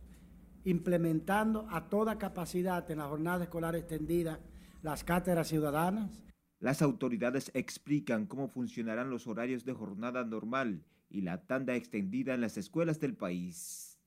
implementando 0.64 1.68
a 1.70 1.88
toda 1.88 2.18
capacidad 2.18 2.90
en 2.90 2.98
la 2.98 3.06
jornada 3.06 3.44
escolar 3.44 3.76
extendida 3.76 4.40
las 4.82 5.04
cátedras 5.04 5.46
ciudadanas. 5.46 6.24
Las 6.58 6.82
autoridades 6.82 7.52
explican 7.54 8.26
cómo 8.26 8.48
funcionarán 8.48 9.10
los 9.10 9.28
horarios 9.28 9.64
de 9.64 9.74
jornada 9.74 10.24
normal 10.24 10.82
y 11.08 11.22
la 11.22 11.46
tanda 11.46 11.74
extendida 11.74 12.34
en 12.34 12.40
las 12.40 12.56
escuelas 12.56 13.00
del 13.00 13.14
país. 13.14 13.98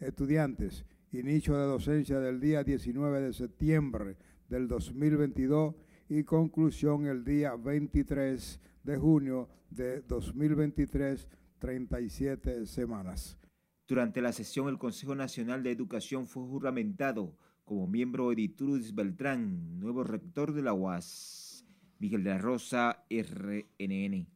Estudiantes, 0.00 0.84
inicio 1.12 1.56
de 1.56 1.64
docencia 1.64 2.20
del 2.20 2.40
día 2.40 2.64
19 2.64 3.20
de 3.20 3.32
septiembre 3.32 4.16
del 4.48 4.68
2022 4.68 5.74
y 6.08 6.24
conclusión 6.24 7.06
el 7.06 7.24
día 7.24 7.54
23 7.56 8.60
de 8.82 8.96
junio 8.96 9.48
de 9.70 10.02
2023, 10.02 11.28
37 11.58 12.66
semanas. 12.66 13.38
Durante 13.86 14.20
la 14.20 14.32
sesión, 14.32 14.68
el 14.68 14.78
Consejo 14.78 15.14
Nacional 15.14 15.62
de 15.62 15.70
Educación 15.70 16.26
fue 16.26 16.44
juramentado 16.44 17.36
como 17.64 17.86
miembro 17.86 18.28
de 18.28 18.34
Editrudis 18.34 18.94
Beltrán, 18.94 19.78
nuevo 19.78 20.04
rector 20.04 20.52
de 20.52 20.62
la 20.62 20.74
UAS. 20.74 21.64
Miguel 21.98 22.24
de 22.24 22.30
la 22.30 22.38
Rosa, 22.38 23.04
RNN. 23.08 24.26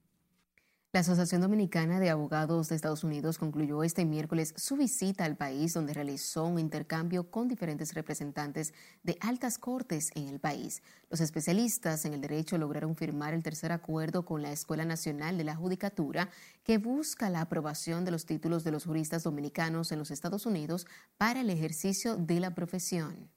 La 0.93 1.01
Asociación 1.01 1.43
Dominicana 1.43 2.01
de 2.01 2.09
Abogados 2.09 2.69
de 2.69 2.77
Estados 2.77 3.05
Unidos 3.05 3.39
concluyó 3.39 3.83
este 3.83 4.07
miércoles 4.07 4.55
su 4.57 4.77
visita 4.77 5.25
al 5.25 5.37
país 5.37 5.75
donde 5.75 5.93
realizó 5.93 6.45
un 6.45 6.59
intercambio 6.59 7.31
con 7.31 7.49
diferentes 7.49 7.93
representantes 7.93 8.73
de 9.03 9.19
altas 9.21 9.59
cortes 9.59 10.11
en 10.15 10.29
el 10.29 10.41
país. 10.41 10.83
Los 11.11 11.21
especialistas 11.21 12.07
en 12.07 12.15
el 12.15 12.23
derecho 12.23 12.57
lograron 12.57 12.97
firmar 12.97 13.35
el 13.35 13.43
tercer 13.43 13.73
acuerdo 13.73 14.25
con 14.25 14.41
la 14.41 14.53
Escuela 14.53 14.87
Nacional 14.87 15.37
de 15.37 15.45
la 15.45 15.57
Judicatura 15.57 16.31
que 16.65 16.79
busca 16.79 17.29
la 17.29 17.43
aprobación 17.43 18.05
de 18.07 18.13
los 18.13 18.25
títulos 18.25 18.65
de 18.65 18.71
los 18.71 18.87
juristas 18.87 19.25
dominicanos 19.25 19.93
en 19.93 19.99
los 19.99 20.11
Estados 20.11 20.47
Unidos 20.47 20.87
para 21.19 21.43
el 21.43 21.51
ejercicio 21.51 22.17
de 22.17 22.41
la 22.41 22.55
profesión 22.55 23.36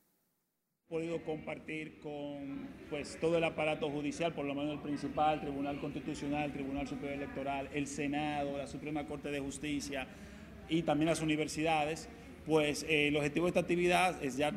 podido 0.90 1.22
compartir 1.24 2.00
con 2.00 2.68
pues, 2.90 3.20
todo 3.22 3.38
el 3.38 3.44
aparato 3.44 3.92
judicial, 3.92 4.34
por 4.34 4.46
lo 4.46 4.56
menos 4.56 4.74
el 4.74 4.80
principal, 4.80 5.40
Tribunal 5.40 5.80
Constitucional, 5.80 6.52
Tribunal 6.52 6.88
Superior 6.88 7.14
Electoral, 7.14 7.70
el 7.76 7.86
Senado, 7.86 8.58
la 8.58 8.66
Suprema 8.66 9.06
Corte 9.06 9.30
de 9.30 9.40
Justicia 9.40 10.08
y 10.68 10.82
también 10.82 11.10
las 11.10 11.22
universidades, 11.22 12.10
pues 12.44 12.82
eh, 12.90 13.10
el 13.10 13.18
objetivo 13.18 13.46
de 13.46 13.50
esta 13.50 13.60
actividad 13.60 14.24
es 14.24 14.36
ya 14.36 14.52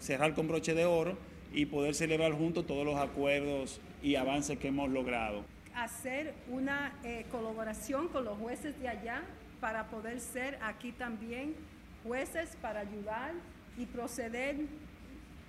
cerrar 0.00 0.34
con 0.34 0.48
broche 0.48 0.74
de 0.74 0.86
oro 0.86 1.16
y 1.52 1.66
poder 1.66 1.94
celebrar 1.94 2.32
juntos 2.32 2.66
todos 2.66 2.84
los 2.84 2.96
acuerdos 2.96 3.80
y 4.02 4.16
avances 4.16 4.58
que 4.58 4.68
hemos 4.68 4.90
logrado. 4.90 5.44
Hacer 5.72 6.34
una 6.50 6.98
eh, 7.04 7.26
colaboración 7.30 8.08
con 8.08 8.24
los 8.24 8.36
jueces 8.38 8.76
de 8.80 8.88
allá 8.88 9.22
para 9.60 9.86
poder 9.86 10.18
ser 10.18 10.58
aquí 10.62 10.90
también 10.90 11.54
jueces 12.02 12.56
para 12.60 12.80
ayudar 12.80 13.34
y 13.78 13.86
proceder 13.86 14.56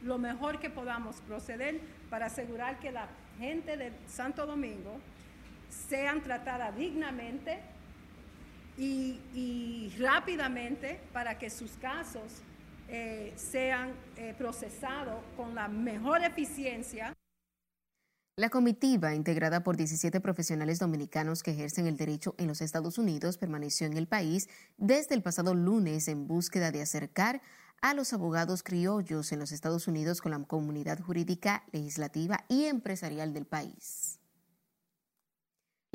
lo 0.05 0.19
mejor 0.19 0.59
que 0.59 0.69
podamos 0.69 1.17
proceder 1.21 1.81
para 2.09 2.27
asegurar 2.27 2.79
que 2.79 2.91
la 2.91 3.07
gente 3.39 3.75
de 3.75 3.91
Santo 4.07 4.45
Domingo 4.45 4.99
sean 5.89 6.21
tratada 6.21 6.71
dignamente 6.71 7.59
y, 8.77 9.91
rápidamente 9.99 10.99
para 11.11 11.37
que 11.37 11.49
sus 11.49 11.71
casos 11.71 12.41
eh, 12.87 13.33
sean 13.35 13.93
eh, 14.15 14.35
procesados 14.37 15.23
con 15.35 15.55
la 15.55 15.67
mejor 15.67 16.23
eficiencia. 16.23 17.13
La 18.37 18.49
comitiva, 18.49 19.15
integrada 19.15 19.63
por 19.63 19.77
17 19.77 20.19
profesionales 20.19 20.77
dominicanos 20.77 21.41
que 21.41 21.51
ejercen 21.51 21.87
el 21.87 21.95
derecho 21.95 22.35
en 22.37 22.47
los 22.47 22.61
Estados 22.61 22.97
Unidos, 22.97 23.37
permaneció 23.37 23.87
en 23.87 23.95
el 23.95 24.07
país 24.07 24.49
desde 24.77 25.15
el 25.15 25.23
pasado 25.23 25.55
lunes 25.55 26.09
en 26.09 26.27
búsqueda 26.27 26.71
de 26.71 26.81
acercar 26.81 27.41
a 27.81 27.93
los 27.93 28.13
abogados 28.13 28.63
criollos 28.63 29.31
en 29.31 29.39
los 29.39 29.51
Estados 29.51 29.87
Unidos 29.87 30.21
con 30.21 30.31
la 30.31 30.43
comunidad 30.43 30.99
jurídica, 30.99 31.63
legislativa 31.71 32.45
y 32.49 32.65
empresarial 32.65 33.33
del 33.33 33.45
país. 33.45 34.19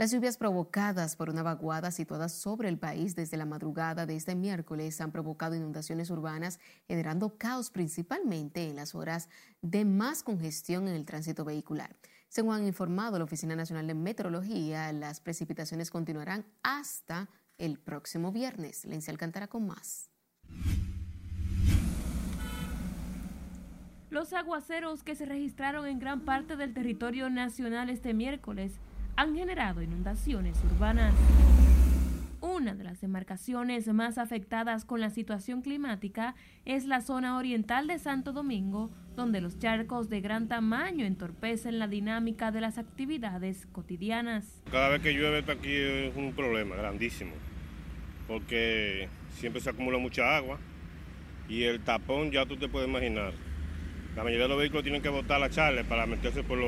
Las 0.01 0.13
lluvias 0.13 0.39
provocadas 0.39 1.15
por 1.15 1.29
una 1.29 1.43
vaguada 1.43 1.91
situada 1.91 2.31
sobre 2.31 2.71
el 2.71 2.79
país 2.79 3.15
desde 3.15 3.37
la 3.37 3.45
madrugada 3.45 4.07
de 4.07 4.17
este 4.17 4.35
miércoles 4.35 4.99
han 5.03 5.13
provocado 5.13 5.55
inundaciones 5.55 6.09
urbanas, 6.09 6.59
generando 6.89 7.37
caos 7.37 7.71
principalmente 7.71 8.67
en 8.67 8.77
las 8.77 8.95
horas 8.95 9.29
de 9.61 9.85
más 9.85 10.23
congestión 10.23 10.89
en 10.89 10.95
el 10.95 11.05
tránsito 11.05 11.45
vehicular. 11.45 11.95
Según 12.31 12.55
han 12.55 12.67
informado 12.67 13.19
la 13.19 13.25
Oficina 13.25 13.55
Nacional 13.55 13.87
de 13.89 13.95
Meteorología, 13.95 14.91
las 14.95 15.21
precipitaciones 15.21 15.91
continuarán 15.91 16.47
hasta 16.63 17.29
el 17.59 17.79
próximo 17.79 18.33
viernes. 18.33 18.87
Lencia 18.87 19.11
Alcántara 19.11 19.49
con 19.49 19.67
más. 19.67 20.09
Los 24.11 24.33
aguaceros 24.33 25.05
que 25.05 25.15
se 25.15 25.25
registraron 25.25 25.87
en 25.87 26.01
gran 26.01 26.23
parte 26.23 26.57
del 26.57 26.75
territorio 26.75 27.31
nacional 27.31 27.91
este 27.91 28.13
miércoles 28.13 28.73
han 29.15 29.37
generado 29.37 29.83
inundaciones 29.83 30.59
urbanas. 30.65 31.15
Una 32.41 32.75
de 32.75 32.83
las 32.83 33.01
demarcaciones 33.01 33.87
más 33.87 34.19
afectadas 34.19 34.85
con 34.85 35.01
la 35.01 35.11
situación 35.11 35.63
climática 35.63 36.35
es 36.65 36.87
la 36.87 37.03
zona 37.03 37.37
oriental 37.37 37.87
de 37.87 38.01
Santo 38.01 38.33
Domingo, 38.33 38.91
donde 39.15 39.41
los 39.41 39.61
charcos 39.61 40.09
de 40.09 40.21
gran 40.21 40.49
tamaño 40.49 41.07
entorpecen 41.07 41.79
la 41.79 41.87
dinámica 41.87 42.51
de 42.51 42.63
las 42.63 42.79
actividades 42.79 43.69
cotidianas. 43.71 44.61
Cada 44.73 44.89
vez 44.89 45.03
que 45.03 45.13
llueve 45.13 45.45
aquí 45.53 45.73
es 45.73 46.17
un 46.17 46.33
problema 46.33 46.75
grandísimo, 46.75 47.31
porque 48.27 49.09
siempre 49.35 49.61
se 49.61 49.71
acumula 49.71 49.99
mucha 49.99 50.37
agua 50.37 50.59
y 51.49 51.63
el 51.63 51.79
tapón 51.79 52.33
ya 52.33 52.45
tú 52.45 52.57
te 52.57 52.67
puedes 52.67 52.89
imaginar. 52.89 53.50
La 54.17 54.25
mayoría 54.25 54.45
de 54.45 54.49
los 54.49 54.59
vehículos 54.59 54.83
tienen 54.83 55.03
que 55.03 55.09
botar 55.09 55.41
la 55.41 55.51
charla 55.51 55.85
para 55.85 56.07
meterse 56.07 56.43
por, 56.43 56.59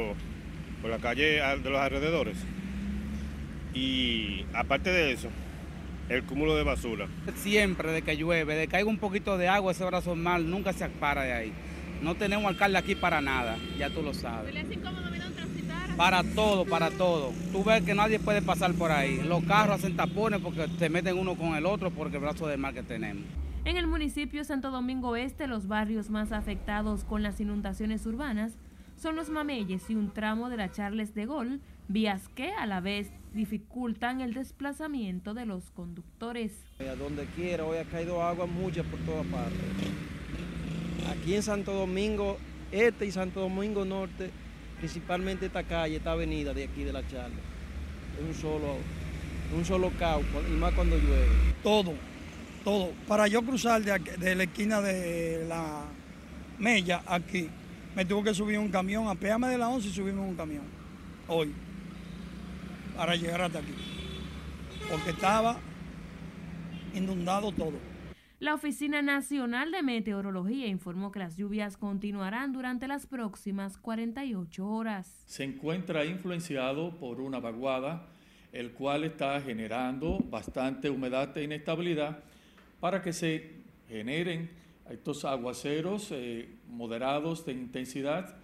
por 0.81 0.91
la 0.91 0.99
calle 0.99 1.41
de 1.41 1.71
los 1.71 1.81
alrededores. 1.81 2.37
Y 3.75 4.45
aparte 4.55 4.91
de 4.91 5.13
eso, 5.13 5.29
el 6.09 6.23
cúmulo 6.25 6.57
de 6.57 6.63
basura. 6.63 7.09
Siempre 7.37 7.91
de 7.91 8.03
que 8.03 8.17
llueve, 8.17 8.55
de 8.55 8.69
que 8.69 8.77
hay 8.77 8.83
un 8.83 8.99
poquito 8.99 9.39
de 9.39 9.49
agua, 9.49 9.73
ese 9.73 9.85
brazo 9.85 10.15
mal 10.15 10.49
nunca 10.49 10.73
se 10.73 10.89
para 10.89 11.23
de 11.23 11.33
ahí. 11.33 11.53
No 12.03 12.17
tenemos 12.17 12.47
alcalde 12.47 12.79
aquí 12.79 12.95
para 12.95 13.21
nada, 13.21 13.57
ya 13.79 13.89
tú 13.89 14.03
lo 14.03 14.13
sabes. 14.13 14.53
¿Le 14.53 14.61
incómodo 14.61 15.09
transitar? 15.35 15.97
Para 15.97 16.25
todo, 16.25 16.65
para 16.65 16.91
todo. 16.91 17.33
Tú 17.53 17.63
ves 17.65 17.83
que 17.83 17.95
nadie 17.95 18.19
puede 18.19 18.43
pasar 18.43 18.75
por 18.75 18.91
ahí. 18.91 19.23
Los 19.23 19.45
carros 19.45 19.77
hacen 19.77 19.97
tapones 19.97 20.41
porque 20.41 20.67
se 20.79 20.89
meten 20.89 21.17
uno 21.17 21.37
con 21.37 21.55
el 21.55 21.65
otro 21.65 21.91
porque 21.91 22.17
el 22.17 22.23
brazo 22.23 22.47
de 22.47 22.57
mar 22.57 22.75
que 22.75 22.83
tenemos. 22.83 23.25
En 23.65 23.77
el 23.77 23.87
municipio 23.87 24.41
de 24.41 24.45
Santo 24.45 24.73
Domingo 24.73 25.15
Este, 25.15 25.47
los 25.47 25.69
barrios 25.69 26.11
más 26.11 26.33
afectados 26.33 27.05
con 27.05 27.23
las 27.23 27.41
inundaciones 27.41 28.05
urbanas 28.07 28.55
son 29.01 29.15
los 29.15 29.31
Mameyes 29.31 29.89
y 29.89 29.95
un 29.95 30.11
tramo 30.11 30.51
de 30.51 30.57
la 30.57 30.73
Charles 30.73 31.15
de 31.15 31.27
Gol, 31.27 31.61
vías 31.87 32.29
que 32.29 32.51
a 32.51 32.67
la 32.67 32.81
vez 32.81 33.13
dificultan 33.33 34.21
el 34.21 34.35
desplazamiento 34.35 35.33
de 35.33 35.47
los 35.47 35.71
conductores. 35.71 36.53
A 36.81 36.97
donde 36.97 37.25
quiera, 37.37 37.65
hoy 37.65 37.79
ha 37.79 37.85
caído 37.85 38.21
agua 38.21 38.47
mucha 38.47 38.83
por 38.83 38.99
todas 39.01 39.27
partes. 39.27 39.61
Aquí 41.13 41.37
en 41.37 41.45
Santo 41.45 41.73
Domingo 41.73 42.39
Este 42.73 43.07
y 43.07 43.13
Santo 43.13 43.41
Domingo 43.43 43.85
Norte, 43.85 44.31
principalmente 44.79 45.47
esta 45.47 45.63
calle, 45.63 45.97
esta 45.97 46.11
avenida 46.11 46.53
de 46.53 46.65
aquí 46.65 46.83
de 46.83 46.93
la 46.93 47.07
Charles, 47.07 47.39
es 48.19 48.27
un 48.27 48.35
solo, 48.35 48.75
un 49.57 49.65
solo 49.65 49.93
caos, 50.01 50.25
y 50.49 50.57
más 50.57 50.75
cuando 50.75 50.97
llueve. 50.97 51.29
Todo, 51.63 51.95
todo. 52.63 52.93
Para 53.07 53.27
yo 53.29 53.43
cruzar 53.43 53.83
de, 53.83 54.35
la 54.35 54.43
esquina 54.43 54.81
de 54.81 55.45
la 55.49 55.85
Mella 56.59 57.03
aquí, 57.07 57.49
me 57.95 58.05
tuvo 58.05 58.23
que 58.23 58.35
subir 58.35 58.59
un 58.59 58.71
camión, 58.71 59.09
apearme 59.09 59.49
de 59.49 59.59
la 59.59 59.69
11 59.69 59.89
y 59.89 59.91
subirme 59.93 60.21
un 60.21 60.35
camión, 60.35 60.65
hoy, 61.29 61.53
para 62.97 63.15
llegar 63.17 63.43
hasta 63.43 63.59
aquí. 63.59 63.75
Porque 64.91 65.11
estaba 65.11 65.59
inundado 66.95 67.53
todo. 67.53 67.93
La 68.41 68.55
Oficina 68.55 69.03
Nacional 69.03 69.71
de 69.71 69.83
Meteorología 69.85 70.67
informó 70.67 71.13
que 71.13 71.21
las 71.21 71.37
lluvias 71.37 71.77
continuarán 71.77 72.53
durante 72.53 72.89
las 72.89 73.07
próximas 73.07 73.79
48 73.79 74.67
horas. 74.67 75.23
Se 75.27 75.45
encuentra 75.45 76.05
influenciado 76.05 76.99
por 76.99 77.21
una 77.21 77.39
vaguada, 77.39 78.09
el 78.53 78.73
cual 78.73 79.05
está 79.05 79.41
generando 79.41 80.19
bastante 80.29 80.91
humedad 80.91 81.37
e 81.39 81.45
inestabilidad 81.45 82.25
para 82.83 83.01
que 83.01 83.13
se 83.13 83.63
generen 83.87 84.51
estos 84.91 85.25
aguaceros 85.25 86.09
eh, 86.11 86.49
moderados 86.69 87.47
de 87.47 87.53
intensidad 87.53 88.35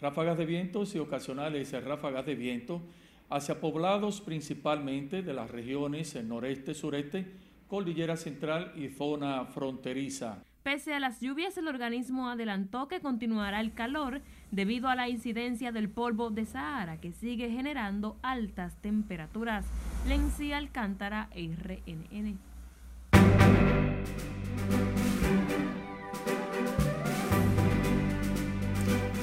ráfagas 0.00 0.38
de 0.38 0.46
vientos 0.46 0.94
y 0.94 1.00
ocasionales 1.00 1.72
ráfagas 1.84 2.24
de 2.24 2.36
viento 2.36 2.80
hacia 3.28 3.60
poblados 3.60 4.20
principalmente 4.20 5.22
de 5.22 5.34
las 5.34 5.50
regiones 5.50 6.14
noreste, 6.22 6.74
sureste, 6.74 7.26
cordillera 7.66 8.16
central 8.16 8.72
y 8.76 8.86
zona 8.88 9.46
fronteriza. 9.46 10.44
Pese 10.62 10.94
a 10.94 11.00
las 11.00 11.20
lluvias, 11.20 11.58
el 11.58 11.66
organismo 11.66 12.30
adelantó 12.30 12.86
que 12.86 13.00
continuará 13.00 13.60
el 13.60 13.74
calor 13.74 14.22
debido 14.52 14.90
a 14.90 14.94
la 14.94 15.08
incidencia 15.08 15.72
del 15.72 15.88
polvo 15.88 16.30
de 16.30 16.46
Sahara 16.46 17.00
que 17.00 17.10
sigue 17.10 17.50
generando 17.50 18.16
altas 18.22 18.80
temperaturas. 18.80 19.66
Lenci 20.06 20.52
Alcántara, 20.52 21.30
RNN. 21.34 22.51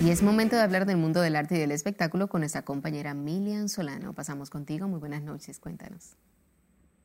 Y 0.02 0.12
es 0.12 0.24
momento 0.24 0.56
de 0.56 0.62
hablar 0.62 0.86
del 0.86 0.98
mundo 0.98 1.20
del 1.20 1.36
arte 1.36 1.56
y 1.56 1.60
del 1.60 1.72
espectáculo 1.72 2.30
con 2.30 2.42
nuestra 2.42 2.64
compañera 2.64 3.14
Milian 3.14 3.68
Solano. 3.68 4.14
Pasamos 4.14 4.50
contigo. 4.50 4.88
Muy 4.88 5.00
buenas 5.00 5.22
noches. 5.22 5.60
Cuéntanos. 5.60 6.16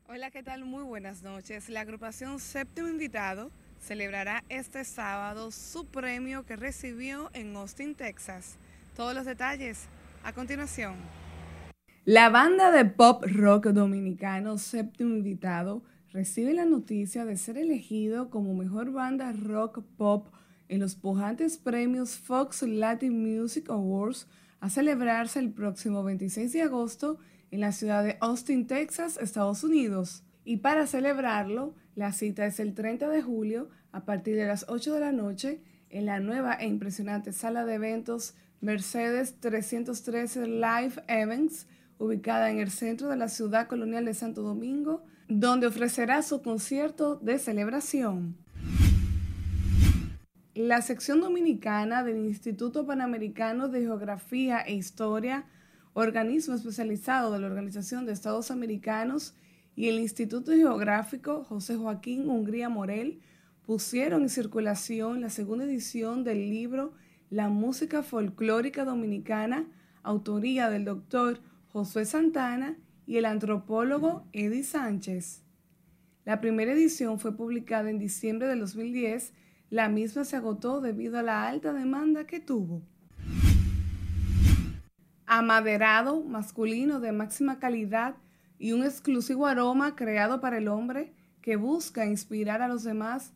Hola, 0.07 0.31
¿qué 0.31 0.43
tal? 0.43 0.63
Muy 0.63 0.83
buenas 0.83 1.21
noches. 1.21 1.67
La 1.67 1.81
agrupación 1.81 2.39
Séptimo 2.39 2.87
Invitado 2.87 3.51
celebrará 3.81 4.43
este 4.49 4.85
sábado 4.85 5.51
su 5.51 5.85
premio 5.85 6.45
que 6.45 6.55
recibió 6.55 7.29
en 7.33 7.55
Austin, 7.55 7.95
Texas. 7.95 8.55
Todos 8.95 9.13
los 9.13 9.25
detalles 9.25 9.87
a 10.23 10.31
continuación. 10.31 10.95
La 12.05 12.29
banda 12.29 12.71
de 12.71 12.85
pop 12.85 13.25
rock 13.27 13.67
dominicano 13.67 14.57
Séptimo 14.57 15.15
Invitado 15.15 15.83
recibe 16.15 16.53
la 16.53 16.63
noticia 16.63 17.25
de 17.25 17.35
ser 17.35 17.57
elegido 17.57 18.29
como 18.29 18.53
mejor 18.53 18.93
banda 18.93 19.33
rock 19.33 19.83
pop 19.97 20.27
en 20.69 20.79
los 20.79 20.95
pujantes 20.95 21.57
premios 21.57 22.15
Fox 22.15 22.61
Latin 22.61 23.21
Music 23.21 23.69
Awards 23.69 24.25
a 24.61 24.69
celebrarse 24.69 25.39
el 25.39 25.51
próximo 25.51 26.05
26 26.05 26.53
de 26.53 26.61
agosto 26.61 27.19
en 27.51 27.59
la 27.59 27.73
ciudad 27.73 28.01
de 28.01 28.15
Austin, 28.21 28.65
Texas, 28.65 29.17
Estados 29.17 29.65
Unidos. 29.65 30.23
Y 30.45 30.57
para 30.57 30.87
celebrarlo, 30.87 31.75
la 31.95 32.13
cita 32.13 32.45
es 32.45 32.61
el 32.61 32.75
30 32.75 33.09
de 33.09 33.21
julio 33.21 33.69
a 33.91 34.05
partir 34.05 34.37
de 34.37 34.47
las 34.47 34.67
8 34.69 34.93
de 34.93 34.99
la 35.01 35.11
noche 35.11 35.59
en 35.89 36.05
la 36.05 36.21
nueva 36.21 36.53
e 36.53 36.65
impresionante 36.65 37.33
sala 37.33 37.65
de 37.65 37.73
eventos 37.73 38.35
Mercedes 38.61 39.35
313 39.41 40.47
Live 40.47 40.93
Events, 41.09 41.67
ubicada 41.97 42.51
en 42.51 42.59
el 42.59 42.71
centro 42.71 43.09
de 43.09 43.17
la 43.17 43.27
ciudad 43.27 43.67
colonial 43.67 44.05
de 44.05 44.13
Santo 44.13 44.43
Domingo, 44.43 45.03
donde 45.27 45.67
ofrecerá 45.67 46.21
su 46.21 46.41
concierto 46.41 47.15
de 47.15 47.39
celebración. 47.39 48.35
La 50.53 50.81
sección 50.81 51.19
dominicana 51.19 52.03
del 52.03 52.17
Instituto 52.17 52.85
Panamericano 52.85 53.67
de 53.67 53.81
Geografía 53.81 54.61
e 54.61 54.73
Historia, 54.73 55.45
organismo 55.93 56.55
especializado 56.55 57.33
de 57.33 57.39
la 57.39 57.47
Organización 57.47 58.05
de 58.05 58.13
Estados 58.13 58.51
Americanos, 58.51 59.35
y 59.75 59.89
el 59.89 59.99
Instituto 59.99 60.53
Geográfico 60.53 61.43
José 61.43 61.75
Joaquín 61.75 62.29
Hungría 62.29 62.69
Morel 62.69 63.19
pusieron 63.65 64.21
en 64.21 64.29
circulación 64.29 65.19
la 65.19 65.29
segunda 65.29 65.65
edición 65.65 66.23
del 66.23 66.49
libro 66.49 66.93
La 67.29 67.49
música 67.49 68.01
folclórica 68.01 68.85
dominicana, 68.85 69.65
autoría 70.03 70.69
del 70.69 70.85
doctor 70.85 71.41
José 71.67 72.05
Santana 72.05 72.77
y 73.05 73.17
el 73.17 73.25
antropólogo 73.25 74.27
Eddie 74.33 74.63
Sánchez. 74.63 75.43
La 76.25 76.41
primera 76.41 76.73
edición 76.73 77.19
fue 77.19 77.35
publicada 77.35 77.89
en 77.89 77.99
diciembre 77.99 78.47
de 78.47 78.55
2010 78.55 79.33
la 79.69 79.89
misma 79.89 80.25
se 80.25 80.35
agotó 80.35 80.79
debido 80.79 81.17
a 81.17 81.23
la 81.23 81.47
alta 81.47 81.73
demanda 81.73 82.25
que 82.25 82.39
tuvo. 82.39 82.81
Amaderado 85.25 86.23
masculino 86.23 86.99
de 86.99 87.11
máxima 87.11 87.57
calidad 87.57 88.15
y 88.59 88.73
un 88.73 88.83
exclusivo 88.83 89.47
aroma 89.47 89.95
creado 89.95 90.39
para 90.39 90.59
el 90.59 90.67
hombre 90.67 91.13
que 91.41 91.55
busca 91.55 92.05
inspirar 92.05 92.61
a 92.61 92.67
los 92.67 92.83
demás. 92.83 93.33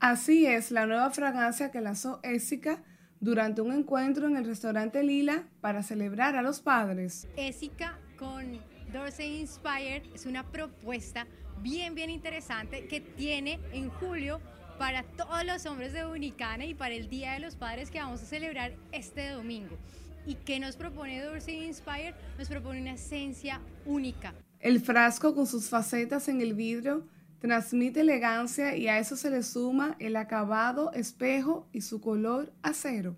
Así 0.00 0.46
es 0.46 0.70
la 0.72 0.86
nueva 0.86 1.10
fragancia 1.10 1.70
que 1.70 1.80
lanzó 1.80 2.20
Ésica 2.22 2.82
durante 3.20 3.62
un 3.62 3.72
encuentro 3.72 4.26
en 4.26 4.36
el 4.36 4.44
restaurante 4.44 5.02
Lila 5.02 5.44
para 5.60 5.82
celebrar 5.82 6.36
a 6.36 6.42
los 6.42 6.60
padres. 6.60 7.28
Ésica 7.36 7.98
con 8.18 8.60
Dorsey 8.92 9.40
Inspired 9.40 10.02
es 10.14 10.24
una 10.24 10.50
propuesta 10.50 11.26
bien, 11.60 11.94
bien 11.94 12.08
interesante 12.10 12.86
que 12.86 13.00
tiene 13.00 13.58
en 13.72 13.90
julio 13.90 14.40
para 14.78 15.02
todos 15.02 15.44
los 15.44 15.66
hombres 15.66 15.92
de 15.92 16.00
Dominicana 16.00 16.64
y 16.64 16.74
para 16.74 16.94
el 16.94 17.08
Día 17.10 17.32
de 17.32 17.40
los 17.40 17.54
Padres 17.54 17.90
que 17.90 17.98
vamos 17.98 18.22
a 18.22 18.26
celebrar 18.26 18.72
este 18.92 19.28
domingo. 19.30 19.76
¿Y 20.24 20.36
qué 20.36 20.58
nos 20.58 20.76
propone 20.76 21.20
Dorsey 21.20 21.66
Inspire? 21.66 22.14
Nos 22.38 22.48
propone 22.48 22.80
una 22.80 22.92
esencia 22.92 23.60
única. 23.84 24.34
El 24.60 24.80
frasco 24.80 25.34
con 25.34 25.46
sus 25.46 25.68
facetas 25.68 26.28
en 26.28 26.40
el 26.40 26.54
vidrio 26.54 27.06
transmite 27.40 28.00
elegancia 28.00 28.74
y 28.76 28.88
a 28.88 28.98
eso 28.98 29.16
se 29.16 29.30
le 29.30 29.42
suma 29.42 29.96
el 29.98 30.16
acabado 30.16 30.92
espejo 30.92 31.68
y 31.72 31.82
su 31.82 32.00
color 32.00 32.52
acero 32.62 33.16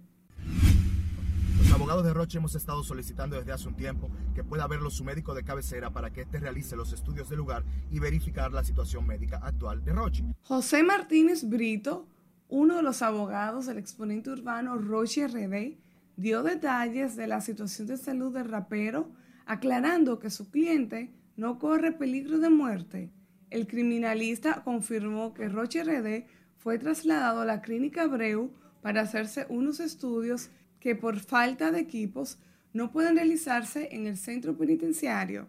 abogados 1.72 2.04
de 2.04 2.12
Roche 2.12 2.38
hemos 2.38 2.54
estado 2.54 2.82
solicitando 2.82 3.36
desde 3.36 3.52
hace 3.52 3.68
un 3.68 3.76
tiempo 3.76 4.10
que 4.34 4.42
pueda 4.42 4.66
verlo 4.66 4.90
su 4.90 5.04
médico 5.04 5.34
de 5.34 5.44
cabecera 5.44 5.90
para 5.90 6.10
que 6.10 6.22
éste 6.22 6.40
realice 6.40 6.74
los 6.74 6.92
estudios 6.92 7.28
del 7.28 7.38
lugar 7.38 7.64
y 7.90 8.00
verificar 8.00 8.52
la 8.52 8.64
situación 8.64 9.06
médica 9.06 9.38
actual 9.42 9.84
de 9.84 9.92
Roche. 9.92 10.24
José 10.42 10.82
Martínez 10.82 11.48
Brito, 11.48 12.08
uno 12.48 12.76
de 12.76 12.82
los 12.82 13.02
abogados 13.02 13.66
del 13.66 13.78
exponente 13.78 14.30
urbano 14.30 14.78
Roche 14.78 15.28
RD, 15.28 15.78
dio 16.16 16.42
detalles 16.42 17.16
de 17.16 17.26
la 17.26 17.40
situación 17.40 17.86
de 17.86 17.96
salud 17.96 18.34
del 18.34 18.48
rapero, 18.48 19.10
aclarando 19.46 20.18
que 20.18 20.30
su 20.30 20.50
cliente 20.50 21.14
no 21.36 21.58
corre 21.58 21.92
peligro 21.92 22.38
de 22.38 22.50
muerte. 22.50 23.12
El 23.48 23.66
criminalista 23.66 24.62
confirmó 24.64 25.34
que 25.34 25.48
Roche 25.48 25.84
RD 25.84 26.26
fue 26.56 26.78
trasladado 26.78 27.40
a 27.40 27.44
la 27.44 27.62
clínica 27.62 28.06
Breu 28.06 28.52
para 28.82 29.02
hacerse 29.02 29.46
unos 29.48 29.80
estudios 29.80 30.50
que 30.80 30.96
por 30.96 31.20
falta 31.20 31.70
de 31.70 31.80
equipos 31.80 32.38
no 32.72 32.90
pueden 32.90 33.16
realizarse 33.16 33.88
en 33.92 34.06
el 34.06 34.16
centro 34.16 34.56
penitenciario. 34.56 35.48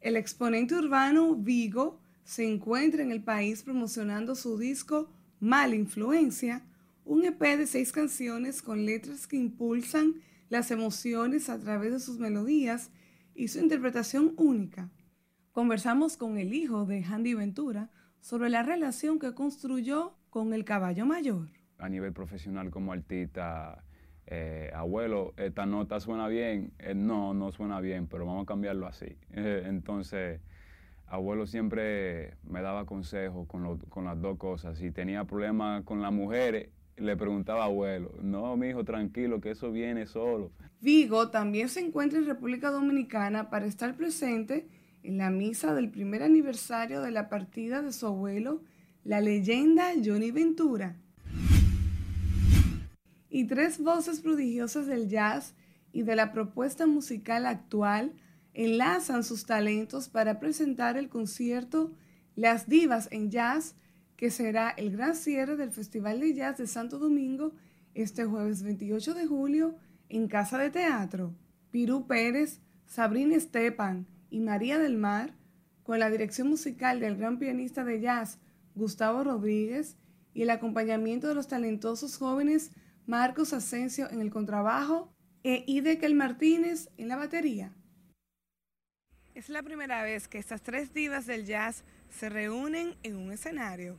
El 0.00 0.16
exponente 0.16 0.74
urbano 0.74 1.36
Vigo 1.36 2.00
se 2.24 2.48
encuentra 2.48 3.02
en 3.02 3.12
el 3.12 3.22
país 3.22 3.62
promocionando 3.62 4.34
su 4.34 4.58
disco 4.58 5.08
Mala 5.38 5.76
Influencia, 5.76 6.64
un 7.04 7.24
EP 7.24 7.40
de 7.40 7.66
seis 7.66 7.92
canciones 7.92 8.62
con 8.62 8.84
letras 8.84 9.26
que 9.26 9.36
impulsan 9.36 10.14
las 10.48 10.70
emociones 10.70 11.48
a 11.48 11.58
través 11.58 11.92
de 11.92 12.00
sus 12.00 12.18
melodías 12.18 12.90
y 13.34 13.48
su 13.48 13.58
interpretación 13.58 14.34
única. 14.36 14.90
Conversamos 15.52 16.16
con 16.16 16.38
el 16.38 16.54
hijo 16.54 16.86
de 16.86 17.04
Handy 17.04 17.34
Ventura 17.34 17.90
sobre 18.20 18.50
la 18.50 18.62
relación 18.62 19.18
que 19.18 19.34
construyó 19.34 20.16
con 20.30 20.54
el 20.54 20.64
caballo 20.64 21.06
mayor 21.06 21.61
a 21.82 21.88
nivel 21.88 22.12
profesional 22.12 22.70
como 22.70 22.92
artista, 22.92 23.82
eh, 24.28 24.70
abuelo, 24.72 25.34
esta 25.36 25.66
nota 25.66 25.98
suena 25.98 26.28
bien, 26.28 26.72
eh, 26.78 26.94
no, 26.94 27.34
no 27.34 27.50
suena 27.50 27.80
bien, 27.80 28.06
pero 28.06 28.24
vamos 28.24 28.44
a 28.44 28.46
cambiarlo 28.46 28.86
así. 28.86 29.16
entonces, 29.34 30.40
abuelo 31.08 31.44
siempre 31.46 32.34
me 32.44 32.62
daba 32.62 32.86
consejos 32.86 33.48
con, 33.48 33.78
con, 33.78 34.04
las 34.04 34.20
dos 34.20 34.38
cosas. 34.38 34.78
Si 34.78 34.92
tenía 34.92 35.24
problemas 35.24 35.82
con 35.82 36.00
las 36.00 36.12
mujeres, 36.12 36.68
le 36.96 37.16
preguntaba 37.16 37.62
a 37.62 37.66
abuelo, 37.66 38.14
no, 38.22 38.56
mi 38.56 38.68
hijo, 38.68 38.84
tranquilo, 38.84 39.40
que 39.40 39.50
eso 39.50 39.72
viene 39.72 40.06
solo. 40.06 40.52
Vigo 40.80 41.30
también 41.30 41.68
se 41.68 41.80
encuentra 41.80 42.20
en 42.20 42.26
República 42.26 42.70
Dominicana 42.70 43.50
para 43.50 43.66
estar 43.66 43.96
presente 43.96 44.68
en 45.02 45.18
la 45.18 45.30
misa 45.30 45.74
del 45.74 45.90
primer 45.90 46.22
aniversario 46.22 47.02
de 47.02 47.10
la 47.10 47.28
partida 47.28 47.82
de 47.82 47.92
su 47.92 48.06
abuelo, 48.06 48.62
la 49.02 49.20
leyenda 49.20 49.90
Johnny 50.04 50.30
Ventura 50.30 51.01
y 53.34 53.44
tres 53.44 53.78
voces 53.78 54.20
prodigiosas 54.20 54.86
del 54.86 55.08
jazz 55.08 55.54
y 55.90 56.02
de 56.02 56.16
la 56.16 56.32
propuesta 56.32 56.86
musical 56.86 57.46
actual 57.46 58.12
enlazan 58.52 59.24
sus 59.24 59.46
talentos 59.46 60.10
para 60.10 60.38
presentar 60.38 60.98
el 60.98 61.08
concierto 61.08 61.92
Las 62.36 62.68
Divas 62.68 63.08
en 63.10 63.30
Jazz, 63.30 63.74
que 64.16 64.30
será 64.30 64.68
el 64.68 64.92
gran 64.92 65.16
cierre 65.16 65.56
del 65.56 65.70
Festival 65.70 66.20
de 66.20 66.34
Jazz 66.34 66.58
de 66.58 66.66
Santo 66.66 66.98
Domingo 66.98 67.54
este 67.94 68.26
jueves 68.26 68.62
28 68.62 69.14
de 69.14 69.26
julio 69.26 69.76
en 70.10 70.28
Casa 70.28 70.58
de 70.58 70.68
Teatro. 70.68 71.34
Pirú 71.70 72.06
Pérez, 72.06 72.60
Sabrina 72.84 73.34
Estepan 73.34 74.06
y 74.28 74.40
María 74.40 74.78
del 74.78 74.98
Mar, 74.98 75.32
con 75.84 75.98
la 75.98 76.10
dirección 76.10 76.48
musical 76.48 77.00
del 77.00 77.16
gran 77.16 77.38
pianista 77.38 77.82
de 77.82 77.98
jazz 77.98 78.38
Gustavo 78.74 79.24
Rodríguez 79.24 79.96
y 80.34 80.42
el 80.42 80.50
acompañamiento 80.50 81.28
de 81.28 81.34
los 81.34 81.48
talentosos 81.48 82.18
jóvenes 82.18 82.72
Marcos 83.06 83.52
Asensio 83.52 84.10
en 84.10 84.20
el 84.20 84.30
contrabajo 84.30 85.12
e 85.42 85.64
Idekel 85.66 86.14
Martínez 86.14 86.88
en 86.96 87.08
la 87.08 87.16
batería. 87.16 87.72
Es 89.34 89.48
la 89.48 89.62
primera 89.62 90.02
vez 90.02 90.28
que 90.28 90.38
estas 90.38 90.62
tres 90.62 90.92
divas 90.92 91.26
del 91.26 91.46
jazz 91.46 91.84
se 92.10 92.28
reúnen 92.28 92.94
en 93.02 93.16
un 93.16 93.32
escenario. 93.32 93.98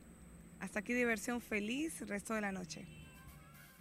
Hasta 0.60 0.78
aquí 0.78 0.94
diversión 0.94 1.40
feliz 1.40 2.00
resto 2.06 2.34
de 2.34 2.40
la 2.40 2.52
noche. 2.52 2.86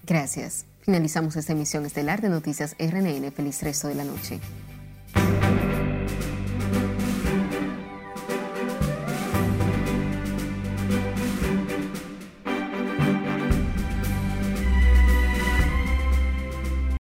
Gracias. 0.05 0.65
Finalizamos 0.81 1.35
esta 1.35 1.53
emisión 1.53 1.85
estelar 1.85 2.21
de 2.21 2.29
Noticias 2.29 2.75
RNN. 2.77 3.31
Feliz 3.31 3.61
resto 3.61 3.87
de 3.87 3.95
la 3.95 4.03
noche. 4.03 4.39